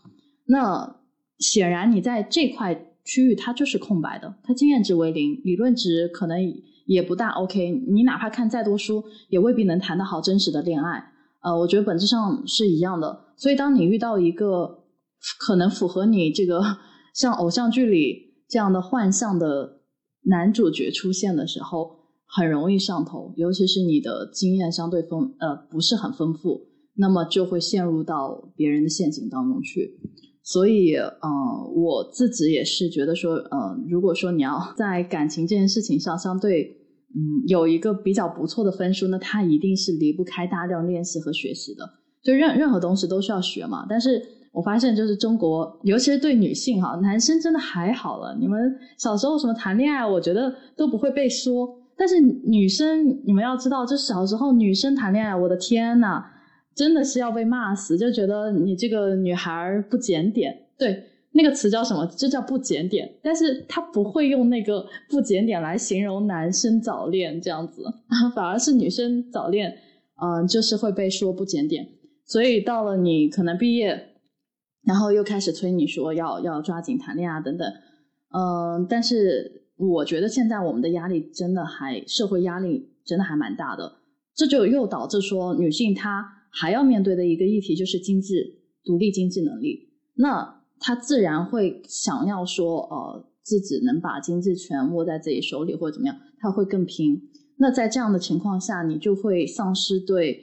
[0.47, 0.97] 那
[1.39, 2.91] 显然你在这块。
[3.07, 6.39] 区域它就是空白的，它经验值为零，理论值可能
[6.87, 7.83] 也不大 OK。
[7.87, 11.11] 你哪怕看再多书，也未必能谈得好真实的恋爱。
[11.43, 13.27] 呃，我觉得本质上是一样的。
[13.37, 14.85] 所以，当你遇到一个
[15.39, 16.63] 可能符合你这个
[17.13, 19.81] 像偶像剧里这样的幻象的
[20.23, 23.33] 男主角出现的时候，很容易上头。
[23.35, 26.61] 尤其是你的经验相对丰呃不是很丰富，
[26.95, 29.99] 那么就会陷入到别人的陷阱当中去。
[30.43, 31.19] 所以，呃，
[31.75, 36.63] 我自己也是觉得说，呃，如果说你要 在感情这件事情上相对，
[37.15, 41.89] 嗯，有一个比较不错的分数，那它一定是离不开大量练习和学习的。
[42.23, 43.87] 就任任何东西都需要学嘛。
[43.89, 44.21] 但是
[44.51, 48.37] 我发现，就是中国，尤其是对女性哈，男生真的还好了。
[48.39, 51.67] 你们小时候什么谈恋爱，我觉得都不会被说。
[51.97, 56.25] 但是女生，你们要知道，就小时候女生谈恋爱，我的天呐！
[56.75, 60.67] 真的是要被骂死，就觉得你这个女孩不检点。
[60.77, 62.05] 对，那个词叫什么？
[62.17, 63.09] 这叫不检点。
[63.23, 67.85] 但是他不会用那个不检点来形容男生早恋这样子，
[68.35, 69.77] 反而是女生早恋，
[70.21, 71.87] 嗯，就是会被说不检点。
[72.25, 74.09] 所以到了你可能毕业，
[74.85, 77.65] 然后又开始催你说要要抓紧谈恋爱等等，
[78.33, 83.97] 嗯，但是我觉得现在我们的压力真的还社会压力真的还蛮大的，
[84.35, 86.31] 这就又导致说女性她。
[86.57, 88.33] 还要面对的一个议题就是经济
[88.85, 89.89] 独立、经济能力。
[90.15, 97.21] 那他自然会想要说，呃，自己能把经济权握在自己手里，或者怎么样，他会更拼。
[97.57, 100.33] 那在这样的情况下，你就会丧失对，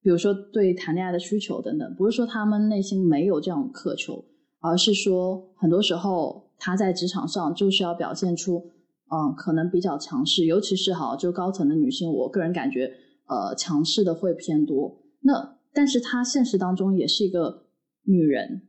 [0.00, 1.94] 比如说对谈恋爱的需求等等。
[1.96, 4.24] 不是说他们内心没有这样渴求，
[4.60, 8.70] 而是说很多时候他在职场上就是要表现出，
[9.08, 12.92] 嗯，可能比较强势，尤其是哈，就高层的女性，我个人感觉，
[13.26, 15.02] 呃，强势的会偏多。
[15.20, 17.66] 那但是她现实当中也是一个
[18.04, 18.62] 女人，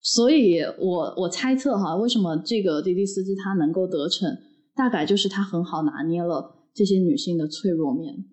[0.00, 4.38] 所以我我猜测哈，为什么这个滴滴司机他能够得逞，
[4.76, 8.26] 大概就是他很好拿捏了这些女性的脆弱面，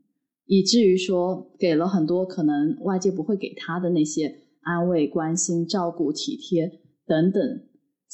[0.46, 6.72] 以至于说给了很多可能外界不会给他的那些安慰、关心、照顾、体贴
[7.08, 7.42] 等等，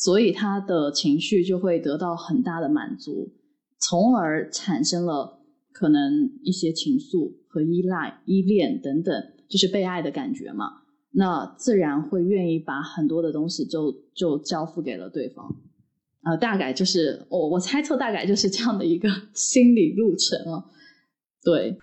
[0.01, 3.31] 所以他的情绪就会得到很大的满足，
[3.77, 5.39] 从而产生了
[5.71, 9.13] 可能一些情愫和依赖、依恋等等。
[9.51, 15.45] 就是被爱的感觉嘛，那自然会愿意把很多的东西就就交付给了对方，
[16.21, 20.63] 啊，大概就是我我猜测大概就是这样的一个心理路程啊，
[21.43, 21.77] 对，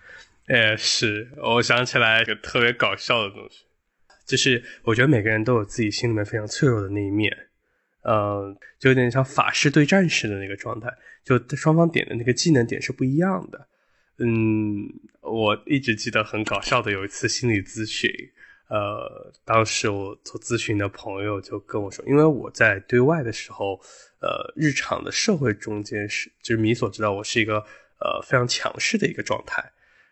[0.47, 3.65] 哎，是我想起来一个特别搞笑的东西，
[4.25, 7.31] 就是我觉得每个人都有自己心里面非常脆弱的那一面，
[8.01, 10.89] 呃，就有点像法师对战士的那个状态，
[11.23, 13.67] 就双方点的那个技能点是不一样的。
[14.17, 14.87] 嗯，
[15.21, 18.11] 我一直记得很搞笑的有一次心理咨询，
[18.67, 23.79] 呃，当时我做咨询的朋友就跟我说，因为我在对外的时候，
[24.21, 27.59] 呃，日常的社会中间是，就是米所知道我是一个
[27.99, 29.63] 呃非常强势的一个状态，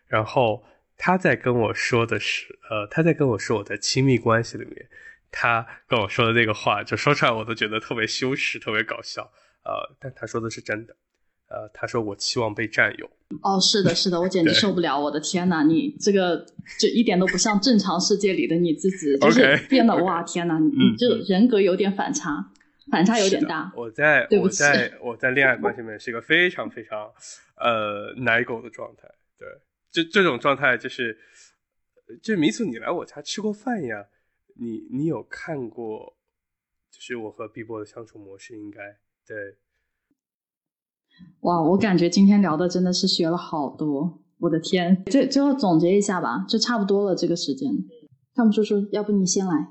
[0.06, 0.64] 然后
[0.96, 4.88] 他在跟我说的是，呃，他在跟我说我在亲密关系里面，
[5.30, 9.30] 他跟我说的那个话，就说出来我都觉得特别羞耻，特别搞笑，
[9.64, 10.96] 呃，但他说的是真的。
[11.50, 13.10] 呃，他说我期望被占有。
[13.42, 15.00] 哦，是的，是的，我简直受不了！
[15.00, 16.44] 我的天哪，你这个
[16.78, 22.52] 就一点都不像正常世界里的你自己，就是变得哇，天哪，你这人格有点反差，
[22.90, 23.72] 反差有点大。
[23.74, 27.10] 我在，对我在我在恋爱关系里面是一个非常非常
[27.56, 29.08] 呃奶狗的状态。
[29.38, 29.48] 对，
[29.90, 31.18] 这这种状态就是，
[32.22, 34.04] 就米苏，你来我家吃过饭呀？
[34.60, 36.16] 你你有看过，
[36.90, 38.78] 就是我和碧波的相处模式，应该
[39.26, 39.58] 对。
[41.40, 45.04] 哇，我感觉今天聊的真的是学了好多，我的天！
[45.06, 47.16] 最最后总结一下吧，就差不多了。
[47.16, 47.70] 这个时间，
[48.34, 49.68] 汤姆叔叔，要不你先来？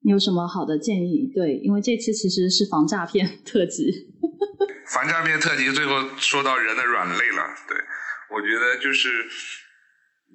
[0.00, 1.30] 你有什么好的建议？
[1.34, 4.10] 对，因为这次其实是防诈骗特辑。
[4.88, 7.42] 防诈骗特辑最后说到人的软肋了。
[7.68, 7.78] 对，
[8.34, 9.08] 我觉得就是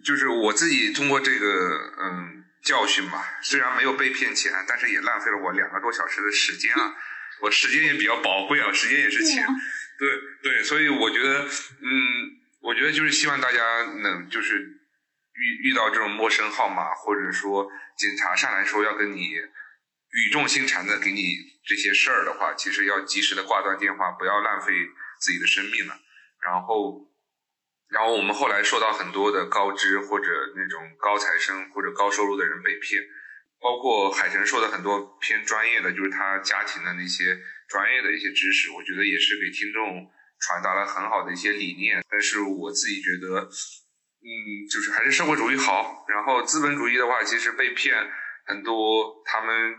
[0.04, 1.48] 就是我自己通过这个
[2.02, 2.37] 嗯
[2.68, 6.94] 教训吧，虽然没有被骗钱，但是也浪费了我两个多小时的时间啊。
[7.40, 9.48] 我时间也比较宝贵啊，时间也是钱。
[9.98, 10.10] 对
[10.44, 11.96] 对，所以我觉得，嗯，
[12.62, 24.74] 我觉得就是希望大家能就是遇遇到这种陌生号码，或者说警察上来说要跟你语重心长的给你这些事儿的话，其实要及时的挂断电话，不要浪费
[25.20, 25.96] 自己的生命了。
[26.42, 27.07] 然后，
[27.90, 33.02] 然后我们后来受到很多的高知或者那种高材生或者高收入的人被骗，
[33.60, 37.38] 包括海晨说的很多偏专业的，就是他家庭的那些。
[37.68, 40.10] 专业的一些知识，我觉得也是给听众
[40.40, 42.02] 传达了很好的一些理念。
[42.10, 43.42] 但是我自己觉得，
[44.24, 46.06] 嗯，就是还是社会主义好。
[46.08, 48.10] 然后资本主义的话，其实被骗
[48.46, 49.22] 很多。
[49.26, 49.76] 他们，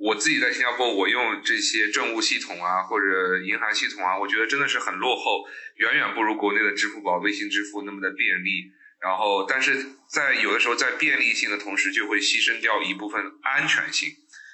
[0.00, 5.44] 我自己在新加坡，我用这些政务系统啊，或者银行系统啊，我觉得真的是很落后，
[5.76, 8.72] 远远不如国内的支付宝、微信支付那么的便利。
[8.98, 9.76] 然后，但是
[10.08, 14.08] 在有的时候，在便利性的同时，就会牺牲掉一部分安全性。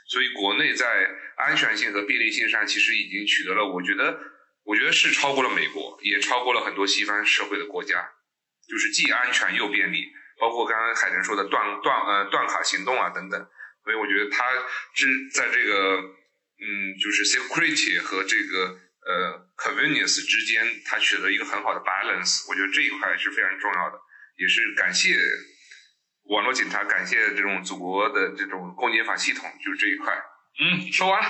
[0.09, 0.85] 所以，国内在
[1.37, 4.19] 安全性和便利性上，其实已经取得了，我觉得，
[4.65, 8.11] 我觉得是超过了美国，也超过了很多西方社会的国家，
[8.69, 10.07] 就是既安全又便利。
[10.41, 13.49] 包括刚刚海晨说的断断呃断卡行动啊等等。
[13.87, 14.43] 所以，我觉得他
[14.95, 16.03] 是在这个
[16.59, 18.77] 嗯，就是 security 和这个
[19.07, 22.51] 呃 convenience 之间，他取得一个很好的 balance。
[22.51, 23.97] 我觉得这一块是非常重要的，
[24.39, 25.17] 也是感谢。
[26.25, 30.13] 网络警察感谢这种祖国的这种公检法系统，就是这一块。
[30.59, 31.29] 嗯，说完了。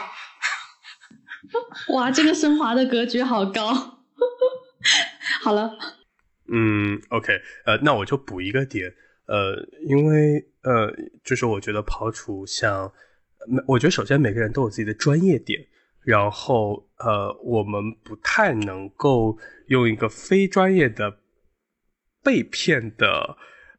[1.94, 4.00] 哇，这个升华的格局好高。
[5.44, 5.70] 好了。
[6.50, 8.94] 嗯，OK，呃，那我就补一个点，
[9.26, 10.92] 呃，因为呃，
[11.22, 12.92] 就是我觉得刨除像，
[13.66, 15.66] 我觉得首先每个人都有自己的专业点，
[16.02, 21.18] 然后呃，我们不太能够用一个非专业的
[22.22, 23.36] 被骗的。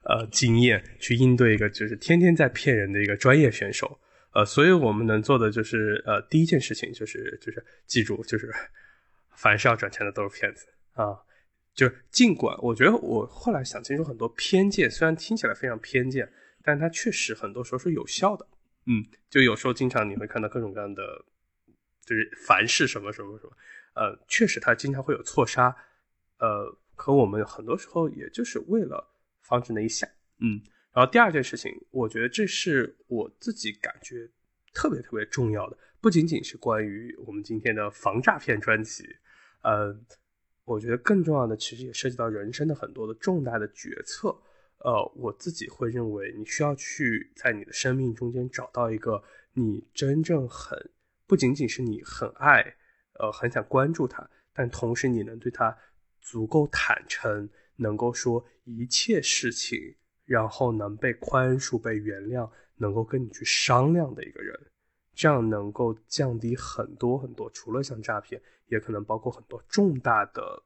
[0.09, 3.99] 呃，经验去应对一个就是天天在骗人的一个专业选手，
[4.33, 8.49] 呃，所以我们能做的就是呃，第一件事情就是就是记住，就是
[9.35, 11.19] 凡是要赚钱的都是骗子啊！
[11.77, 16.29] 就是尽管我觉得我后来想清楚很多偏见，虽然听起来非常偏见，
[16.61, 18.45] 但它确实很多时候是有效的。
[18.87, 21.23] 嗯，就有时候经常你会看到各种各样的，
[22.03, 23.51] 就是凡是什么什么什么，
[23.93, 25.73] 呃，确实它经常会有错杀，
[26.39, 29.13] 呃，可我们很多时候也就是为了。
[29.47, 30.05] 防止那一下，
[30.39, 30.59] 嗯，
[30.91, 34.29] 然后第二件事情，我觉得这是我自己感觉
[34.73, 39.05] 特别特别重要的，不仅仅是关于我们今天的防诈骗专辑，
[39.63, 39.97] 呃，
[40.67, 44.27] 我觉得更重要的其实也涉及到人生的很多的重大的决策，
[44.79, 49.23] 呃，我自己会认为你需要去在你的生命中间找到一个
[49.53, 50.77] 你真正很
[51.25, 52.75] 不仅仅是你很爱，
[53.13, 55.73] 呃，很想关注他，但同时你能对他
[56.21, 57.49] 足够坦诚。
[57.79, 59.77] 能够说一切事情，
[60.25, 64.59] 然后能被宽恕、被原谅，能够跟你去商量的一个人，
[65.17, 67.49] 这样能够降低很多很多。
[67.49, 70.63] 除了像诈骗，也可能包括很多重大的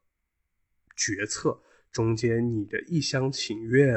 [0.98, 1.58] 决策
[1.90, 3.96] 中间，你的一厢情愿，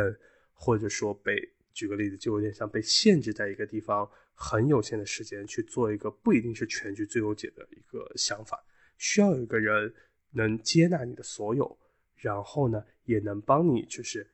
[0.52, 8.64] 或者说被举个例子，就有点像被限制在一个地方很有限的时间去做一个不一定是全局最优解的一个想法，
[8.96, 9.92] 需要有一个人
[10.30, 11.76] 能接纳你的所有。
[12.14, 14.30] 然后呢，也能帮你，就是，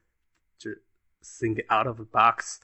[0.58, 0.84] 就是
[1.22, 2.60] think out of the box，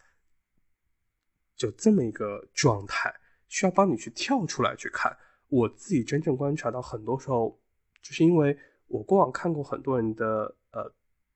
[1.56, 3.12] 就这么一个状态，
[3.56, 5.16] 需要帮你去跳出来去看。
[5.48, 7.58] 我自己真正观察到，很多时候，
[8.02, 8.54] 就是因为
[8.86, 10.92] 我过往看过很多人的呃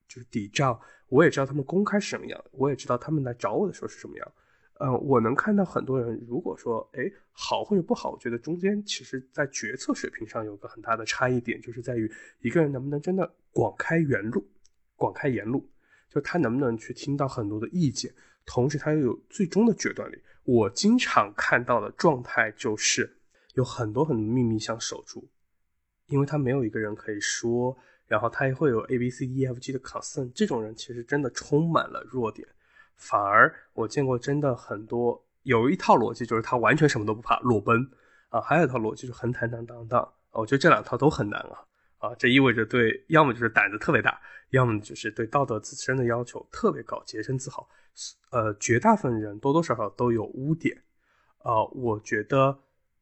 [0.07, 0.79] 就是底账，
[1.09, 4.33] 我也知道他们公开是什么样，我也知道他们来找我的时候是什么样。
[4.81, 12.11] 嗯，我能看到很多人，如果说哎好或者不好，我觉得中间其实在决策水平上有个很大的差异点，就是在于
[12.41, 14.47] 一个人能不能真的广开言路，
[14.95, 15.67] 广开言路，
[16.11, 18.13] 就他能不能去听到很多的意见，
[18.45, 20.21] 同时他又有最终的决断力。
[20.45, 23.19] 我经常看到的状态就是
[23.55, 25.29] 有很多很多秘密想守住，
[26.07, 27.77] 因为他没有一个人可以说，
[28.07, 32.49] 然后他也会有 A B C D E F G 的 concern，这种人其实真的充满了弱点。
[32.97, 37.89] 反而我见过真的很多，有一套逻辑就是他完全什么都不怕裸奔
[38.29, 40.13] 啊，还有一套逻辑就是很坦坦荡荡。
[40.33, 41.65] 我觉得这两套都很难啊
[42.01, 44.21] 啊，这意味着对，要么就是胆子特别大，
[44.51, 47.69] 要么就是对道德自身的要求特别高，洁身自好。
[48.33, 50.77] 呃，绝大部分人多多少少都有污点。
[51.45, 52.59] 呃，我觉得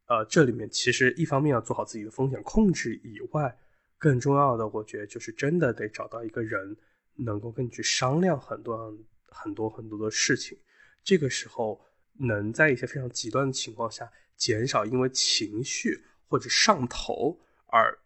[0.07, 3.57] 呃这里面其实一方面要做好自己的风险控制以外，
[3.97, 6.77] 更重要的我觉得就是真的得找到一个人
[7.15, 8.95] 能够跟你去商量很多。
[9.31, 10.59] 很多很多的事情，
[11.05, 11.79] 这个时候
[12.15, 17.97] 能在一些非常极端的情况下减少因为情绪或者上头而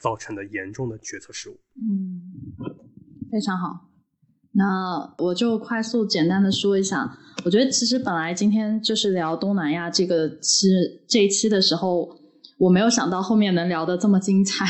[0.00, 1.58] 造成的严重的决策失误。
[1.76, 2.22] 嗯，
[3.30, 3.88] 非常好。
[4.52, 10.66] 那我就快速简单的说一下，我觉得其实本来今天就是聊东南亚这个期
[11.06, 12.18] 这一期的时候，
[12.58, 14.64] 我没有想到后面能聊得这么精彩，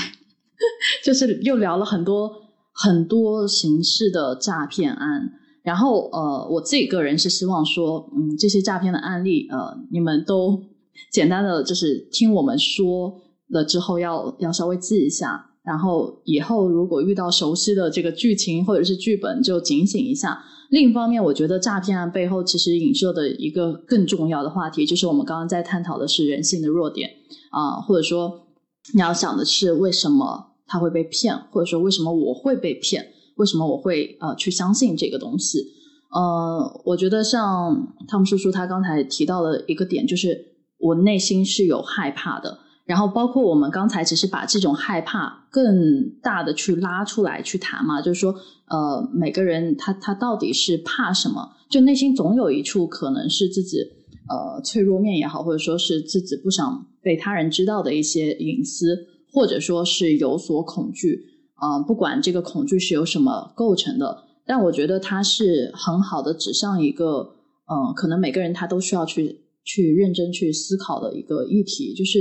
[1.03, 2.31] 就是又聊了很多
[2.73, 5.33] 很多形式的诈骗案。
[5.63, 10.63] 然后，呃，我自己个人是希望说，嗯，这些诈骗的案例，呃，你们都
[11.11, 13.21] 简单的就是听我们说
[13.51, 15.47] 了之后，要要稍微记一下。
[15.63, 20.43] 然后以后如果遇到熟悉的这个剧情或者是剧本，就警醒一下。
[20.71, 27.11] 另一方面，我觉得诈骗案背后其实影射的一个更重要的话题，就是我们刚刚在探讨的是人性的弱点
[27.51, 28.47] 啊，或者说
[28.95, 33.13] 你要想的是为什么他会被骗，或者说为什么我会被骗。
[33.37, 35.59] 为什么我会呃去相信这个东西？
[36.15, 40.39] 呃，我觉得像汤姆叔叔他刚才提到的一个点，就是
[40.79, 42.59] 我内心是有害怕的。
[42.91, 48.35] 然后包括我们刚才只是把这种害怕更大的去拉出来去谈嘛，就是说
[48.67, 51.53] 呃每个人他他到底是怕什么？
[51.71, 53.79] 就内心总有一处可能是自己
[54.29, 61.27] 呃脆弱面也好，或者说是自己不想被他人知道的一些隐私，或者说是有所恐惧。
[61.55, 67.35] 啊，不管这个恐惧是由什么构成的，但我觉得它是很好的指向一个，
[67.71, 72.19] 嗯，可能每个人他都需要去去认真去思考的一个议题，就是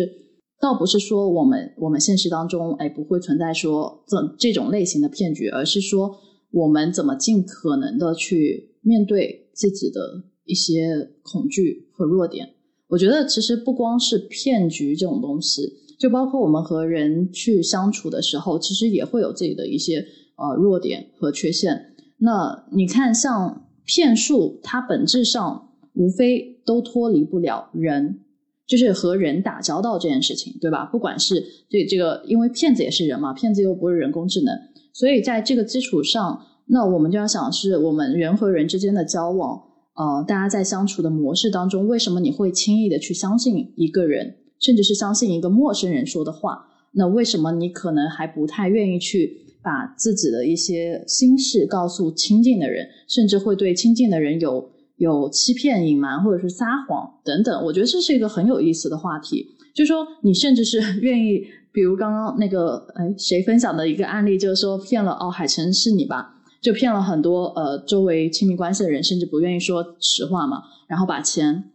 [0.60, 6.18] 倒不是说我们我们现实当中哎不会存在说这这种类型的骗局，而是说
[6.52, 12.50] 我们怎么尽可能的去面对自己的一些恐惧和弱点。
[12.88, 15.80] 我觉得其实不光是骗局这种东西。
[16.00, 19.98] 就包括我们和人去相处的时候，其实也会有自己的一些
[20.38, 21.94] 呃弱点和缺陷。
[22.20, 28.22] 那你看，像骗术，它本质上无非都脱离不了人，
[28.70, 30.86] 就是和人打交道这件事情，对吧？
[30.86, 34.56] 不管是这这个，因为骗子也是人嘛，骗子又不是人工智能，
[34.94, 39.60] 所以在这个基础上，那我们就要想，是我们人和人之间的交往，
[39.96, 44.36] 呃，大家在相处的模式当中，为什么你会轻易的去相信一个人？
[44.60, 54.70] 甚至是相信一个陌生人说的话，那为什么你可能还不太愿意去把自己的一些心事告诉亲近的人，甚至会对亲近的人有
[55.00, 57.66] 有欺骗、隐瞒或者是撒谎等等？
[57.66, 59.48] 我觉得这是一个很有意思的话题。
[59.74, 66.36] 就说你甚至是 愿意，比如刚刚那个哎谁分享的一个案例，就是说骗了哦海晨是你吧？
[66.62, 71.72] 就骗了很多呃周围亲密关系的人，甚至不愿意说实话嘛，然后把钱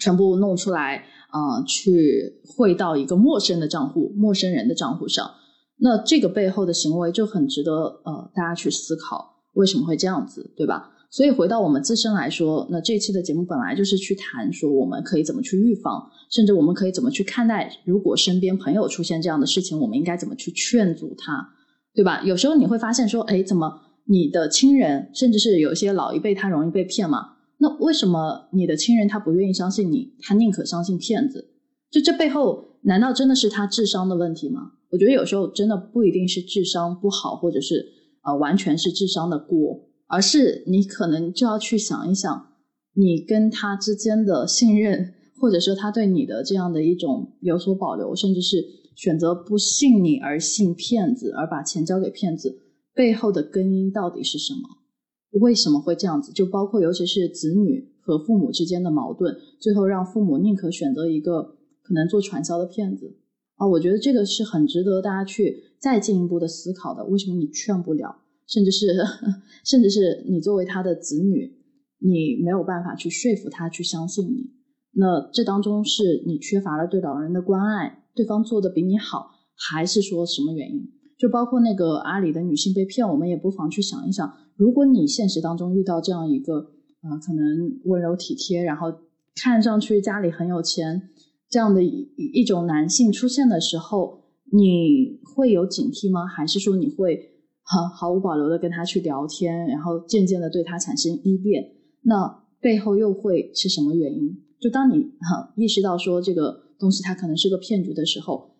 [0.00, 1.04] 全部弄出来。
[1.30, 5.30] 啊，去汇到一个陌生的账户、陌生人的账户上，
[5.76, 10.90] 那这个背后的行为就很值得呃大家去思考，为什么会这样子，对吧？
[11.10, 21.48] 所以回到我们自身来说，那这期的节目本来就是去谈说我们可以怎么去预防，甚至我们可以怎么去看待，如果身边朋友出现这样的事情，我们应该怎么去劝阻他，
[21.94, 22.22] 对吧？
[22.24, 27.36] 有时候你会发现说，哎，怎么你的亲人，甚至是有些老一辈，他容易被骗嘛？
[27.58, 31.48] 那为什么你的亲人他不愿意相信你，他宁可相信骗子？
[31.90, 34.72] 就这背后难道真的是他智商的问题吗？
[34.90, 37.84] 我觉得有时候真的不一定是智商不好，或者是
[38.22, 42.46] 呃完全是智商的锅，而是你可能就要去想一想，
[42.94, 48.64] 你跟他之间的信任，或者说他对你的这样的一种有所保留，甚至是
[48.96, 52.58] 选择不信你而信骗子，而把钱交给骗子，
[52.94, 55.40] 背后的根因到底是什么？
[55.40, 56.32] 为什么会这样子？
[56.32, 61.42] 就包括尤其是子女和父母之间的矛盾，最后让父母宁可选择一个
[61.82, 63.18] 可能做传销的骗子
[63.56, 63.68] 啊！
[63.68, 67.04] 我觉得这个是很值得大家去再进一步的思考的。
[67.04, 68.22] 为什么你劝不了？
[68.48, 68.86] 甚至是
[69.64, 71.56] 甚至是你作为他的子女，
[72.00, 74.50] 你没有办法去说服他去相信你。
[74.92, 80.90] 那这当中是你缺乏了对老人的关爱，对方做的比你好，还是说什么原因？
[81.18, 86.70] 就包括那个阿里的女性被骗，我们也不妨去想一想，如果你现实当中遇到这样一个
[87.02, 88.92] 啊，可能温柔体贴，然后
[89.34, 91.10] 看上去家里很有钱
[91.48, 96.26] 这样的一一种男性出现的时候，你会有警惕吗？
[96.26, 97.37] 还是说你会
[97.68, 101.72] 毫毫无保留的跟他去聊天，然后渐渐的对他产生依恋？
[102.02, 104.42] 那背后又会是什么原因？
[104.58, 108.56] 就当你哈意识到说这个东西它可能是个骗局的时候，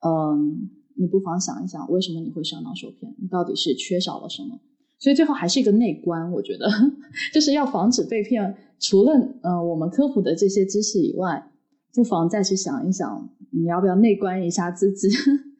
[0.00, 0.70] 嗯。
[0.94, 3.14] 你不妨想一想，为什么你会上当受骗？
[3.18, 4.60] 你到底是缺少了什么？
[4.98, 6.68] 所以最后还是一个内观，我觉得
[7.32, 8.54] 就是要防止被骗。
[8.78, 9.12] 除了
[9.42, 11.50] 呃我们科普的这些知识以外，
[11.94, 15.08] 不妨再去想一想，你要不要内观一下自己？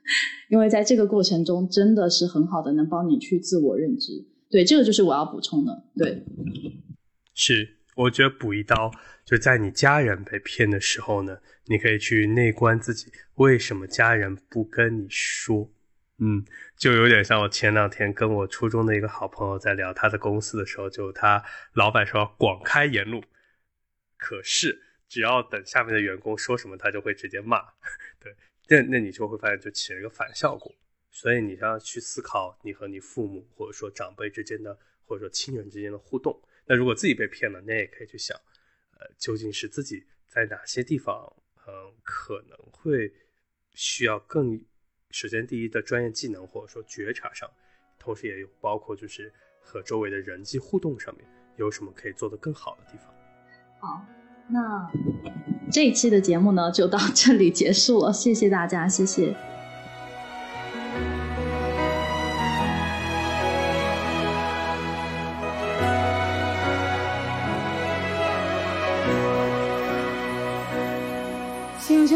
[0.50, 4.12] 因为在这个过程中，真的是很好的能帮你去自我认知。
[4.50, 5.84] 对，这个就是我要补充的。
[5.96, 6.24] 对，
[7.34, 7.78] 是。
[7.94, 8.90] 我觉得补一刀，
[9.22, 15.70] 就在你家人被骗的时候呢，你可以去内观自己，为什么家人不跟你说？
[16.16, 16.42] 嗯，
[16.74, 23.22] 就有点像我前两天跟我初中的一个好朋友在聊他的公司的时候，就他老板说广开言路，
[24.16, 27.58] 可是只要等下面的员工说什么，他就会直接骂。
[28.72, 30.74] 那那你就会发现就起了一个反效果。
[31.10, 34.74] 所以你要去思考你和你父母或者说长辈之间的，
[35.04, 36.40] 或者说亲人之间的互动。
[36.64, 38.34] 那如果自己被骗了，那也可以去想，
[38.98, 41.30] 呃，究竟是自己在哪些地方，
[41.66, 43.12] 嗯，可能会
[43.74, 44.58] 需要更
[45.10, 47.50] 首先第一的专业技能或者说觉察上，
[47.98, 49.30] 同时也有包括就是
[49.60, 53.14] 和周围的人际互动上面有什么可以做得更好的地方。
[53.80, 54.06] 好，
[54.48, 54.90] 那
[55.72, 59.34] 这一期的节目呢就到这里结束了， 谢谢大家，谢谢。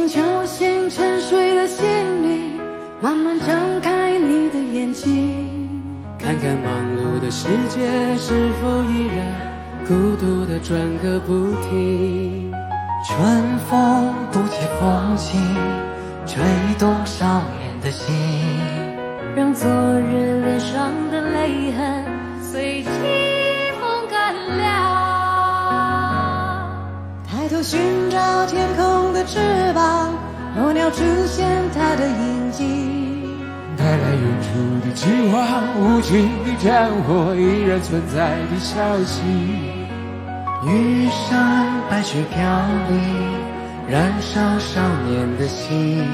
[0.08, 1.84] 敲醒沉睡的心
[2.22, 2.60] 灵，
[3.00, 5.82] 慢慢睁开你的眼睛，
[6.16, 9.26] 看看忙碌的世界是否依然
[9.84, 12.45] 孤独的转个不停。
[13.08, 13.16] 春
[13.70, 15.40] 风不解风情，
[16.26, 16.42] 吹
[16.76, 17.24] 动少
[17.60, 18.12] 年的心，
[19.36, 22.04] 让昨日脸上的泪痕
[22.42, 22.90] 随季
[23.80, 24.64] 风干了。
[27.30, 29.38] 抬头寻找天空的翅
[29.72, 30.12] 膀，
[30.60, 32.66] 候鸟出现它的印记，
[33.76, 34.48] 带来远处
[34.84, 35.40] 的期望，
[35.78, 39.75] 无情的战火依然存在的消息。
[40.68, 42.42] 玉山白雪飘
[42.88, 42.98] 零，
[43.88, 46.04] 燃烧少年的心，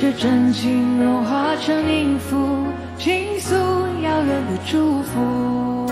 [0.00, 2.64] 是真情融化成音符，
[2.96, 5.86] 倾诉遥远的祝福。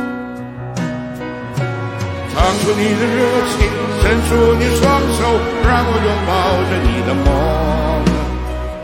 [2.32, 3.20] 唱出你的热
[3.52, 3.68] 情，
[4.00, 4.82] 伸出你双
[5.12, 5.20] 手，
[5.68, 6.32] 让我拥抱
[6.70, 7.28] 着你的梦，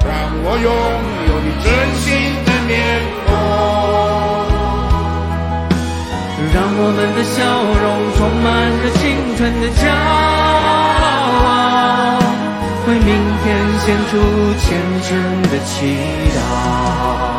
[0.05, 0.12] 让
[0.44, 0.69] 我拥
[1.28, 1.66] 有你真
[1.97, 2.05] 心
[2.44, 2.70] 的面
[6.54, 7.40] 让我们的笑
[7.80, 8.46] 容充满
[8.82, 9.00] 着青
[9.36, 9.88] 春的骄
[11.00, 12.20] 傲，
[12.86, 13.08] 为明
[13.42, 13.44] 天
[13.80, 14.12] 献出
[14.60, 14.68] 虔
[15.02, 15.08] 诚
[15.50, 15.96] 的祈
[16.36, 17.31] 祷。